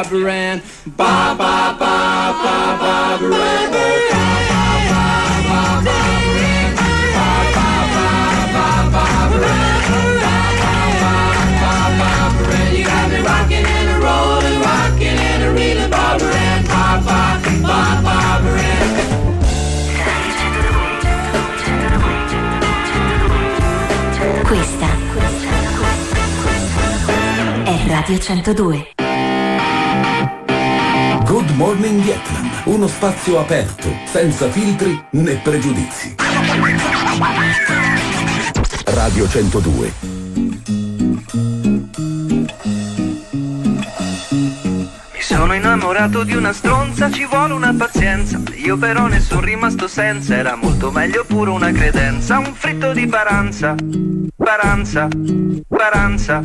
Bob, 0.00 0.08
Bobber 0.08 0.28
and 0.30 0.62
Bob, 0.96 1.36
Bob, 1.36 1.78
Bob, 1.78 2.34
Bob, 2.40 2.80
Bobber 2.80 3.34
and 3.34 3.70
Bob, 3.70 3.90
Bob, 7.10 7.84
Bob, 7.84 8.24
Bob, 8.54 8.92
Bobber 8.94 9.44
and 9.44 9.84
Bob, 10.00 10.40
Bob, 10.40 11.04
Bob, 11.04 11.28
Bob, 11.60 11.92
Bobber 12.00 12.48
and 12.48 12.72
you 12.78 12.84
got 12.84 13.06
me 13.10 13.18
rocking 13.20 13.66
and 13.66 13.90
a 13.90 13.96
rolling, 14.00 14.60
rocking 14.62 15.18
and 15.18 15.42
a 15.42 15.52
reeling, 15.52 15.90
Bobber 15.90 16.30
and 16.32 16.66
Bob, 16.66 17.04
Bob, 17.04 17.42
Bob, 17.60 18.02
Bobber 18.02 18.56
and 18.56 18.88
Questa 24.46 24.88
è 27.64 27.86
Radio 27.86 28.18
102. 28.18 29.09
Morning 31.60 32.00
Vietnam, 32.00 32.50
uno 32.64 32.86
spazio 32.86 33.38
aperto, 33.38 33.94
senza 34.06 34.48
filtri 34.48 34.98
né 35.10 35.34
pregiudizi. 35.44 36.14
Radio 38.86 39.28
102. 39.28 39.92
Mi 45.12 45.20
Sono 45.20 45.52
innamorato 45.52 46.24
di 46.24 46.34
una 46.34 46.54
stronza, 46.54 47.10
ci 47.10 47.26
vuole 47.26 47.52
una 47.52 47.74
pazienza. 47.76 48.40
Io 48.54 48.78
però 48.78 49.06
ne 49.06 49.20
sono 49.20 49.42
rimasto 49.42 49.86
senza, 49.86 50.34
era 50.34 50.56
molto 50.56 50.90
meglio 50.90 51.26
pure 51.26 51.50
una 51.50 51.70
credenza. 51.72 52.38
Un 52.38 52.54
fritto 52.54 52.94
di 52.94 53.06
paranza, 53.06 53.74
paranza, 54.34 55.08
paranza. 55.68 56.40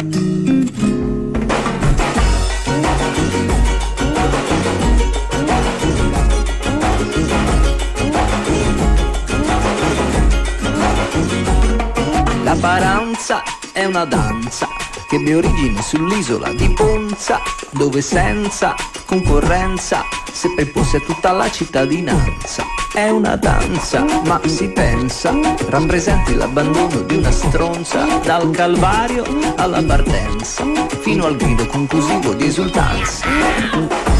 La 12.56 12.62
paranza 12.62 13.44
è 13.74 13.84
una 13.84 14.06
danza 14.06 14.68
che 15.16 15.22
abbia 15.22 15.38
origine 15.38 15.82
sull'isola 15.82 16.50
di 16.50 16.70
Ponza, 16.72 17.42
dove 17.72 18.02
senza 18.02 18.76
concorrenza 19.06 20.04
seppe 20.32 20.66
posse 20.66 21.02
tutta 21.06 21.32
la 21.32 21.50
cittadinanza. 21.50 22.64
È 22.94 23.10
una 23.10 23.36
danza, 23.36 24.06
ma 24.26 24.40
si 24.46 24.68
pensa, 24.70 25.34
rappresenti 25.70 26.36
l'abbandono 26.36 27.02
di 27.02 27.16
una 27.16 27.32
stronza, 27.32 28.06
dal 28.24 28.50
calvario 28.52 29.24
alla 29.56 29.82
partenza, 29.84 30.66
fino 31.00 31.26
al 31.26 31.36
grido 31.36 31.66
conclusivo 31.68 32.34
di 32.34 32.48
esultanza. 32.48 33.26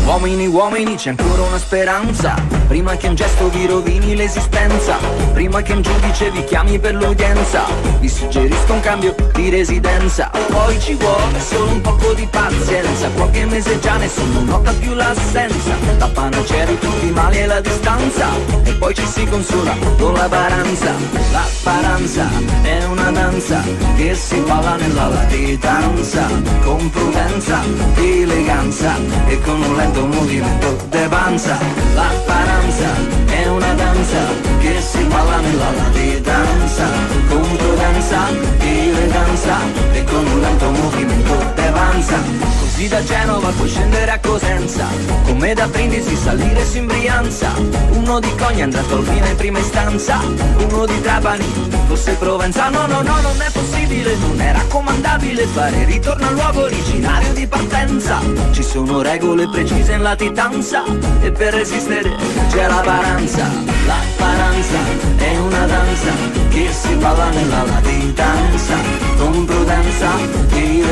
Uomini, 0.06 0.46
uomini, 0.46 0.96
c'è 0.96 1.10
ancora 1.10 1.42
una 1.42 1.58
speranza, 1.58 2.36
prima 2.68 2.96
che 2.96 3.08
un 3.08 3.16
gesto 3.16 3.50
vi 3.50 3.66
rovini 3.66 4.16
l'esistenza, 4.16 4.98
prima 5.34 5.62
che 5.62 5.74
un 5.74 5.82
giudice 5.82 6.30
vi 6.32 6.44
chiami 6.44 6.78
per 6.78 6.96
l'udienza, 6.96 7.64
vi 8.00 8.08
suggerisco 8.08 8.74
un 8.74 8.82
cambio 8.82 9.16
di 9.34 9.50
residenza, 9.50 10.30
poi 10.48 10.80
ci 10.86 10.94
vuole 10.94 11.40
solo 11.40 11.72
un 11.72 11.82
poco 11.82 12.14
di 12.14 12.28
pazienza, 12.30 13.10
qualche 13.16 13.44
mese 13.46 13.80
già 13.80 13.98
nessuno 13.98 14.42
nota 14.42 14.72
più 14.74 14.94
l'assenza, 14.94 15.74
la 15.98 16.08
panacea 16.10 16.66
di 16.66 16.78
tutti 16.78 17.08
i 17.08 17.12
mali 17.12 17.38
è 17.38 17.48
la 17.48 17.60
distanza, 17.60 18.28
e 18.64 18.72
poi 18.74 18.94
ci 18.94 19.06
si 19.08 19.26
consola 19.26 19.76
con 19.98 20.14
la 20.14 20.28
paranza, 20.30 20.94
la 21.32 21.44
paranza 21.64 22.30
è 22.62 22.84
una 22.84 23.10
danza 23.10 23.64
che 23.96 24.14
si 24.14 24.40
balla 24.42 24.76
nella 24.76 25.08
latitanza, 25.08 26.28
con 26.64 26.88
prudenza, 26.92 27.62
eleganza 27.96 28.96
e 29.26 29.42
con 29.42 29.60
un 29.64 29.76
lento 29.76 30.06
movimento 30.06 30.78
de 30.90 31.08
panza, 31.08 31.58
la 31.96 32.12
paranza 32.28 32.90
è 33.26 33.48
una 33.48 33.74
danza 33.74 34.20
che 34.60 34.80
si 34.82 35.04
balla 35.06 35.38
nella 35.38 35.72
latitanza, 35.72 36.86
con 37.28 37.65
prudenza, 37.76 38.30
eleganza 38.62 39.58
e 39.94 40.04
con 40.06 40.26
un 40.26 40.42
lento 40.42 40.72
movimento 40.72 41.36
de 41.56 41.72
panza. 41.72 42.65
Così 42.76 42.90
da 42.90 43.02
Genova 43.06 43.52
puoi 43.52 43.70
scendere 43.70 44.12
a 44.12 44.20
Cosenza, 44.20 44.86
come 45.24 45.54
da 45.54 45.66
Brindisi 45.66 46.14
salire 46.14 46.66
su 46.66 46.76
in 46.76 46.88
Brianza. 46.88 47.54
Uno 47.92 48.20
di 48.20 48.30
Cogna 48.36 48.66
andrà 48.66 48.82
a 48.82 48.84
Tolfina 48.84 49.30
in 49.30 49.36
prima 49.38 49.60
istanza, 49.60 50.20
uno 50.58 50.86
di 50.86 51.02
Trapani 51.02 51.46
fosse 51.88 52.16
Provenza. 52.16 52.68
No, 52.68 52.86
no, 52.86 53.02
no, 53.02 53.22
non 53.22 53.40
è 53.40 53.50
possibile, 53.50 54.18
non 54.18 54.42
è 54.42 54.52
raccomandabile 54.52 55.46
fare 55.46 55.86
ritorno 55.86 56.28
al 56.28 56.34
luogo 56.34 56.64
originario 56.64 57.32
di 57.32 57.48
partenza. 57.48 58.20
Ci 58.52 58.62
sono 58.62 59.02
regole 59.02 59.48
precise 59.48 59.94
in 59.94 60.02
latitanza 60.02 60.84
e 61.22 61.32
per 61.32 61.54
resistere 61.54 62.14
c'è 62.50 62.68
la 62.68 62.82
paranza. 62.84 63.50
La 63.86 64.00
paranza 64.18 64.80
è 65.16 65.38
una 65.38 65.66
danza 65.66 66.12
che 66.50 66.68
si 66.74 66.94
balla 66.96 67.30
nella 67.30 67.64
latitanza, 67.64 68.76
con 69.16 69.46
prudenza, 69.46 70.36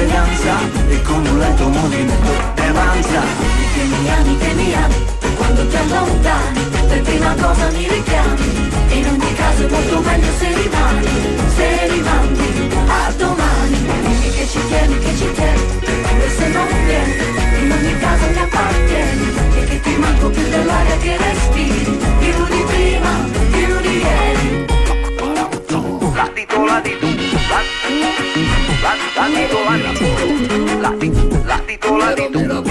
eleganza 0.04 0.58
e 0.90 1.02
con 1.02 1.26
un 1.26 1.40
lento 1.40 1.70
movimento 1.74 2.32
d'avanza. 2.55 3.21
Che 3.74 3.84
mi 3.84 4.09
ami, 4.09 4.38
che 4.38 4.53
mi 4.53 4.74
ami, 4.74 4.95
quando 5.36 5.67
ti 5.67 5.76
allontani, 5.76 6.59
per 6.88 7.01
prima 7.01 7.36
cosa 7.36 7.69
mi 7.71 7.88
richiami. 7.89 8.71
E 8.89 8.95
in 8.97 9.07
ogni 9.07 9.34
caso 9.34 9.65
è 9.65 9.69
molto 9.69 9.99
meglio 10.01 10.32
se 10.38 10.47
rimani, 10.61 11.07
se 11.55 11.88
rimandi 11.88 12.69
a 12.88 13.11
domani. 13.17 13.78
Dimmi 14.03 14.30
che 14.32 14.47
ci 14.47 14.59
tieni, 14.67 14.99
che 14.99 15.15
ci 15.17 15.32
tieni, 15.34 15.61
pure 15.80 16.30
se 16.38 16.47
non 16.49 16.67
vieni, 16.86 17.13
in 17.63 17.71
ogni 17.71 17.99
caso 17.99 18.26
mi 18.30 18.39
appartieni. 18.39 19.34
E 19.55 19.63
che 19.65 19.80
ti 19.82 19.95
manco 19.97 20.30
più 20.30 20.47
dell'aria 20.49 20.97
che 20.97 21.17
respiri, 21.17 21.97
più 22.19 22.45
di 22.49 22.63
prima, 22.67 23.11
più 23.51 23.80
di 23.82 23.97
ieri. 23.97 24.65
Latito, 26.13 26.65
latito, 26.65 26.65
latito, 26.65 27.07
latito, 29.26 29.57
latito, 29.65 30.62
latito, 31.82 31.97
latito. 31.97 32.61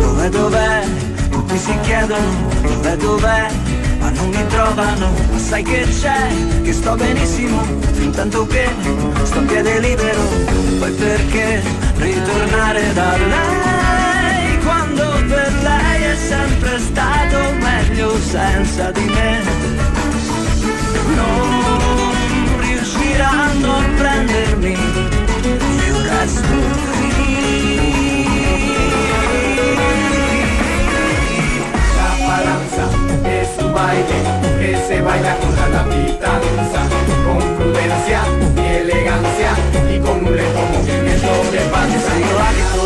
Dov'è, 0.00 0.28
dov'è? 0.28 0.84
Tutti 1.30 1.58
si 1.58 1.78
chiedono 1.82 2.48
dov'è, 2.62 2.96
dov'è? 2.96 3.48
Ma 3.98 4.10
non 4.10 4.28
mi 4.28 4.46
trovano, 4.48 5.10
ma 5.30 5.38
sai 5.38 5.62
che 5.62 5.86
c'è? 5.88 6.28
Che 6.62 6.72
sto 6.72 6.94
benissimo, 6.96 7.62
fin 7.92 8.10
tanto 8.10 8.46
che 8.46 8.68
sto 9.22 9.38
a 9.38 9.42
piede 9.42 9.78
libero. 9.80 10.20
Poi 10.78 10.92
perché 10.92 11.62
ritornare 11.96 12.92
da 12.92 13.16
lei? 13.16 14.58
Quando 14.64 15.04
per 15.28 15.52
lei 15.62 16.02
è 16.02 16.16
sempre 16.16 16.78
stato 16.78 17.38
meglio 17.60 18.16
senza 18.20 18.90
di 18.90 19.04
me. 19.04 19.42
Non 21.14 22.60
riusciranno 22.60 23.76
a 23.76 23.82
prendermi, 23.96 24.76
se 34.86 35.02
baila 35.02 35.36
con 35.38 35.56
la 35.56 35.68
latitanza, 35.68 36.82
con 37.24 37.38
prudencia 37.56 38.22
y 38.56 38.60
elegancia 38.60 39.50
y 39.92 39.98
con 39.98 40.24
un 40.24 40.36
lento 40.36 40.60
movimiento 40.72 41.50
de 41.52 41.60
panza. 41.70 42.15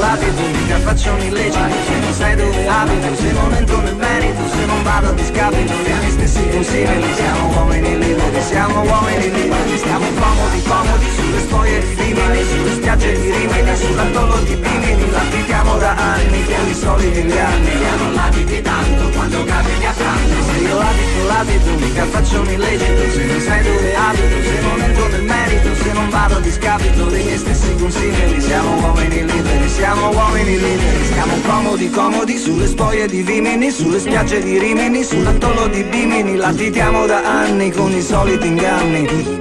Io 0.01 0.07
mica 0.07 0.79
faccio 0.79 1.13
un 1.13 1.21
illecito 1.21 1.77
Se 1.87 1.99
non 2.01 2.13
sai 2.15 2.35
dove 2.35 2.67
abito, 2.67 3.15
se 3.17 3.33
non 3.33 3.53
entro 3.53 3.81
nel 3.83 3.97
merito 3.97 4.49
Se 4.49 4.65
non 4.65 4.83
vado 4.83 5.09
a 5.09 5.13
discapito 5.13 5.75
miei 5.85 6.11
stessi 6.11 6.49
consigli 6.49 7.15
Siamo 7.15 7.49
uomini 7.49 7.99
liberi, 7.99 8.41
siamo 8.41 8.81
uomini 8.81 9.31
liberi 9.31 9.77
Stiamo 9.77 10.07
comodi, 10.19 10.63
comodi 10.63 11.07
sulle 11.15 11.41
spoglie 11.41 11.81
di 11.81 11.95
Rimini 11.95 12.43
Sulle 12.45 12.73
spiagge 12.73 13.21
di 13.21 13.31
Rimini, 13.31 13.77
sull'atollo 13.77 14.39
di 14.39 14.57
Bimini 14.57 15.11
Latitiamo 15.11 15.77
da 15.77 15.95
anni 15.95 16.45
con 16.45 16.69
i 16.69 16.75
soliti 16.75 17.19
inganni 17.21 17.81
Ya 17.81 17.95
non 17.97 18.15
l'abiti 18.15 18.63
tanto 18.63 19.09
quando 19.11 19.45
capiti 19.45 19.85
a 19.85 19.93
pranzo. 19.93 20.43
Se 20.51 20.59
io 20.61 20.79
abito 20.79 21.27
l'abito, 21.27 21.71
mica 21.77 22.05
faccio 22.07 22.41
un 22.41 22.49
illecito 22.49 23.11
Se 23.11 23.25
non 23.27 23.41
sai 23.41 23.63
dove 23.63 23.95
abito, 23.95 24.43
se 24.43 24.61
non 24.63 24.81
entro 24.81 25.09
nel 25.09 25.23
merito 25.25 25.75
Se 25.75 25.93
non 25.93 26.09
vado 26.09 26.37
a 26.37 26.41
discapito 26.41 27.05
miei 27.05 27.37
stessi 27.37 27.75
consigli 27.75 28.41
Siamo 28.41 28.77
uomini 28.81 29.27
liberi, 29.27 29.69
siamo 29.69 29.90
uomini 29.99 30.59
liberi 30.59 31.05
Stiamo 31.05 31.35
comodi, 31.47 31.91
comodi 31.91 32.37
sulle 32.37 32.67
spoglie 32.67 33.07
di 33.07 33.23
Vimini 33.23 33.71
Sulle 33.71 33.99
spiagge 33.99 34.41
di 34.41 34.59
Rimini, 34.59 35.03
sull'atollo 35.03 35.67
di 35.69 35.83
Bimini 35.85 36.37
Latitiamo 36.37 37.07
da 37.07 37.23
anni 37.25 37.71
con 37.71 37.93
i 37.93 38.03
soliti 38.03 38.47
inganni 38.47 39.39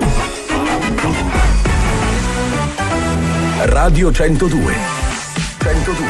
Radio 3.62 4.10
102. 4.10 4.74
102. 5.58 6.06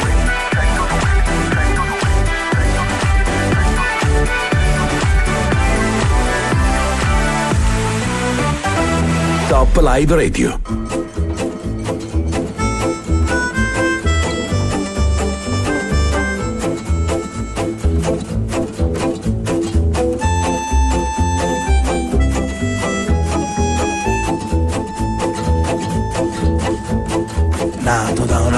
Top 9.48 9.76
Live 9.80 10.14
Radio. 10.14 10.99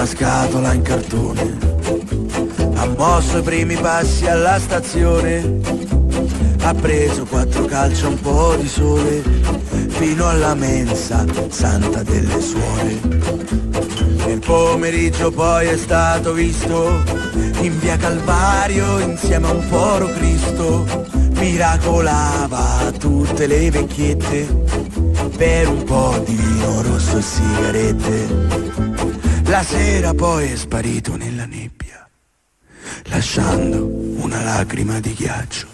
Una 0.03 0.11
scatola 0.11 0.72
in 0.72 0.82
cartone, 0.82 1.59
ha 2.74 2.86
mosso 2.96 3.38
i 3.38 3.42
primi 3.42 3.76
passi 3.76 4.26
alla 4.26 4.59
stazione, 4.59 5.61
ha 6.62 6.74
preso 6.74 7.24
quattro 7.24 7.66
calci 7.66 8.05
un 8.07 8.20
po' 8.20 8.57
di 8.57 8.66
sole, 8.66 9.22
fino 9.86 10.28
alla 10.28 10.55
mensa 10.55 11.24
santa 11.48 12.03
delle 12.03 12.40
suore. 12.40 13.00
Nel 14.26 14.40
pomeriggio 14.40 15.30
poi 15.30 15.68
è 15.68 15.76
stato 15.76 16.32
visto 16.32 17.00
in 17.61 17.78
via 17.78 17.96
Calvario 17.96 18.98
insieme 18.98 19.46
a 19.46 19.53
un 19.53 19.68
poro 19.68 20.07
Cristo, 20.07 20.84
miracolava 21.34 22.90
tutte 22.98 23.46
le 23.46 23.70
vecchiette 23.70 24.64
per 25.36 25.68
un 25.68 25.84
po' 25.84 26.20
di 26.26 26.34
vino 26.34 26.82
rosso 26.82 27.18
e 27.18 27.22
sigarette. 27.22 28.61
La 29.53 29.62
sera 29.62 30.14
poi 30.14 30.50
è 30.50 30.57
sparito 30.57 31.14
nella 31.14 31.44
nebbia, 31.44 32.09
lasciando 33.11 33.84
una 33.84 34.42
lacrima 34.42 34.98
di 34.98 35.12
ghiaccio 35.12 35.66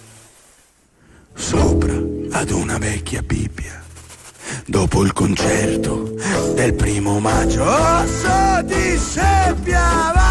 sopra 1.33 1.95
ad 2.33 2.51
una 2.51 2.77
vecchia 2.79 3.23
Bibbia. 3.23 3.81
Dopo 4.67 5.05
il 5.05 5.13
concerto 5.13 6.13
del 6.57 6.75
primo 6.75 7.21
maggio, 7.21 7.63
osso 7.63 8.63
di 8.65 8.99
seppia, 8.99 10.11
vai 10.13 10.28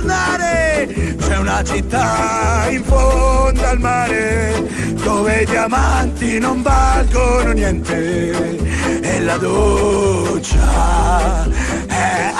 tornare, 0.00 0.88
c'è 1.18 1.36
una 1.36 1.62
città 1.62 2.66
in 2.70 2.82
fondo 2.84 3.64
al 3.64 3.78
mare, 3.78 4.68
dove 5.02 5.42
i 5.42 5.46
diamanti 5.46 6.38
non 6.38 6.62
valgono 6.62 7.52
niente, 7.52 8.58
e 9.00 9.20
la 9.20 9.36
doccia 9.36 11.48
è 11.86 12.32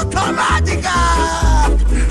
automatica, 0.00 0.90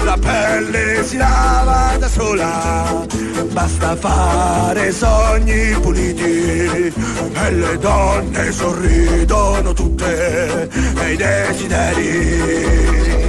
la 0.04 0.18
pelle 0.20 1.04
si 1.04 1.18
lava 1.18 1.96
da 1.98 2.08
sola, 2.08 3.06
basta 3.52 3.96
fare 3.96 4.92
sogni 4.92 5.76
puliti. 5.82 6.94
E 7.38 7.52
le 7.52 7.78
donne 7.78 8.52
sorridono 8.52 9.74
tutte 9.74 10.70
e 10.70 11.16
desideri, 11.16 13.25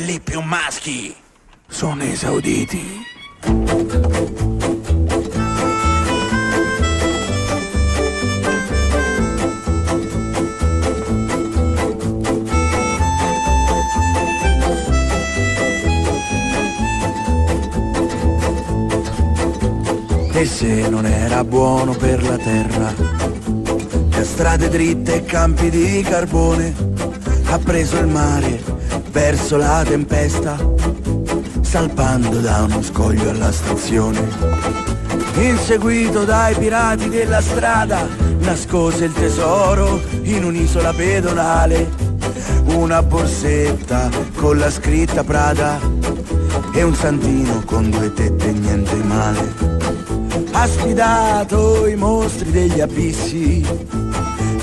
quelli 0.00 0.18
più 0.20 0.40
maschi, 0.40 1.14
sono 1.68 2.02
esauditi. 2.04 3.02
E 20.32 20.46
se 20.46 20.88
non 20.88 21.04
era 21.04 21.44
buono 21.44 21.92
per 21.92 22.22
la 22.22 22.38
terra, 22.38 22.94
che 24.08 24.18
a 24.18 24.24
strade 24.24 24.70
dritte 24.70 25.16
e 25.16 25.24
campi 25.24 25.68
di 25.68 26.02
carbone, 26.08 26.74
ha 27.44 27.58
preso 27.58 27.98
il 27.98 28.06
mare 28.06 28.80
verso 29.10 29.56
la 29.56 29.82
tempesta, 29.86 30.56
salpando 31.60 32.38
da 32.38 32.62
uno 32.62 32.82
scoglio 32.82 33.30
alla 33.30 33.50
stazione. 33.50 34.20
Inseguito 35.36 36.24
dai 36.24 36.54
pirati 36.54 37.08
della 37.08 37.40
strada, 37.40 38.06
nascose 38.40 39.06
il 39.06 39.12
tesoro 39.12 40.00
in 40.22 40.44
un'isola 40.44 40.92
pedonale, 40.92 41.88
una 42.66 43.02
borsetta 43.02 44.08
con 44.36 44.58
la 44.58 44.70
scritta 44.70 45.24
Prada 45.24 45.78
e 46.72 46.82
un 46.82 46.94
santino 46.94 47.62
con 47.64 47.90
due 47.90 48.12
tette 48.12 48.48
e 48.48 48.52
niente 48.52 48.94
male. 48.96 49.68
Ha 50.52 50.66
sfidato 50.66 51.86
i 51.86 51.96
mostri 51.96 52.50
degli 52.50 52.80
abissi 52.80 53.66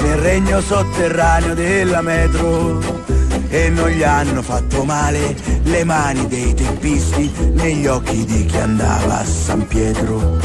nel 0.02 0.18
regno 0.18 0.62
sotterraneo 0.62 1.54
della 1.54 2.02
metro 2.02 3.16
e 3.50 3.70
non 3.70 3.90
gli 3.90 4.04
hanno 4.04 4.42
fatto 4.42 4.84
male 4.84 5.36
le 5.64 5.84
mani 5.84 6.28
dei 6.28 6.54
teppisti 6.54 7.32
negli 7.54 7.86
occhi 7.88 8.26
di 8.26 8.46
chi 8.46 8.58
andava 8.58 9.20
a 9.20 9.26
San 9.26 9.66
Pietro. 9.68 10.40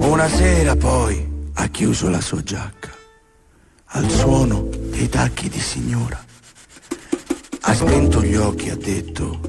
Una 0.00 0.28
sera 0.28 0.76
poi 0.76 1.28
ha 1.54 1.66
chiuso 1.68 2.08
la 2.08 2.20
sua 2.20 2.42
giacca 2.42 2.90
al 3.94 4.08
suono 4.08 4.68
dei 4.90 5.08
tacchi 5.08 5.48
di 5.48 5.60
signora. 5.60 6.22
Ha 7.64 7.74
spento 7.74 8.22
gli 8.22 8.34
occhi 8.34 8.68
e 8.68 8.70
ha 8.72 8.76
detto 8.76 9.40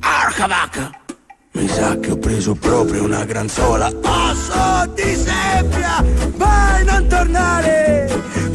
Arca 0.00 0.46
vacca! 0.46 0.90
Mi 1.52 1.66
sa 1.66 1.98
che 1.98 2.12
ho 2.12 2.18
preso 2.18 2.54
proprio 2.54 3.02
una 3.02 3.24
gran 3.24 3.48
sola 3.48 3.88
Osso 3.88 4.92
di 4.94 5.16
seppia, 5.16 6.04
vai 6.36 6.84
non 6.84 7.08
tornare 7.08 8.06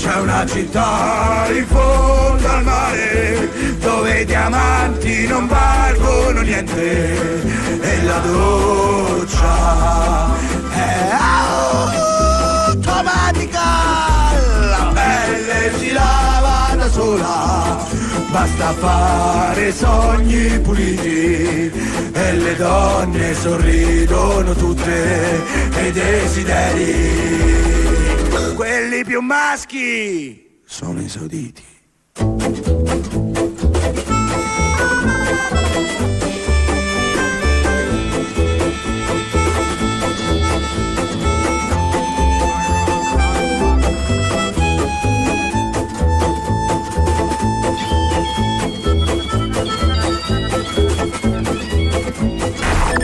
C'è 0.03 0.19
una 0.19 0.45
città 0.45 1.47
in 1.49 1.65
fondo 1.65 2.49
al 2.49 2.63
mare 2.65 3.49
Dove 3.79 4.19
i 4.19 4.25
diamanti 4.25 5.25
non 5.27 5.47
valgono 5.47 6.41
niente 6.41 7.41
E 7.79 8.03
la 8.03 8.17
doccia 8.17 9.55
è 10.73 11.09
automatica 12.67 13.61
La 14.59 14.91
pelle 14.93 15.71
si 15.77 15.93
lava 15.93 16.75
da 16.75 16.89
sola 16.89 17.77
Basta 18.29 18.73
fare 18.73 19.71
sogni 19.71 20.59
puliti 20.59 21.71
e 22.11 22.33
le 22.33 22.55
donne 22.57 23.33
sorridono 23.35 24.53
tutte 24.53 25.41
e 25.77 25.91
desideri. 25.91 27.92
Più 29.03 29.19
maschi 29.19 30.61
sono 30.65 30.99
esauditi. 31.01 31.61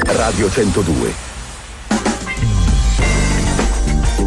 Radio 0.06 0.50
102. 0.50 1.39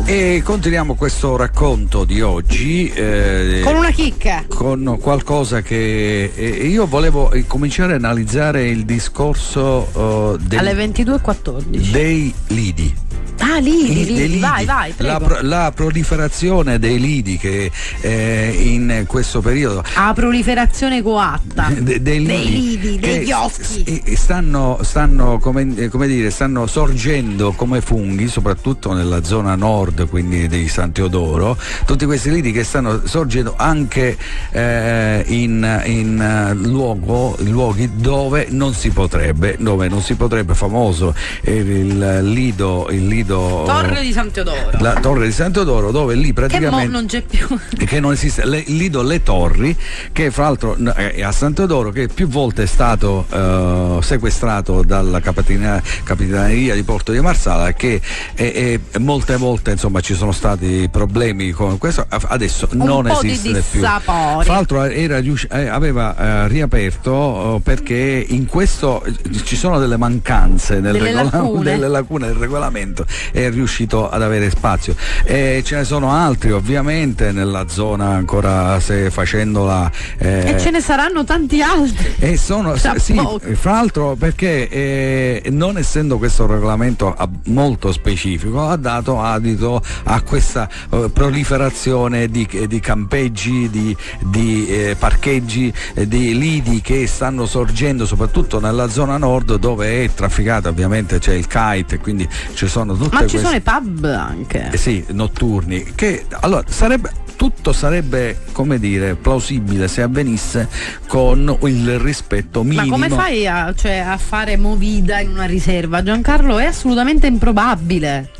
E 0.04 0.42
continuiamo 0.44 0.94
questo 0.94 1.36
racconto 1.36 2.04
di 2.04 2.20
oggi 2.20 2.88
eh, 2.90 3.60
Con 3.64 3.76
una 3.76 3.90
chicca. 3.90 4.44
con 4.48 4.98
qualcosa 5.00 5.62
che 5.62 6.30
eh, 6.34 6.46
io 6.66 6.86
volevo 6.86 7.32
cominciare 7.46 7.92
a 7.94 7.96
analizzare 7.96 8.68
il 8.68 8.84
discorso 8.84 10.34
eh, 10.34 10.42
del- 10.42 10.58
Alle 10.58 10.74
22.14. 10.74 11.90
dei 11.92 12.34
lidi. 12.48 12.94
Ah, 13.44 13.58
lì, 13.58 13.90
I- 14.02 14.14
dei 14.14 14.28
lì, 14.28 14.38
vai, 14.38 14.64
vai, 14.64 14.94
la, 14.98 15.18
pro- 15.18 15.40
la 15.42 15.72
proliferazione 15.74 16.78
dei 16.78 17.00
lidi 17.00 17.36
che 17.38 17.72
eh, 18.00 18.54
in 18.56 19.02
questo 19.08 19.40
periodo 19.40 19.82
A 19.94 20.12
proliferazione 20.12 21.02
coatta. 21.02 21.68
de- 21.76 22.00
dei 22.00 22.22
Dei 22.24 22.44
lidi, 22.50 22.98
degli 23.00 23.32
occhi. 23.32 24.02
stanno, 24.14 24.78
stanno 24.82 25.38
come, 25.40 25.74
eh, 25.76 25.88
come 25.88 26.06
dire, 26.06 26.30
stanno 26.30 26.68
sorgendo 26.68 27.50
come 27.52 27.80
funghi, 27.80 28.28
soprattutto 28.28 28.92
nella 28.92 29.24
zona 29.24 29.56
nord, 29.56 30.08
quindi 30.08 30.46
di 30.46 30.68
San 30.68 30.92
Teodoro, 30.92 31.56
tutti 31.84 32.04
questi 32.04 32.30
lidi 32.30 32.52
che 32.52 32.62
stanno 32.62 33.02
sorgendo 33.06 33.54
anche 33.56 34.16
eh, 34.52 35.24
in, 35.26 35.82
in, 35.86 36.20
eh, 36.20 36.54
luogo- 36.54 37.36
luoghi 37.40 37.90
dove 37.96 38.46
non 38.50 38.72
si 38.72 38.90
potrebbe, 38.90 39.56
dove 39.58 39.88
non 39.88 40.00
si 40.00 40.14
potrebbe, 40.14 40.54
famoso 40.54 41.12
è 41.40 41.50
il 41.50 42.20
lido, 42.22 42.86
il 42.90 43.06
lido 43.08 43.30
Torre 43.36 44.00
di 44.02 44.12
San 44.12 44.30
Teodoro. 44.30 44.70
la 44.80 44.94
torre 45.00 45.26
di 45.26 45.32
San 45.32 45.52
Teodoro 45.52 45.90
dove 45.90 46.14
lì 46.14 46.26
Che 46.26 46.32
praticamente 46.32 46.86
non 46.86 47.06
c'è 47.06 47.22
più. 47.22 47.46
che 47.86 48.00
non 48.00 48.12
esiste, 48.12 48.44
le, 48.46 48.62
Lido 48.66 49.02
Le 49.02 49.22
Torri, 49.22 49.76
che 50.12 50.30
fra 50.30 50.44
l'altro 50.44 50.74
n- 50.76 50.92
è 50.94 51.22
a 51.22 51.32
San 51.32 51.52
Teodoro, 51.54 51.90
che 51.90 52.08
più 52.08 52.28
volte 52.28 52.64
è 52.64 52.66
stato 52.66 53.26
eh, 53.30 53.98
sequestrato 54.02 54.82
dalla 54.82 55.20
capitanea- 55.20 55.82
capitaneria 56.04 56.74
di 56.74 56.82
Porto 56.82 57.12
di 57.12 57.20
Marsala, 57.20 57.72
che 57.72 58.00
e- 58.34 58.80
e 58.92 58.98
molte 58.98 59.36
volte 59.36 59.70
insomma 59.72 60.00
ci 60.00 60.14
sono 60.14 60.32
stati 60.32 60.88
problemi 60.90 61.50
con 61.50 61.78
questo, 61.78 62.06
adesso 62.08 62.68
Un 62.72 62.78
non 62.84 63.04
po' 63.04 63.18
di 63.22 63.30
esiste 63.30 63.62
più. 63.70 63.80
Fra 63.80 64.00
l'altro 64.44 64.82
era 64.84 65.18
riusci- 65.20 65.48
eh, 65.50 65.66
aveva 65.68 66.16
eh, 66.44 66.48
riaperto 66.48 67.56
eh, 67.56 67.60
perché 67.60 68.24
in 68.28 68.46
questo 68.46 69.02
eh, 69.04 69.14
ci 69.44 69.56
sono 69.56 69.78
delle 69.78 69.96
mancanze 69.96 70.80
nel 70.80 70.92
Delle 70.92 71.12
regola- 71.12 71.22
lacune. 71.32 71.64
delle 71.72 71.88
lacune 71.88 72.26
del 72.26 72.36
regolamento 72.36 73.04
è 73.32 73.50
riuscito 73.50 74.08
ad 74.08 74.22
avere 74.22 74.50
spazio 74.50 74.94
e 75.24 75.62
ce 75.64 75.76
ne 75.76 75.84
sono 75.84 76.10
altri 76.12 76.52
ovviamente 76.52 77.32
nella 77.32 77.68
zona 77.68 78.08
ancora 78.10 78.78
se 78.80 79.10
facendola 79.10 79.90
eh, 80.18 80.50
E 80.50 80.58
ce 80.58 80.70
ne 80.70 80.80
saranno 80.80 81.24
tanti 81.24 81.62
altri. 81.62 82.14
e 82.18 82.36
sono 82.36 82.72
Tra 82.74 82.98
sì, 82.98 83.18
fra 83.54 83.72
l'altro 83.72 84.16
perché 84.18 84.68
eh, 84.68 85.42
non 85.50 85.78
essendo 85.78 86.18
questo 86.18 86.46
regolamento 86.46 87.16
molto 87.46 87.92
specifico 87.92 88.68
ha 88.68 88.76
dato 88.76 89.20
adito 89.20 89.82
a 90.04 90.20
questa 90.22 90.68
eh, 90.90 91.10
proliferazione 91.12 92.28
di, 92.28 92.48
di 92.66 92.80
campeggi, 92.80 93.68
di, 93.70 93.96
di, 94.20 94.66
eh, 94.68 94.96
parcheggi, 94.98 95.72
eh, 95.94 96.06
di 96.06 96.36
lidi 96.38 96.80
che 96.80 97.06
stanno 97.06 97.46
sorgendo 97.46 98.06
soprattutto 98.06 98.60
nella 98.60 98.88
zona 98.88 99.16
nord 99.16 99.56
dove 99.56 100.04
è 100.04 100.10
trafficata 100.14 100.68
ovviamente 100.68 101.18
c'è 101.18 101.34
il 101.34 101.46
kite 101.46 101.98
quindi 101.98 102.28
ci 102.54 102.66
sono 102.66 102.94
tutte 103.04 103.14
Ma 103.22 103.26
ci 103.26 103.38
queste 103.38 103.46
sono 103.46 103.56
i 103.56 103.60
pub 103.60 104.04
anche. 104.04 104.70
eh 104.72 104.76
sì, 104.76 105.04
notturni, 105.08 105.92
che 105.94 106.26
allora 106.40 106.64
sarebbe 106.68 107.10
tutto 107.42 107.72
sarebbe, 107.72 108.38
come 108.52 108.78
dire, 108.78 109.16
plausibile 109.16 109.88
se 109.88 110.02
avvenisse 110.02 110.68
con 111.08 111.58
il 111.62 111.98
rispetto 111.98 112.62
minimo. 112.62 112.84
Ma 112.84 112.92
come 112.92 113.08
fai 113.08 113.48
a, 113.48 113.74
cioè, 113.74 113.96
a 113.96 114.16
fare 114.16 114.56
movida 114.56 115.18
in 115.18 115.30
una 115.30 115.44
riserva? 115.46 116.04
Giancarlo 116.04 116.58
è 116.58 116.66
assolutamente 116.66 117.26
improbabile. 117.26 118.30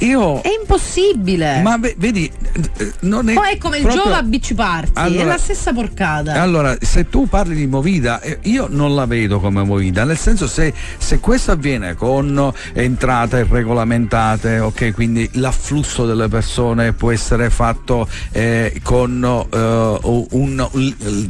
Io... 0.00 0.40
È 0.40 0.48
impossibile. 0.60 1.60
Ma 1.62 1.76
ve- 1.78 1.94
vedi, 1.98 2.30
eh, 2.78 2.92
non 3.00 3.28
è. 3.28 3.34
Poi 3.34 3.52
è 3.52 3.58
come 3.58 3.76
il 3.76 3.82
proprio- 3.82 4.02
Giova 4.04 4.22
Beach 4.22 4.54
Party, 4.54 4.92
è 4.94 5.00
Allora- 5.00 5.24
la 5.26 5.38
stessa 5.38 5.72
porcata. 5.74 6.40
Allora, 6.40 6.74
se 6.80 7.08
tu 7.10 7.28
parli 7.28 7.54
di 7.54 7.66
movida, 7.66 8.20
eh, 8.22 8.38
io 8.44 8.66
non 8.70 8.94
la 8.94 9.04
vedo 9.04 9.40
come 9.40 9.62
movida, 9.62 10.04
nel 10.04 10.16
senso 10.16 10.46
se, 10.48 10.72
se 10.96 11.18
questo 11.20 11.52
avviene 11.52 11.94
con 11.94 12.50
entrate 12.72 13.46
regolamentate, 13.48 14.58
ok, 14.58 14.92
quindi 14.94 15.28
l'afflusso 15.34 16.06
delle 16.06 16.28
persone 16.28 16.92
può 16.94 17.10
essere 17.10 17.50
fatto 17.50 18.08
eh, 18.32 18.80
con 18.82 19.22
eh, 19.52 19.98
un... 20.30 20.68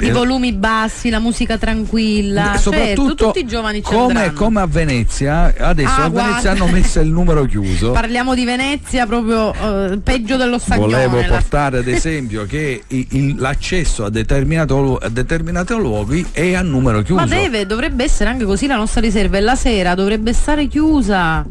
I 0.01 0.11
volumi 0.11 0.53
bassi, 0.53 1.11
la 1.11 1.19
musica 1.19 1.59
tranquilla. 1.59 2.45
Certo, 2.45 2.61
soprattutto 2.61 3.15
tutti 3.27 3.41
i 3.41 3.47
giovani 3.47 3.79
ci 3.83 3.91
come, 3.91 4.07
andranno. 4.13 4.33
come 4.35 4.61
a 4.61 4.67
Venezia, 4.67 5.53
adesso 5.59 5.89
Ah, 5.91 6.05
a 6.05 6.09
Venezia 6.09 6.11
guarda. 6.11 6.51
hanno 6.51 6.67
messo 6.73 7.01
il 7.01 7.09
numero 7.09 7.45
chiuso. 7.47 7.91
Parliamo 7.93 8.33
di 8.35 8.45
Venezia 8.45 8.59
proprio 9.07 9.53
eh, 9.55 9.99
peggio 9.99 10.37
dello 10.37 10.59
staglione. 10.59 11.07
Volevo 11.07 11.29
portare 11.29 11.79
ad 11.79 11.89
esempio 11.89 12.45
che 12.47 12.83
i- 12.89 13.07
il- 13.11 13.37
l'accesso 13.39 14.05
a, 14.05 14.11
determinato 14.11 14.97
a 14.97 15.09
determinati 15.09 15.75
luoghi 15.75 16.27
è 16.33 16.55
a 16.55 16.63
numero 16.63 17.03
chiuso. 17.03 17.21
Ma 17.21 17.27
deve, 17.27 17.67
dovrebbe 17.67 18.05
essere 18.05 18.31
anche 18.31 18.45
così 18.45 18.67
la 18.67 18.77
nostra 18.77 19.01
riserva 19.01 19.39
e 19.39 19.41
la 19.41 19.55
sera 19.57 19.95
dovrebbe 19.95 20.33
stare 20.33 20.67
chiusa. 20.67 21.45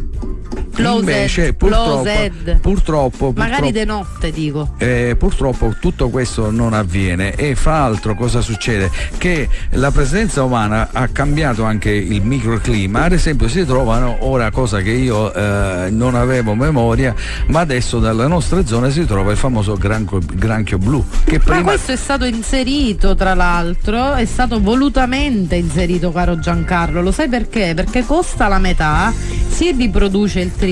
Invece 0.80 1.53
purtroppo, 1.53 2.60
purtroppo, 2.61 3.34
Magari 3.35 3.72
di 3.72 3.85
notte 3.85 4.31
dico. 4.31 4.76
eh, 4.77 5.15
purtroppo 5.18 5.76
tutto 5.80 6.10
questo 6.10 6.51
non 6.51 6.73
avviene 6.73 7.34
e 7.35 7.56
fra 7.56 7.80
l'altro 7.80 8.15
cosa 8.15 8.41
succede? 8.41 8.89
Che 9.18 9.47
la 9.72 9.91
presenza 9.91 10.43
umana 10.43 10.89
ha 10.91 11.07
cambiato 11.07 11.64
anche 11.64 11.91
il 11.91 12.22
microclima, 12.22 13.03
ad 13.03 13.11
esempio 13.11 13.47
si 13.49 13.65
trovano 13.65 14.18
ora 14.22 14.51
cosa 14.51 14.80
che 14.81 14.91
io 14.91 15.34
eh, 15.34 15.89
non 15.89 16.15
avevo 16.15 16.56
memoria, 16.56 17.14
ma 17.47 17.60
adesso 17.60 17.99
dalle 17.99 18.27
nostre 18.27 18.65
zone 18.65 18.91
si 18.91 19.06
trova 19.06 19.31
il 19.31 19.38
famoso 19.38 19.76
granchio, 19.76 20.19
granchio 20.34 20.77
blu 20.77 21.06
che 21.26 21.38
Ma 21.39 21.43
prima 21.43 21.61
questo 21.64 21.91
è 21.91 21.97
stato 21.97 22.26
inserito 22.26 23.15
tra 23.15 23.34
l'altro, 23.34 24.14
è 24.14 24.26
stato 24.26 24.61
volutamente 24.61 25.56
inserito 25.56 26.11
caro 26.11 26.39
Giancarlo, 26.39 27.01
lo 27.01 27.11
sai 27.11 27.27
perché? 27.27 27.73
Perché 27.76 28.06
costa 28.06 28.47
la 28.47 28.60
metà, 28.60 29.11
si 29.49 29.72
riproduce 29.72 30.39
il 30.39 30.51
triplo 30.53 30.68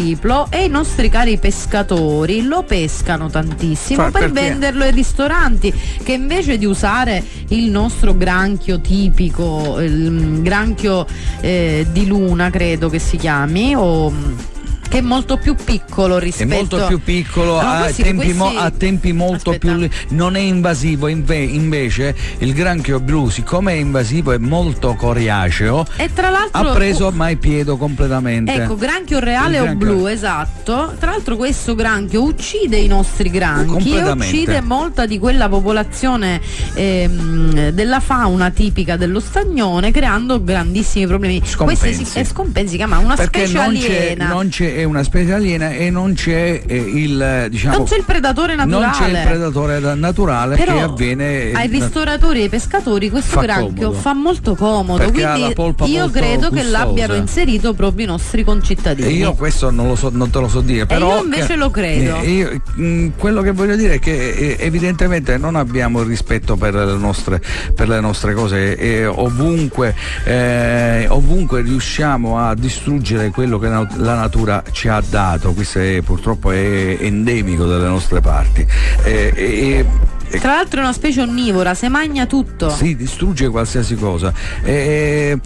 e 0.49 0.63
i 0.65 0.69
nostri 0.69 1.09
cari 1.09 1.37
pescatori 1.37 2.43
lo 2.43 2.63
pescano 2.63 3.29
tantissimo 3.29 4.03
Fa- 4.03 4.11
per 4.11 4.31
perché? 4.31 4.49
venderlo 4.49 4.83
ai 4.83 4.91
ristoranti 4.91 5.73
che 6.03 6.13
invece 6.13 6.57
di 6.57 6.65
usare 6.65 7.23
il 7.49 7.69
nostro 7.69 8.15
granchio 8.15 8.79
tipico, 8.79 9.79
il 9.79 10.41
granchio 10.41 11.05
eh, 11.41 11.85
di 11.91 12.05
luna 12.05 12.49
credo 12.49 12.89
che 12.89 12.99
si 12.99 13.17
chiami 13.17 13.73
o 13.75 14.55
che 14.88 14.99
è 14.99 15.01
molto 15.01 15.38
più 15.38 15.55
piccolo 15.55 16.18
è 16.18 16.19
rispetto 16.22 16.53
molto 16.55 16.85
più 16.88 17.01
piccolo, 17.01 17.61
No, 17.61 17.77
questi- 17.81 18.03
tempi 18.03 18.34
mo- 18.34 18.53
ha 18.55 18.72
tempi 18.72 19.11
molto 19.14 19.51
Aspetta. 19.51 19.76
più 19.76 19.89
non 20.09 20.35
è 20.35 20.39
invasivo, 20.39 21.07
inve- 21.07 21.38
invece 21.43 22.15
il 22.39 22.53
granchio 22.53 22.99
blu 22.99 23.30
siccome 23.30 23.73
è 23.73 23.76
invasivo 23.76 24.31
è 24.31 24.38
molto 24.38 24.93
coriaceo 24.95 25.85
e 25.97 26.11
tra 26.14 26.30
l'altro 26.30 26.69
ha 26.69 26.73
preso 26.73 27.07
ormai 27.07 27.35
piede 27.38 27.76
completamente. 27.77 28.53
Ecco, 28.53 28.76
granchio 28.76 29.19
reale 29.19 29.55
Il 29.57 29.61
o 29.61 29.64
granchio- 29.65 29.88
blu, 29.88 30.05
esatto. 30.07 30.93
Tra 30.99 31.11
l'altro 31.11 31.35
questo 31.35 31.76
granchio 31.76 32.23
uccide 32.23 32.77
i 32.77 32.88
nostri 32.88 33.30
granchi 33.30 33.95
e 33.95 34.09
uccide 34.09 34.61
molta 34.61 35.05
di 35.05 35.19
quella 35.19 35.47
popolazione 35.49 36.39
ehm, 36.73 37.69
della 37.69 37.99
fauna 37.99 38.49
tipica 38.51 38.95
dello 38.97 39.19
stagnone 39.19 39.91
creando 39.91 40.43
grandissimi 40.43 41.05
problemi. 41.07 41.41
Scompensi. 41.43 41.81
Questi 41.88 42.05
si, 42.05 42.19
è 42.19 42.23
scompensi, 42.23 42.72
si 42.72 42.76
chiama 42.77 42.97
una 42.97 43.15
perché 43.15 43.45
specie 43.47 43.57
non 43.65 43.73
c'è, 43.77 43.97
aliena. 43.97 44.27
non 44.27 44.49
c'è 44.49 44.76
è 44.77 44.83
una 44.83 45.03
specie 45.03 45.33
aliena 45.33 45.71
e 45.71 45.89
non 45.89 46.13
c'è 46.13 46.61
eh, 46.65 46.75
il 46.75 47.19
eh, 47.21 47.47
diciamo 47.49 47.77
Non 47.77 47.85
c'è 47.85 47.97
il 47.97 48.03
predatore 48.03 48.55
non 48.55 48.67
c'è 48.69 48.75
il 48.75 48.81
naturale. 49.13 49.23
predatore 49.25 49.79
da- 49.79 49.95
naturale 49.95 50.55
Però 50.55 50.73
che 50.73 50.81
avviene 50.81 51.51
ai 51.53 51.65
eh, 51.65 51.67
ristoratori 51.71 52.39
e 52.39 52.43
ai 52.43 52.49
pescatori 52.49 53.09
questo 53.09 53.31
Fa 53.39 53.41
granchio 53.41 53.73
comodo. 53.87 53.93
fa 53.93 54.13
molto 54.13 54.55
comodo 54.55 54.97
Perché 55.03 55.23
quindi 55.23 55.91
io 55.93 56.09
credo 56.11 56.49
che 56.49 56.61
gustosa. 56.61 56.69
l'abbiano 56.85 57.15
inserito 57.15 57.73
proprio 57.73 58.05
i 58.05 58.07
nostri 58.07 58.43
concittadini 58.43 59.07
E 59.07 59.11
io 59.11 59.33
questo 59.33 59.69
non, 59.71 59.87
lo 59.87 59.95
so, 59.95 60.09
non 60.11 60.29
te 60.29 60.39
lo 60.39 60.47
so 60.47 60.61
dire, 60.61 60.85
però. 60.85 61.15
io 61.17 61.23
invece 61.23 61.47
che- 61.47 61.55
lo 61.55 61.69
credo. 61.71 62.15
eh, 62.17 62.29
io, 62.29 62.61
mh, 62.75 63.07
quello 63.17 63.41
che 63.41 63.51
voglio 63.51 63.75
dire 63.75 63.95
è 63.95 63.99
che 63.99 64.55
evidentemente 64.59 65.37
non 65.37 65.55
abbiamo 65.55 66.01
il 66.01 66.07
rispetto 66.07 66.55
per 66.55 66.73
le 66.75 66.97
nostre, 66.97 67.41
per 67.73 67.87
le 67.87 67.99
nostre 67.99 68.33
cose 68.33 68.77
e 68.77 69.05
ovunque, 69.05 69.95
eh, 70.23 71.05
ovunque 71.09 71.61
riusciamo 71.61 72.37
a 72.39 72.53
distruggere 72.55 73.29
quello 73.29 73.57
che 73.59 73.67
la 73.67 74.15
natura 74.15 74.63
ci 74.72 74.88
ha 74.88 75.02
dato. 75.07 75.53
Questo 75.53 75.80
è, 75.80 76.02
purtroppo 76.03 76.52
è 76.52 76.98
endemico 76.99 77.65
delle 77.65 77.88
nostre 77.88 78.22
parti. 78.22 78.65
Eh, 79.03 79.31
e- 79.35 79.85
e- 80.30 80.39
Tra 80.39 80.56
l'altro 80.56 80.80
è 80.81 80.84
una 80.84 80.94
specie 80.94 81.22
onnivora, 81.22 81.73
se 81.73 81.88
magna 81.89 82.26
tutto. 82.26 82.69
si 82.69 82.95
distrugge 82.95 83.48
qualsiasi 83.49 83.95
cosa. 83.95 84.34
E, 84.64 85.39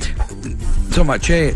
insomma, 0.88 1.18
c'è- 1.18 1.54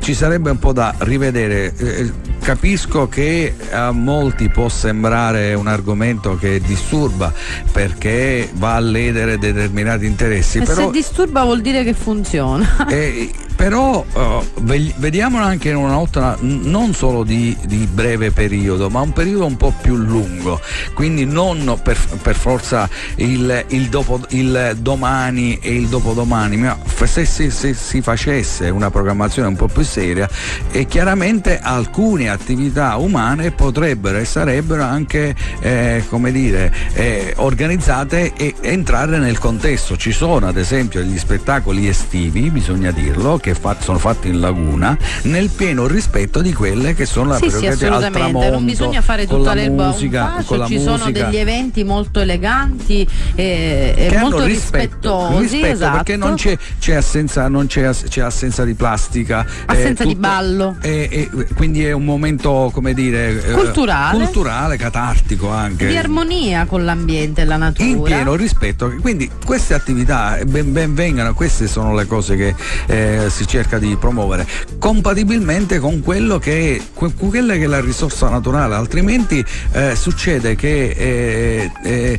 ci 0.00 0.14
sarebbe 0.14 0.50
un 0.50 0.58
po' 0.58 0.72
da 0.72 0.94
rivedere. 0.98 1.74
Eh, 1.76 2.10
capisco 2.40 3.08
che 3.08 3.54
a 3.70 3.92
molti 3.92 4.48
può 4.48 4.68
sembrare 4.68 5.54
un 5.54 5.66
argomento 5.68 6.36
che 6.36 6.60
disturba 6.64 7.32
perché 7.70 8.48
va 8.54 8.74
a 8.74 8.80
ledere 8.80 9.38
determinati 9.38 10.06
interessi, 10.06 10.58
e 10.58 10.62
però 10.64 10.86
se 10.86 10.90
disturba 10.90 11.44
vuol 11.44 11.60
dire 11.60 11.84
che 11.84 11.92
funziona. 11.94 12.86
eh, 12.88 13.30
però 13.54 14.04
eh, 14.14 14.38
ve- 14.60 14.92
vediamolo 14.96 15.44
anche 15.44 15.70
in 15.70 15.76
una 15.76 15.96
n- 16.40 16.60
non 16.64 16.94
solo 16.94 17.22
di, 17.24 17.56
di 17.66 17.88
breve 17.90 18.30
periodo, 18.30 18.88
ma 18.90 19.00
un 19.00 19.12
periodo 19.12 19.46
un 19.46 19.56
po' 19.56 19.72
più 19.80 19.96
lungo. 19.96 20.60
Quindi 20.94 21.24
non 21.24 21.78
per, 21.82 21.98
per 22.20 22.36
forza 22.36 22.88
il, 23.16 23.64
il 23.68 23.88
dopo- 23.88 24.20
il 24.30 24.76
domani 24.80 25.58
e 25.58 25.74
il 25.74 25.88
dopodomani, 25.88 26.56
ma 26.56 26.78
se, 27.04 27.24
se- 27.24 27.50
se 27.50 27.74
si 27.74 28.00
facesse 28.00 28.68
una 28.70 28.90
programmazione 28.90 29.48
un 29.48 29.56
po' 29.56 29.68
più 29.68 29.82
seria 29.82 30.28
e 30.70 30.86
chiaramente 30.86 31.58
alcune 31.60 32.28
attività 32.28 32.96
umane 32.96 33.50
potrebbero 33.50 34.18
e 34.18 34.24
sarebbero 34.24 34.82
anche 34.82 35.34
eh, 35.60 36.04
dire 36.32 36.72
eh, 36.94 37.34
organizzate 37.36 38.32
e 38.36 38.54
entrare 38.60 39.18
nel 39.18 39.38
contesto. 39.38 39.96
Ci 39.96 40.12
sono 40.12 40.46
ad 40.46 40.56
esempio 40.56 41.00
gli 41.02 41.18
spettacoli 41.18 41.88
estivi, 41.88 42.50
bisogna 42.50 42.90
dirlo, 42.90 43.38
che 43.42 43.54
fa- 43.54 43.76
sono 43.80 43.98
fatti 43.98 44.28
in 44.28 44.38
laguna 44.40 44.96
nel 45.24 45.50
pieno 45.50 45.86
rispetto 45.86 46.40
di 46.40 46.52
quelle 46.54 46.94
che 46.94 47.04
sono 47.04 47.30
la 47.30 47.36
Sì, 47.36 47.50
sì, 47.50 47.56
prerogativa 47.58 47.86
al 47.96 48.02
assolutamente. 48.04 48.18
tramonto, 48.30 48.50
Non 48.50 48.64
bisogna 48.64 49.00
fare 49.02 49.26
tutta 49.26 49.52
l'erba 49.54 49.82
un 49.82 49.88
musica, 49.90 50.34
la 50.48 50.66
ci 50.66 50.78
sono 50.80 50.96
musica. 51.04 51.24
degli 51.24 51.36
eventi 51.36 51.84
molto 51.84 52.20
eleganti 52.20 53.06
e, 53.34 53.94
e 53.96 54.18
molto 54.18 54.44
rispetto, 54.44 55.28
rispettosi, 55.30 55.38
rispetto, 55.56 55.66
esatto. 55.74 55.96
perché 55.96 56.16
non 56.16 56.34
c'è, 56.36 56.56
c'è 56.78 56.94
assenza, 56.94 57.48
non 57.48 57.66
c'è, 57.66 57.90
c'è 58.08 58.20
assenza 58.20 58.64
di 58.64 58.74
plastica 58.74 59.44
Assenza 59.66 60.04
di 60.04 60.10
tutto- 60.14 60.20
ballo. 60.28 60.76
e- 60.80 61.08
e 61.10 61.30
quindi 61.54 61.84
è 61.84 61.92
un 61.92 62.04
momento 62.04 62.70
come 62.72 62.94
dire 62.94 63.44
eh, 63.44 63.52
Culturale. 63.52 64.16
culturale, 64.22 64.76
catartico 64.76 65.50
anche 65.50 65.88
di 65.88 65.96
armonia 65.96 66.64
con 66.66 66.84
l'ambiente 66.84 67.40
e 67.40 67.44
la 67.44 67.56
natura. 67.56 67.88
in 67.88 68.02
pieno 68.02 68.34
rispetto. 68.36 68.92
Quindi 69.00 69.28
queste 69.44 69.74
attività 69.74 70.38
ben, 70.46 70.72
ben 70.72 70.94
vengano, 70.94 71.34
queste 71.34 71.66
sono 71.66 71.94
le 71.94 72.06
cose 72.06 72.36
che 72.36 72.54
eh, 72.86 73.30
si 73.32 73.46
cerca 73.46 73.78
di 73.78 73.96
promuovere, 73.96 74.46
compatibilmente 74.78 75.78
con 75.78 76.00
quello 76.02 76.38
che 76.38 76.76
è, 76.76 76.80
que- 76.92 77.12
quella 77.14 77.54
che 77.54 77.64
è 77.64 77.66
la 77.66 77.80
risorsa 77.80 78.28
naturale, 78.28 78.74
altrimenti 78.74 79.44
eh, 79.72 79.96
succede 79.96 80.54
che 80.54 80.90
eh, 80.90 81.70
eh, 81.82 82.18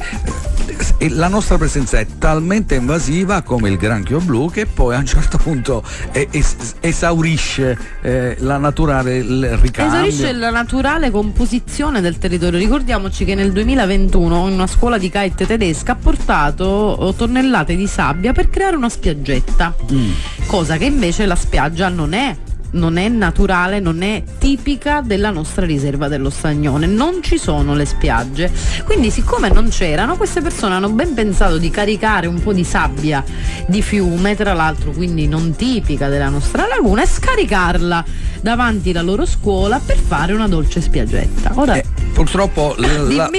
la 1.10 1.28
nostra 1.28 1.58
presenza 1.58 2.00
è 2.00 2.08
talmente 2.18 2.76
invasiva 2.76 3.42
come 3.42 3.70
il 3.70 3.78
granchio 3.78 4.20
blu 4.20 4.50
che 4.50 4.66
poi 4.66 4.96
a 4.96 5.00
un 5.00 5.06
certo 5.06 5.38
punto 5.38 5.84
es- 6.32 6.76
esaurisce 6.80 7.78
eh, 8.02 8.36
la 8.40 8.58
naturale 8.58 9.18
il 9.18 9.58
ricambio. 9.58 10.00
Esaurisce 10.00 10.32
la 10.34 10.50
naturale 10.50 11.12
composizione 11.12 12.02
del 12.02 12.18
territorio. 12.18 12.58
Ricordiamoci 12.58 13.26
che 13.26 13.36
nel 13.36 13.52
2021 13.52 14.48
in 14.48 14.54
una 14.54 14.68
scuola 14.68 14.98
di 14.98 15.10
kite 15.10 15.46
tedesca 15.46 15.92
ha 15.92 15.96
portato 15.96 17.14
tonnellate 17.18 17.76
di 17.76 17.86
sabbia 17.88 18.32
per 18.34 18.50
creare 18.50 18.76
una 18.76 18.90
spiaggetta, 18.90 19.76
Mm. 19.92 20.12
cosa 20.48 20.78
che 20.78 20.86
invece 20.86 21.03
la 21.26 21.36
spiaggia 21.36 21.90
non 21.90 22.14
è. 22.14 22.36
Non 22.74 22.98
è 22.98 23.08
naturale, 23.08 23.80
non 23.80 24.02
è 24.02 24.24
tipica 24.38 25.02
della 25.02 25.30
nostra 25.30 25.66
riserva 25.66 26.08
dello 26.08 26.30
Stagnone, 26.30 26.86
non 26.86 27.22
ci 27.22 27.38
sono 27.38 27.74
le 27.76 27.86
spiagge. 27.86 28.52
Quindi, 28.84 29.10
siccome 29.10 29.50
non 29.50 29.70
c'erano, 29.70 30.18
queste 30.18 30.42
persone 30.42 30.76
hanno 30.76 30.90
ben 30.90 31.14
pensato 31.14 31.58
di 31.58 31.70
caricare 31.70 32.28
un 32.28 32.42
po' 32.42 32.54
di 32.54 32.64
sabbia 32.64 33.24
di 33.68 33.82
fiume, 33.82 34.36
tra 34.36 34.54
l'altro 34.54 34.92
quindi 34.92 35.28
non 35.28 35.56
tipica 35.56 36.10
della 36.10 36.30
nostra 36.30 36.68
laguna, 36.68 37.04
e 37.04 37.08
scaricarla 37.08 38.06
davanti 38.42 38.90
alla 38.90 39.02
loro 39.02 39.26
scuola 39.26 39.80
per 39.84 39.98
fare 39.98 40.34
una 40.34 40.48
dolce 40.48 40.82
spiaggetta. 40.82 41.52
Ora 41.56 41.82
Purtroppo 42.14 42.76
l- 42.78 43.16
la- 43.16 43.30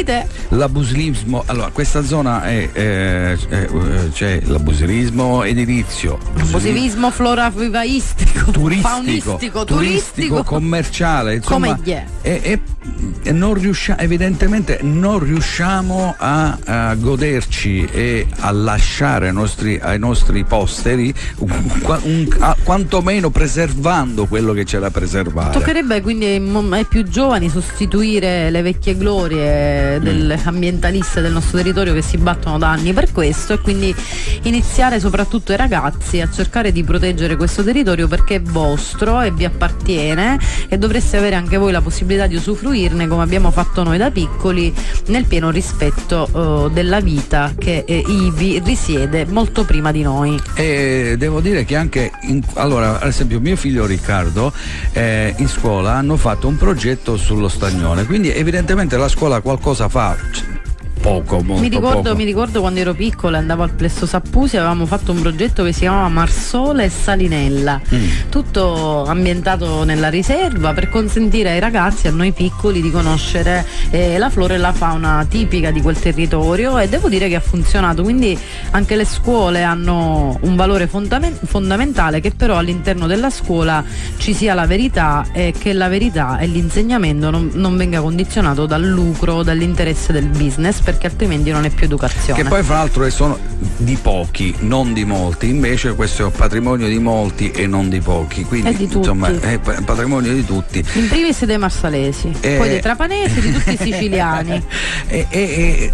l'abusilismo, 0.48 1.44
allora 1.46 1.70
questa 1.70 2.02
zona 2.02 2.42
è, 2.42 2.68
eh, 2.72 3.38
eh, 3.48 3.68
c'è 4.12 4.40
l'abusilismo 4.44 5.44
edilizio, 5.44 6.18
Abusivismo 6.36 7.10
floravivaistico, 7.10 8.50
turistico, 8.50 9.23
faunistico, 9.24 9.64
turistico, 9.64 10.26
turistico. 10.26 10.44
commerciale, 10.44 11.34
insomma, 11.36 11.74
Come 11.74 11.80
è? 11.92 12.04
e- 12.22 12.40
e 12.44 12.60
non 13.32 13.54
riusciamo, 13.54 14.00
evidentemente 14.00 14.78
non 14.82 15.18
riusciamo 15.18 16.14
a, 16.18 16.58
a 16.64 16.94
goderci 16.94 17.84
e 17.90 18.26
a 18.40 18.50
lasciare 18.50 19.28
ai 19.28 19.32
nostri, 19.32 19.78
ai 19.80 19.98
nostri 19.98 20.44
posteri 20.44 21.12
un- 21.38 21.70
un- 22.02 22.36
a- 22.40 22.56
quantomeno 22.62 23.30
preservando 23.30 24.26
quello 24.26 24.52
che 24.52 24.64
c'è 24.64 24.78
da 24.78 24.90
preservare. 24.90 25.52
Toccherebbe 25.52 26.02
quindi 26.02 26.26
ai, 26.26 26.84
più 26.86 27.02
giovani 27.04 27.48
sostituire 27.48 28.50
le 28.50 28.62
vecchie 28.62 28.96
glorie 28.96 29.98
delle 30.00 30.38
ambientaliste 30.44 31.20
del 31.20 31.32
nostro 31.32 31.56
territorio 31.58 31.94
che 31.94 32.02
si 32.02 32.18
battono 32.18 32.58
da 32.58 32.70
anni 32.70 32.92
per 32.92 33.10
questo 33.12 33.54
e 33.54 33.60
quindi 33.60 33.94
iniziare 34.42 35.00
soprattutto 35.00 35.52
ai 35.52 35.58
ragazzi 35.58 36.20
a 36.20 36.28
cercare 36.30 36.72
di 36.72 36.84
proteggere 36.84 37.36
questo 37.36 37.62
territorio 37.64 38.08
perché 38.08 38.36
è 38.36 38.40
vostro 38.42 39.20
e 39.22 39.30
vi 39.30 39.44
appartiene 39.44 40.38
e 40.68 40.76
dovreste 40.78 41.16
avere 41.16 41.34
anche 41.36 41.56
voi 41.56 41.72
la 41.72 41.80
possibilità 41.80 42.26
di 42.26 42.36
usufruirne 42.74 43.06
come 43.06 43.22
abbiamo 43.22 43.50
fatto 43.50 43.84
noi 43.84 43.96
da 43.96 44.10
piccoli 44.10 44.74
nel 45.06 45.24
pieno 45.24 45.50
rispetto 45.50 46.66
eh, 46.66 46.72
della 46.72 47.00
vita 47.00 47.52
che 47.56 47.84
eh, 47.86 48.02
ivi 48.06 48.60
risiede 48.64 49.24
molto 49.26 49.64
prima 49.64 49.92
di 49.92 50.02
noi. 50.02 50.38
E 50.54 51.14
devo 51.16 51.40
dire 51.40 51.64
che 51.64 51.76
anche, 51.76 52.10
in- 52.22 52.42
allora, 52.54 52.98
ad 53.00 53.08
esempio, 53.08 53.40
mio 53.40 53.56
figlio 53.56 53.86
Riccardo 53.86 54.52
eh, 54.92 55.34
in 55.38 55.48
scuola 55.48 55.92
hanno 55.92 56.16
fatto 56.16 56.48
un 56.48 56.56
progetto 56.56 57.16
sullo 57.16 57.48
stagnone, 57.48 58.04
quindi 58.04 58.32
evidentemente 58.32 58.96
la 58.96 59.08
scuola 59.08 59.40
qualcosa 59.40 59.88
fa. 59.88 60.53
Poco, 61.04 61.42
molto 61.42 61.60
Mi 61.60 61.68
ricordo, 61.68 62.00
poco. 62.00 62.14
mi 62.16 62.24
ricordo 62.24 62.60
quando 62.60 62.80
ero 62.80 62.94
piccola 62.94 63.36
andavo 63.36 63.62
al 63.62 63.72
Plesso 63.72 64.06
Sappusi 64.06 64.56
avevamo 64.56 64.86
fatto 64.86 65.12
un 65.12 65.20
progetto 65.20 65.62
che 65.62 65.72
si 65.74 65.80
chiamava 65.80 66.08
Marsola 66.08 66.82
e 66.82 66.88
Salinella 66.88 67.78
Mm. 67.94 68.06
tutto 68.30 69.04
ambientato 69.04 69.84
nella 69.84 70.08
riserva 70.08 70.72
per 70.72 70.88
consentire 70.88 71.50
ai 71.50 71.60
ragazzi, 71.60 72.08
a 72.08 72.10
noi 72.10 72.32
piccoli, 72.32 72.80
di 72.80 72.90
conoscere 72.90 73.66
eh, 73.90 74.16
la 74.16 74.30
flora 74.30 74.54
e 74.54 74.56
la 74.56 74.72
fauna 74.72 75.26
tipica 75.28 75.70
di 75.70 75.82
quel 75.82 75.98
territorio 75.98 76.78
e 76.78 76.88
devo 76.88 77.10
dire 77.10 77.28
che 77.28 77.34
ha 77.34 77.40
funzionato, 77.40 78.02
quindi 78.02 78.38
anche 78.70 78.96
le 78.96 79.04
scuole 79.04 79.62
hanno 79.62 80.38
un 80.40 80.56
valore 80.56 80.86
fondamen- 80.86 81.38
fondamentale 81.44 82.20
che 82.20 82.30
però 82.30 82.56
all'interno 82.56 83.06
della 83.06 83.28
scuola 83.28 83.84
ci 84.16 84.32
sia 84.32 84.54
la 84.54 84.66
verità 84.66 85.26
e 85.32 85.52
che 85.56 85.74
la 85.74 85.88
verità 85.88 86.38
e 86.38 86.46
l'insegnamento 86.46 87.28
non, 87.30 87.50
non 87.52 87.76
venga 87.76 88.00
condizionato 88.00 88.64
dal 88.64 88.82
lucro, 88.82 89.42
dall'interesse 89.42 90.12
del 90.12 90.28
business 90.28 90.80
perché 90.94 91.06
altrimenti 91.08 91.50
non 91.50 91.64
è 91.64 91.70
più 91.70 91.84
educazione. 91.86 92.40
Che 92.42 92.48
poi 92.48 92.62
fra 92.62 92.76
l'altro 92.76 93.08
sono 93.10 93.36
di 93.76 93.98
pochi, 94.00 94.54
non 94.60 94.92
di 94.92 95.04
molti, 95.04 95.48
invece 95.48 95.94
questo 95.94 96.22
è 96.22 96.24
un 96.26 96.32
patrimonio 96.32 96.86
di 96.86 96.98
molti 96.98 97.50
e 97.50 97.66
non 97.66 97.88
di 97.88 98.00
pochi, 98.00 98.44
quindi 98.44 98.68
È 98.68 98.72
di 98.72 98.84
tutti. 98.84 98.98
insomma 98.98 99.28
è 99.40 99.58
pa- 99.58 99.80
patrimonio 99.84 100.32
di 100.32 100.44
tutti. 100.44 100.84
In 100.94 101.08
primis 101.08 101.44
dei 101.44 101.58
marsalesi, 101.58 102.32
Eh. 102.40 102.56
poi 102.56 102.68
dei 102.68 102.80
trapanesi, 102.80 103.40
di 103.40 103.52
tutti 103.52 103.72
i 103.72 103.76
siciliani. 103.76 104.62
E- 105.06 105.26
e- 105.28 105.40
e- 105.40 105.92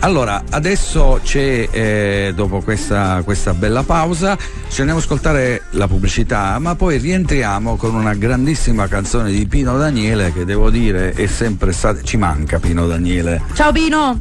allora, 0.00 0.44
adesso 0.50 1.20
c'è, 1.22 1.68
eh, 1.70 2.32
dopo 2.34 2.60
questa, 2.60 3.22
questa 3.24 3.54
bella 3.54 3.82
pausa, 3.82 4.36
ci 4.68 4.80
andiamo 4.80 5.00
ad 5.00 5.04
ascoltare 5.04 5.62
la 5.70 5.88
pubblicità, 5.88 6.58
ma 6.58 6.74
poi 6.74 6.98
rientriamo 6.98 7.76
con 7.76 7.94
una 7.94 8.14
grandissima 8.14 8.86
canzone 8.86 9.30
di 9.30 9.46
Pino 9.46 9.76
Daniele 9.76 10.32
che 10.32 10.44
devo 10.44 10.70
dire 10.70 11.12
è 11.12 11.26
sempre 11.26 11.72
stata, 11.72 12.02
ci 12.02 12.16
manca 12.16 12.58
Pino 12.58 12.86
Daniele. 12.86 13.42
Ciao 13.54 13.72
Pino! 13.72 14.18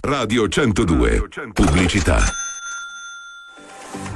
Radio 0.00 0.48
102. 0.48 1.28
Pubblicità. 1.52 2.49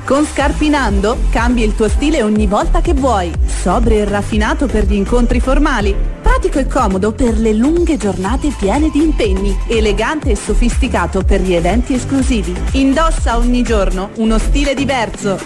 Con 0.04 0.26
Scarpinando 0.26 1.16
cambi 1.30 1.62
il 1.62 1.74
tuo 1.74 1.88
stile 1.88 2.22
ogni 2.22 2.46
volta 2.46 2.82
che 2.82 2.92
vuoi. 2.92 3.32
Sobrio 3.46 3.98
e 3.98 4.04
raffinato 4.04 4.66
per 4.66 4.84
gli 4.84 4.92
incontri 4.92 5.40
formali. 5.40 5.96
Pratico 6.20 6.58
e 6.58 6.66
comodo 6.66 7.12
per 7.12 7.38
le 7.38 7.54
lunghe 7.54 7.96
giornate 7.96 8.52
piene 8.58 8.90
di 8.90 9.02
impegni. 9.02 9.56
Elegante 9.66 10.32
e 10.32 10.36
sofisticato 10.36 11.22
per 11.22 11.40
gli 11.40 11.54
eventi 11.54 11.94
esclusivi. 11.94 12.54
Indossa 12.72 13.38
ogni 13.38 13.62
giorno 13.62 14.10
uno 14.16 14.38
stile 14.38 14.74
diverso. 14.74 15.38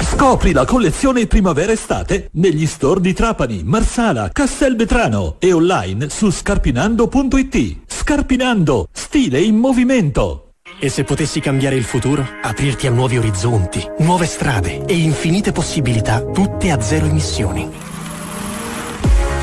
Scopri 0.00 0.52
la 0.52 0.64
collezione 0.64 1.26
primavera-estate 1.26 2.30
negli 2.32 2.66
store 2.66 3.00
di 3.00 3.12
Trapani, 3.12 3.62
Marsala, 3.62 4.30
Castelvetrano 4.32 5.36
e 5.38 5.52
online 5.52 6.08
su 6.08 6.30
scarpinando.it. 6.30 7.76
Scarpinando, 7.86 8.88
stile 8.90 9.40
in 9.40 9.56
movimento. 9.56 10.45
E 10.78 10.90
se 10.90 11.04
potessi 11.04 11.40
cambiare 11.40 11.74
il 11.74 11.84
futuro? 11.84 12.26
Aprirti 12.42 12.86
a 12.86 12.90
nuovi 12.90 13.16
orizzonti, 13.16 13.82
nuove 14.00 14.26
strade 14.26 14.84
e 14.84 14.94
infinite 14.94 15.50
possibilità, 15.50 16.20
tutte 16.20 16.70
a 16.70 16.80
zero 16.82 17.06
emissioni. 17.06 17.66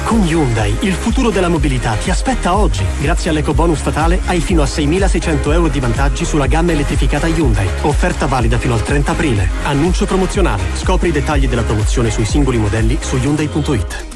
Con 0.03 0.21
Hyundai 0.27 0.75
il 0.81 0.93
futuro 0.93 1.31
della 1.31 1.47
mobilità 1.47 1.95
ti 1.95 2.11
aspetta 2.11 2.55
oggi. 2.55 2.85
Grazie 3.01 3.31
all'ecobonus 3.31 3.79
statale 3.79 4.19
hai 4.25 4.41
fino 4.41 4.61
a 4.61 4.65
6.600 4.65 5.51
euro 5.53 5.69
di 5.69 5.79
vantaggi 5.79 6.23
sulla 6.23 6.45
gamma 6.45 6.73
elettrificata 6.73 7.25
Hyundai. 7.25 7.67
Offerta 7.81 8.27
valida 8.27 8.59
fino 8.59 8.75
al 8.75 8.83
30 8.83 9.11
aprile. 9.11 9.49
Annuncio 9.63 10.05
promozionale. 10.05 10.61
Scopri 10.75 11.09
i 11.09 11.11
dettagli 11.11 11.47
della 11.47 11.63
promozione 11.63 12.11
sui 12.11 12.25
singoli 12.25 12.59
modelli 12.59 12.95
su 13.01 13.17
Hyundai.it. 13.17 14.12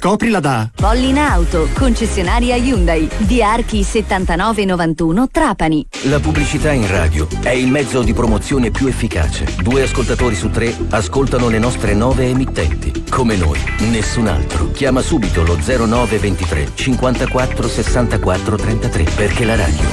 Scoprila 0.00 0.40
da 0.40 0.70
Pollinauto, 0.74 1.68
concessionaria 1.74 2.56
Hyundai, 2.56 3.06
di 3.18 3.42
Archi 3.42 3.82
7991 3.82 5.28
Trapani. 5.28 5.86
La 6.04 6.18
pubblicità 6.18 6.72
in 6.72 6.90
radio 6.90 7.28
è 7.42 7.50
il 7.50 7.68
mezzo 7.68 8.02
di 8.02 8.14
promozione 8.14 8.70
più 8.70 8.86
efficace. 8.86 9.44
Due 9.60 9.82
ascoltatori 9.82 10.34
su 10.34 10.48
tre 10.48 10.74
ascoltano 10.88 11.50
le 11.50 11.58
nostre 11.58 11.92
nove 11.92 12.30
emittenti. 12.30 13.04
Come 13.10 13.36
noi, 13.36 13.60
nessun 13.90 14.28
altro. 14.28 14.70
Chiama 14.70 15.02
subito 15.02 15.44
lo 15.44 15.56
0923 15.56 16.70
54 16.72 17.68
64 17.68 18.56
33 18.56 19.04
perché 19.14 19.44
la 19.44 19.56
radio 19.56 19.88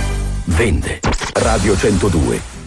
vende. 0.46 1.02
Radio 1.34 1.76
102. 1.76 2.67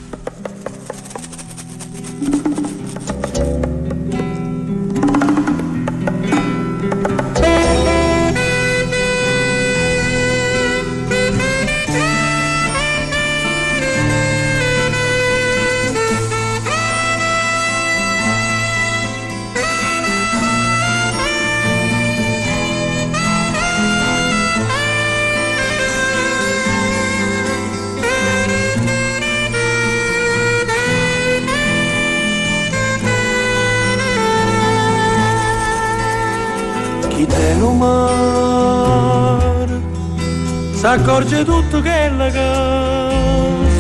S'accorge 41.11 41.45
tutto 41.45 41.81
quello 41.81 42.31
che 42.31 42.49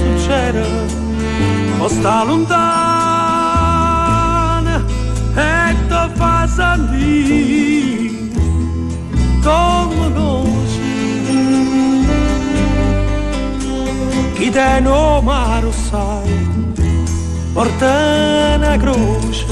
succede 0.02 0.66
o 1.78 1.86
sta 1.86 2.24
lontana 2.24 2.64
e 5.36 5.76
ti 5.86 6.10
fa 6.14 6.48
sentire 6.48 8.10
come 9.44 10.12
conosci 10.12 10.88
chi 14.34 14.50
te 14.50 14.80
lo 14.80 15.22
mare 15.22 15.70
sai 15.70 16.48
porta 17.52 18.56
una 18.56 18.76
croce. 18.76 19.46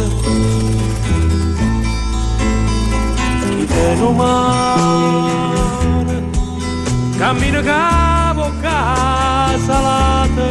Chi 3.57 3.67
te 3.67 3.95
lo 3.99 4.11
mare 4.13 5.58
cammina 7.29 7.61
capo 7.63 8.51
casa 8.63 9.81
lata 9.87 10.49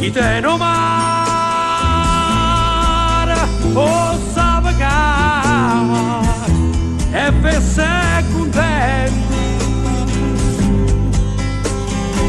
chi 0.00 0.10
te 0.10 0.40
lo 0.40 0.56
mare 0.56 1.34
o 3.74 4.18
sa 4.32 4.58
pagare 4.62 6.32
e 7.12 7.32
fesse 7.42 8.24
contento 8.32 9.34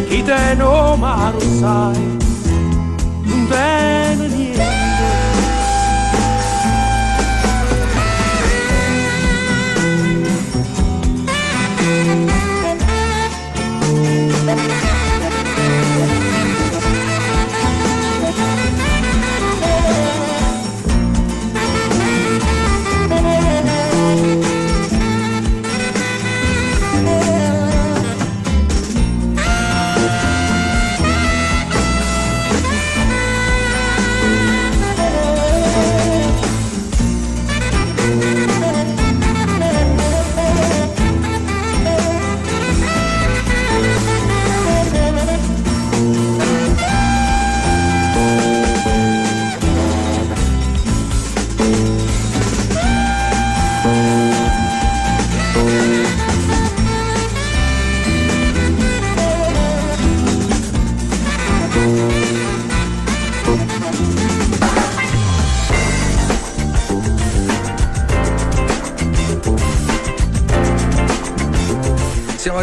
chi 0.10 0.22
te 0.22 0.56
lo 0.58 0.98
mare 0.98 1.40
sai 1.40 2.05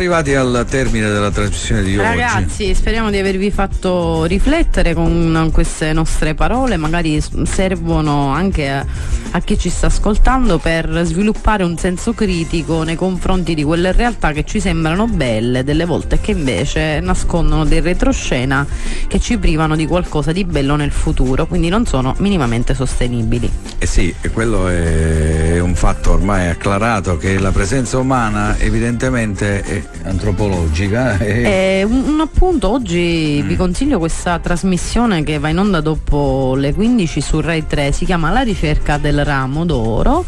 arrivati 0.03 0.35
al 0.35 0.67
termine 0.69 1.09
della 1.09 1.31
trasmissione 1.31 1.83
di 1.83 1.97
oggi. 1.97 2.07
Ragazzi, 2.07 2.75
speriamo 2.75 3.09
di 3.11 3.19
avervi 3.19 3.53
fatto 3.53 4.25
riflettere 4.25 4.95
con 4.95 5.51
queste 5.53 5.93
nostre 5.93 6.35
parole, 6.35 6.77
magari 6.77 7.23
servono 7.45 8.31
anche 8.31 8.85
a, 9.33 9.41
chi 9.41 9.59
ci 9.59 9.69
sta 9.69 9.87
ascoltando 9.87 10.59
per 10.59 11.03
sviluppare 11.05 11.65
un 11.65 11.77
senso 11.77 12.13
critico 12.13 12.83
nei 12.83 12.97
confronti 12.97 13.55
di 13.55 13.63
quelle 13.65 13.93
realtà 13.93 14.33
che 14.33 14.45
ci 14.45 14.61
sembrano 14.61 15.07
belle, 15.07 15.65
delle 15.65 15.85
volte 15.85 16.21
che 16.21 16.33
invece 16.33 17.01
nascondono 17.01 17.65
dei 17.65 17.81
retroscena 17.81 18.67
che 19.07 19.19
ci 19.21 19.39
privano 19.39 19.77
di 19.77 19.87
qualcosa 19.87 20.33
di 20.33 20.45
bello 20.45 20.77
nel 20.77 20.91
futuro, 20.91 21.47
quindi 21.47 21.69
non 21.69 21.87
sono 21.87 22.15
minimamente 22.19 22.75
sostenibili. 22.75 23.51
Eh 23.79 23.87
sì, 23.87 24.15
quello 24.33 24.69
è 24.69 25.59
un 25.59 25.75
fatto 25.75 26.13
ormai 26.13 26.49
acclarato 26.49 27.17
che 27.17 27.39
la 27.39 27.51
presenza 27.51 27.99
umana 27.99 28.57
evidentemente 28.59 29.63
è 29.63 29.83
antropologica. 30.05 31.19
e- 31.19 31.43
Eh, 31.43 31.83
un, 31.85 32.05
un 32.07 32.21
appunto, 32.21 32.71
oggi 32.71 33.43
vi 33.43 33.57
consiglio 33.57 33.99
questa 33.99 34.39
trasmissione 34.39 35.23
che 35.25 35.39
va 35.39 35.49
in 35.49 35.59
onda 35.59 35.81
dopo 35.81 36.55
le 36.57 36.73
15 36.73 37.21
su 37.21 37.41
Rai 37.41 37.67
3, 37.67 37.93
si 37.93 38.05
chiama 38.05 38.31
La 38.31 38.41
ricerca 38.41 38.99
del 38.99 39.22
ramo 39.25 39.65
d'oro. 39.65 40.25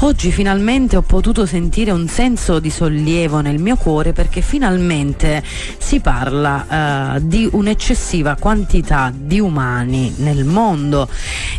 Oggi 0.00 0.30
finalmente 0.30 0.96
ho 0.96 1.02
potuto 1.02 1.46
sentire 1.46 1.90
un 1.90 2.08
senso 2.08 2.58
di 2.58 2.70
sollievo 2.70 3.40
nel 3.40 3.58
mio 3.58 3.76
cuore 3.76 4.12
perché 4.12 4.40
finalmente 4.40 5.42
si 5.78 6.00
parla 6.00 7.16
eh, 7.16 7.26
di 7.26 7.48
un'eccessiva 7.50 8.36
quantità 8.38 9.12
di 9.14 9.40
umani 9.40 10.14
nel 10.18 10.44
mondo 10.44 11.08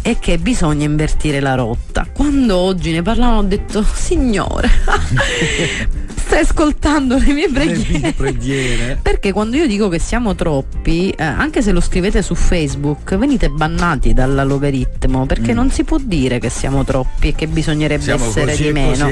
e 0.02 0.18
che 0.20 0.38
bisogna 0.38 0.86
invertire 0.86 1.40
la 1.40 1.56
rotta. 1.56 2.08
Quando 2.12 2.56
oggi 2.58 2.92
ne 2.92 3.02
parlavano 3.02 3.40
ho 3.40 3.44
detto, 3.44 3.84
signore, 3.84 4.70
stai 6.28 6.42
ascoltando 6.42 7.18
le 7.18 7.34
mie 7.34 7.50
preghiere. 7.50 8.12
preghiere. 8.14 9.00
Perché 9.02 9.32
quando 9.32 9.56
io 9.58 9.66
dico 9.68 9.88
che 9.90 10.00
siamo 10.00 10.36
troppi, 10.36 11.10
eh, 11.10 11.24
anche 11.24 11.62
se 11.62 11.72
lo 11.72 11.80
scrivete 11.82 12.22
su 12.22 12.36
Facebook, 12.36 13.16
venite 13.18 13.50
bannati 13.50 14.14
dall'algoritmo 14.14 15.26
perché 15.26 15.54
Mm. 15.54 15.56
non 15.56 15.72
si 15.72 15.84
può 15.84 15.98
dire 16.02 16.40
che 16.40 16.50
siamo 16.50 16.84
troppi 16.84 17.30
e 17.30 17.36
che 17.36 17.48
bisognerebbe 17.48 18.04
Siamo 18.04 18.26
essere 18.26 18.56
di 18.56 18.72
meno. 18.72 19.10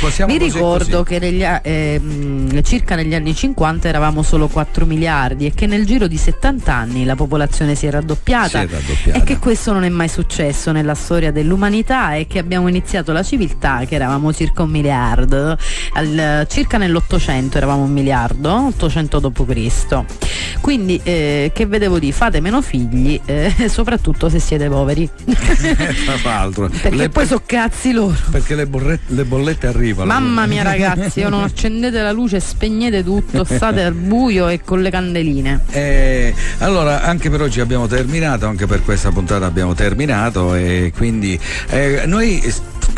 così, 0.00 0.24
Vi 0.24 0.38
ricordo 0.38 1.02
che 1.02 1.18
negli 1.18 1.42
ehm, 1.42 2.62
circa 2.62 2.94
negli 2.94 3.14
anni 3.14 3.34
50 3.34 3.88
eravamo 3.88 4.22
solo 4.22 4.48
4 4.48 4.84
miliardi 4.86 5.46
e 5.46 5.52
che 5.54 5.66
nel 5.66 5.86
giro 5.86 6.06
di 6.06 6.16
70 6.16 6.72
anni 6.74 7.04
la 7.04 7.14
popolazione 7.16 7.74
si 7.74 7.86
è 7.86 7.90
raddoppiata, 7.90 8.48
Si 8.48 8.56
è 8.56 8.68
raddoppiata. 8.68 9.18
e 9.18 9.22
che 9.22 9.38
questo 9.38 9.72
non 9.72 9.84
è 9.84 9.88
mai 9.88 10.08
successo 10.08 10.72
nella 10.72 10.94
storia 10.94 11.32
dell'umanità 11.32 12.14
e 12.14 12.26
che 12.26 12.38
abbiamo 12.38 12.68
iniziato 12.68 13.12
la 13.12 13.22
civiltà 13.22 13.84
che 13.86 13.94
eravamo 13.94 14.32
circa 14.32 14.62
un 14.62 14.70
miliardo, 14.70 15.56
Al- 15.94 16.46
circa 16.58 16.76
nell'Ottocento 16.76 17.56
eravamo 17.56 17.84
un 17.84 17.92
miliardo, 17.92 18.66
800 18.66 19.20
d.C. 19.20 20.04
Quindi 20.60 21.00
eh, 21.04 21.52
che 21.54 21.66
vedevo 21.66 22.00
di 22.00 22.10
fate 22.10 22.40
meno 22.40 22.60
figli, 22.62 23.20
eh, 23.26 23.54
soprattutto 23.70 24.28
se 24.28 24.40
siete 24.40 24.68
poveri. 24.68 25.08
Tra 25.24 26.16
l'altro. 26.24 26.68
Perché 26.82 26.96
Le- 26.96 27.08
poi 27.10 27.26
so 27.26 27.42
cazzi 27.46 27.92
loro. 27.92 28.16
perché 28.32 28.56
le, 28.56 28.66
borre- 28.66 28.98
le 29.06 29.24
bollette 29.24 29.68
arrivano. 29.68 30.12
Mamma 30.12 30.46
mia 30.46 30.64
ragazzi, 30.66 31.22
non 31.22 31.44
accendete 31.44 32.00
la 32.02 32.10
luce, 32.10 32.40
spegnete 32.40 33.04
tutto, 33.04 33.44
state 33.44 33.84
al 33.84 33.94
buio 33.94 34.48
e 34.48 34.60
con 34.60 34.82
le 34.82 34.90
candeline. 34.90 35.60
Eh, 35.70 36.34
allora, 36.58 37.02
anche 37.02 37.30
per 37.30 37.40
oggi 37.40 37.60
abbiamo 37.60 37.86
terminato, 37.86 38.46
anche 38.48 38.66
per 38.66 38.82
questa 38.82 39.12
puntata 39.12 39.46
abbiamo 39.46 39.74
terminato 39.74 40.56
e 40.56 40.92
quindi 40.92 41.38
eh, 41.68 42.02
noi 42.06 42.42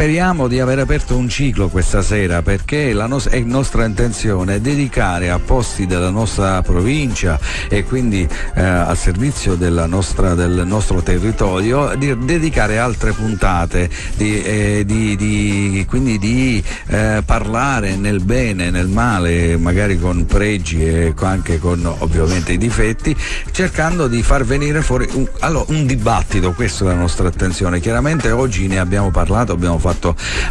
speriamo 0.01 0.49
di 0.49 0.59
aver 0.61 0.79
aperto 0.79 1.15
un 1.15 1.29
ciclo 1.29 1.69
questa 1.69 2.01
sera 2.01 2.41
perché 2.41 2.95
la 2.95 3.05
nos- 3.05 3.29
è 3.29 3.39
nostra 3.41 3.85
intenzione 3.85 4.59
dedicare 4.59 5.29
a 5.29 5.39
posti 5.39 5.87
della 5.87 6.09
nostra 6.09 6.63
provincia 6.63 7.39
e 7.69 7.85
quindi 7.85 8.27
eh, 8.55 8.63
al 8.63 8.97
servizio 8.97 9.57
nostra- 9.57 10.35
del 10.35 10.63
nostro 10.65 11.03
territorio 11.03 11.95
di 11.99 12.17
dedicare 12.25 12.79
altre 12.79 13.13
puntate 13.13 13.91
di, 14.17 14.43
eh, 14.43 14.85
di- 14.87 15.17
di- 15.17 15.85
quindi 15.87 16.19
di 16.19 16.65
eh, 16.87 17.23
parlare 17.23 17.97
nel 17.97 18.21
bene, 18.21 18.71
nel 18.71 18.89
male, 18.89 19.59
magari 19.59 19.99
con 19.99 20.25
pregi 20.25 20.83
e 20.83 21.15
anche 21.21 21.59
con 21.59 21.85
ovviamente 21.99 22.53
i 22.53 22.59
difetti, 22.59 23.15
cercando 23.51 24.09
di 24.09 24.23
far 24.23 24.47
venire 24.47 24.81
fuori 24.81 25.07
un, 25.13 25.29
allora, 25.41 25.67
un 25.69 25.85
dibattito, 25.85 26.53
questa 26.53 26.85
è 26.85 26.89
la 26.89 26.95
nostra 26.95 27.29
attenzione. 27.29 27.81
Chiaramente 27.81 28.31
oggi 28.31 28.67
ne 28.67 28.79
abbiamo 28.79 29.11
parlato, 29.11 29.53
abbiamo 29.53 29.77
fatto, 29.77 29.89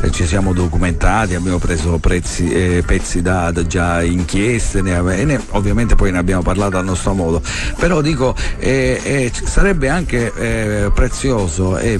eh, 0.01 0.11
ci 0.11 0.25
siamo 0.25 0.53
documentati, 0.53 1.35
abbiamo 1.35 1.57
preso 1.59 1.97
prezzi, 1.97 2.51
eh, 2.51 2.83
pezzi 2.85 3.21
da, 3.21 3.51
da 3.51 3.65
già 3.65 4.01
inchieste 4.03 4.81
ne 4.81 4.95
ave- 4.95 5.23
ne- 5.25 5.41
ovviamente 5.51 5.95
poi 5.95 6.11
ne 6.11 6.17
abbiamo 6.17 6.41
parlato 6.41 6.77
a 6.77 6.81
nostro 6.81 7.13
modo. 7.13 7.41
Però 7.77 8.01
dico, 8.01 8.35
eh, 8.59 8.99
eh, 9.03 9.31
sarebbe 9.45 9.89
anche 9.89 10.31
eh, 10.35 10.91
prezioso 10.93 11.77
eh, 11.77 11.99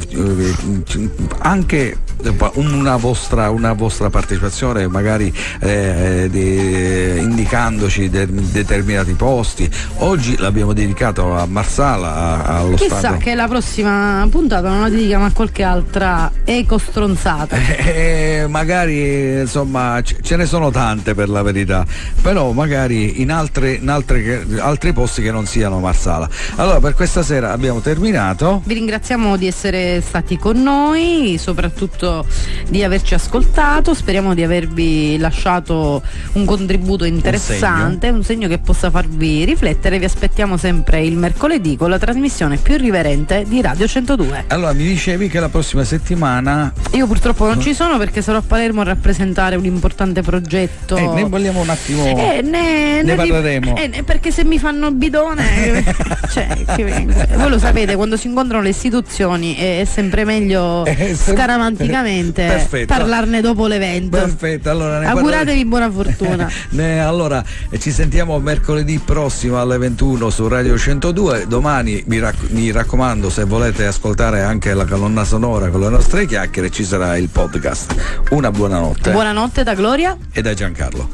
anche 1.39 1.97
una 2.55 2.97
vostra, 2.97 3.49
una 3.49 3.71
vostra 3.73 4.09
partecipazione 4.09 4.87
magari 4.87 5.33
di- 6.29 7.17
indicandoci 7.19 8.09
de- 8.09 8.27
determinati 8.29 9.13
posti 9.13 9.69
oggi 9.97 10.35
l'abbiamo 10.37 10.73
dedicato 10.73 11.33
a 11.33 11.45
Marsala 11.45 12.45
allo 12.45 12.75
Chissà 12.75 12.97
stato 12.97 13.17
che 13.17 13.35
la 13.35 13.47
prossima 13.47 14.27
puntata 14.29 14.67
non 14.69 14.81
la 14.81 14.89
dedichiamo 14.89 15.25
a 15.25 15.31
qualche 15.31 15.63
altra 15.63 16.29
ecostronzata. 16.43 17.28
Eh, 17.89 18.45
magari 18.47 19.39
insomma 19.41 20.01
ce 20.01 20.35
ne 20.35 20.45
sono 20.45 20.69
tante 20.69 21.15
per 21.15 21.29
la 21.29 21.41
verità. 21.41 21.85
Però 22.21 22.51
magari 22.51 23.21
in, 23.21 23.31
altre, 23.31 23.73
in 23.73 23.89
altre 23.89 24.45
altri 24.59 24.93
posti 24.93 25.21
che 25.21 25.31
non 25.31 25.45
siano 25.45 25.79
Marsala. 25.79 26.29
Allora 26.55 26.79
per 26.79 26.93
questa 26.93 27.23
sera 27.23 27.51
abbiamo 27.51 27.79
terminato. 27.79 28.61
Vi 28.65 28.73
ringraziamo 28.73 29.37
di 29.37 29.47
essere 29.47 30.01
stati 30.01 30.37
con 30.37 30.61
noi, 30.61 31.37
soprattutto 31.39 32.25
di 32.69 32.83
averci 32.83 33.13
ascoltato, 33.13 33.93
speriamo 33.93 34.33
di 34.33 34.43
avervi 34.43 35.17
lasciato 35.17 36.01
un 36.33 36.45
contributo 36.45 37.05
interessante, 37.05 38.09
un 38.09 38.23
segno, 38.23 38.47
che 38.47 38.57
possa 38.59 38.89
farvi 38.89 39.45
riflettere, 39.45 39.99
vi 39.99 40.05
aspettiamo 40.05 40.57
sempre 40.57 41.03
il 41.03 41.17
mercoledì 41.17 41.75
con 41.75 41.89
la 41.89 41.99
trasmissione 41.99 42.57
più 42.57 42.75
irriverente 42.75 43.45
di 43.47 43.61
Radio 43.61 43.87
102. 43.87 44.45
allora 44.47 44.73
mi 44.73 44.83
dicevi 44.83 45.27
che 45.29 45.39
la 45.39 45.49
prossima 45.49 45.83
settimana 45.83 46.71
Io 46.91 47.07
purtroppo 47.09 47.45
non 47.47 47.59
ci 47.59 47.73
sono 47.73 47.97
perché 47.97 48.21
sarò 48.21 48.37
a 48.37 48.43
Palermo 48.45 48.81
a 48.81 48.83
rappresentare 48.83 49.55
un 49.55 49.65
importante 49.65 50.21
progetto. 50.21 50.95
eh, 50.95 51.07
ne 51.07 51.23
vogliamo 51.23 51.59
un 51.61 51.69
attimo 51.69 52.05
Eh, 52.05 52.41
ne, 52.43 53.01
ne 53.01 53.11
ri- 53.11 53.15
parleremo. 53.15 53.75
eh, 53.75 53.87
ne- 53.87 54.03
perché 54.03 54.29
se 54.31 54.43
mi 54.45 54.59
fanno 54.59 54.91
bidone, 54.91 55.83
cioè, 56.31 56.47
che- 56.75 57.07
voi 57.35 57.49
lo 57.49 57.57
sapete, 57.57 57.95
quando 57.95 58.15
si 58.15 58.27
incontrano 58.27 58.61
le 58.61 58.69
istituzioni 58.69 59.55
è, 59.55 59.81
è 59.81 59.85
sempre 59.85 60.23
meglio 60.23 60.85
Eh, 60.99 61.15
scaramanticamente 61.15 62.45
Perfetto. 62.45 62.93
parlarne 62.93 63.41
dopo 63.41 63.65
l'evento. 63.65 64.17
Perfetto, 64.17 64.69
allora 64.69 64.99
ne 64.99 65.07
Auguratevi 65.07 65.65
buona 65.65 65.89
fortuna. 65.91 66.47
Ne- 66.69 66.99
allora 66.99 67.43
eh, 67.71 67.79
ci 67.79 67.89
sentiamo 67.91 68.37
mercoledì 68.39 68.99
prossimo 69.03 69.59
alle 69.59 69.77
21 69.79 70.29
su 70.29 70.47
Radio 70.47 70.77
102. 70.77 71.45
Domani 71.47 72.03
mi 72.05 72.71
raccomando, 72.71 73.29
se 73.31 73.45
volete 73.45 73.85
ascoltare 73.85 74.41
anche 74.41 74.73
la 74.75 74.85
colonna 74.85 75.23
sonora 75.23 75.69
con 75.69 75.79
le 75.81 75.89
nostre 75.89 76.25
chiacchiere, 76.27 76.69
ci 76.69 76.83
sarà 76.83 76.98
il 77.17 77.29
podcast. 77.29 77.95
Una 78.31 78.51
buonanotte 78.51 79.11
Buonanotte 79.11 79.63
da 79.63 79.73
Gloria. 79.73 80.17
e 80.31 80.41
da 80.41 80.53
Giancarlo. 80.53 81.09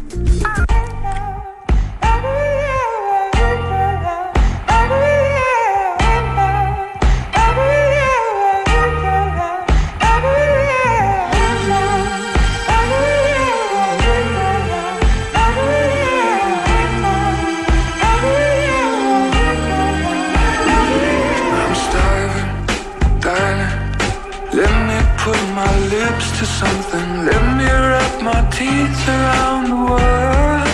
My 28.65 29.03
around 29.07 29.63
the 29.69 29.79
world. 29.89 30.67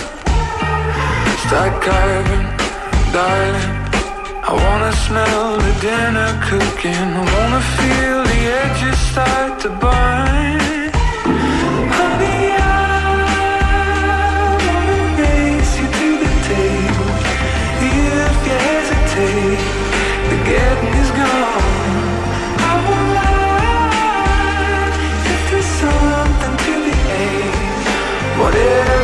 Start 1.44 1.74
carving, 1.86 2.46
darling. 3.16 3.72
I 4.48 4.52
wanna 4.64 4.92
smell 5.06 5.58
the 5.66 5.74
dinner 5.86 6.30
cooking. 6.48 7.06
I 7.20 7.24
wanna 7.34 7.62
feel 7.76 8.18
the 8.32 8.40
edges 8.62 8.98
start 9.10 9.60
to 9.62 9.70
Moreira. 28.52 29.01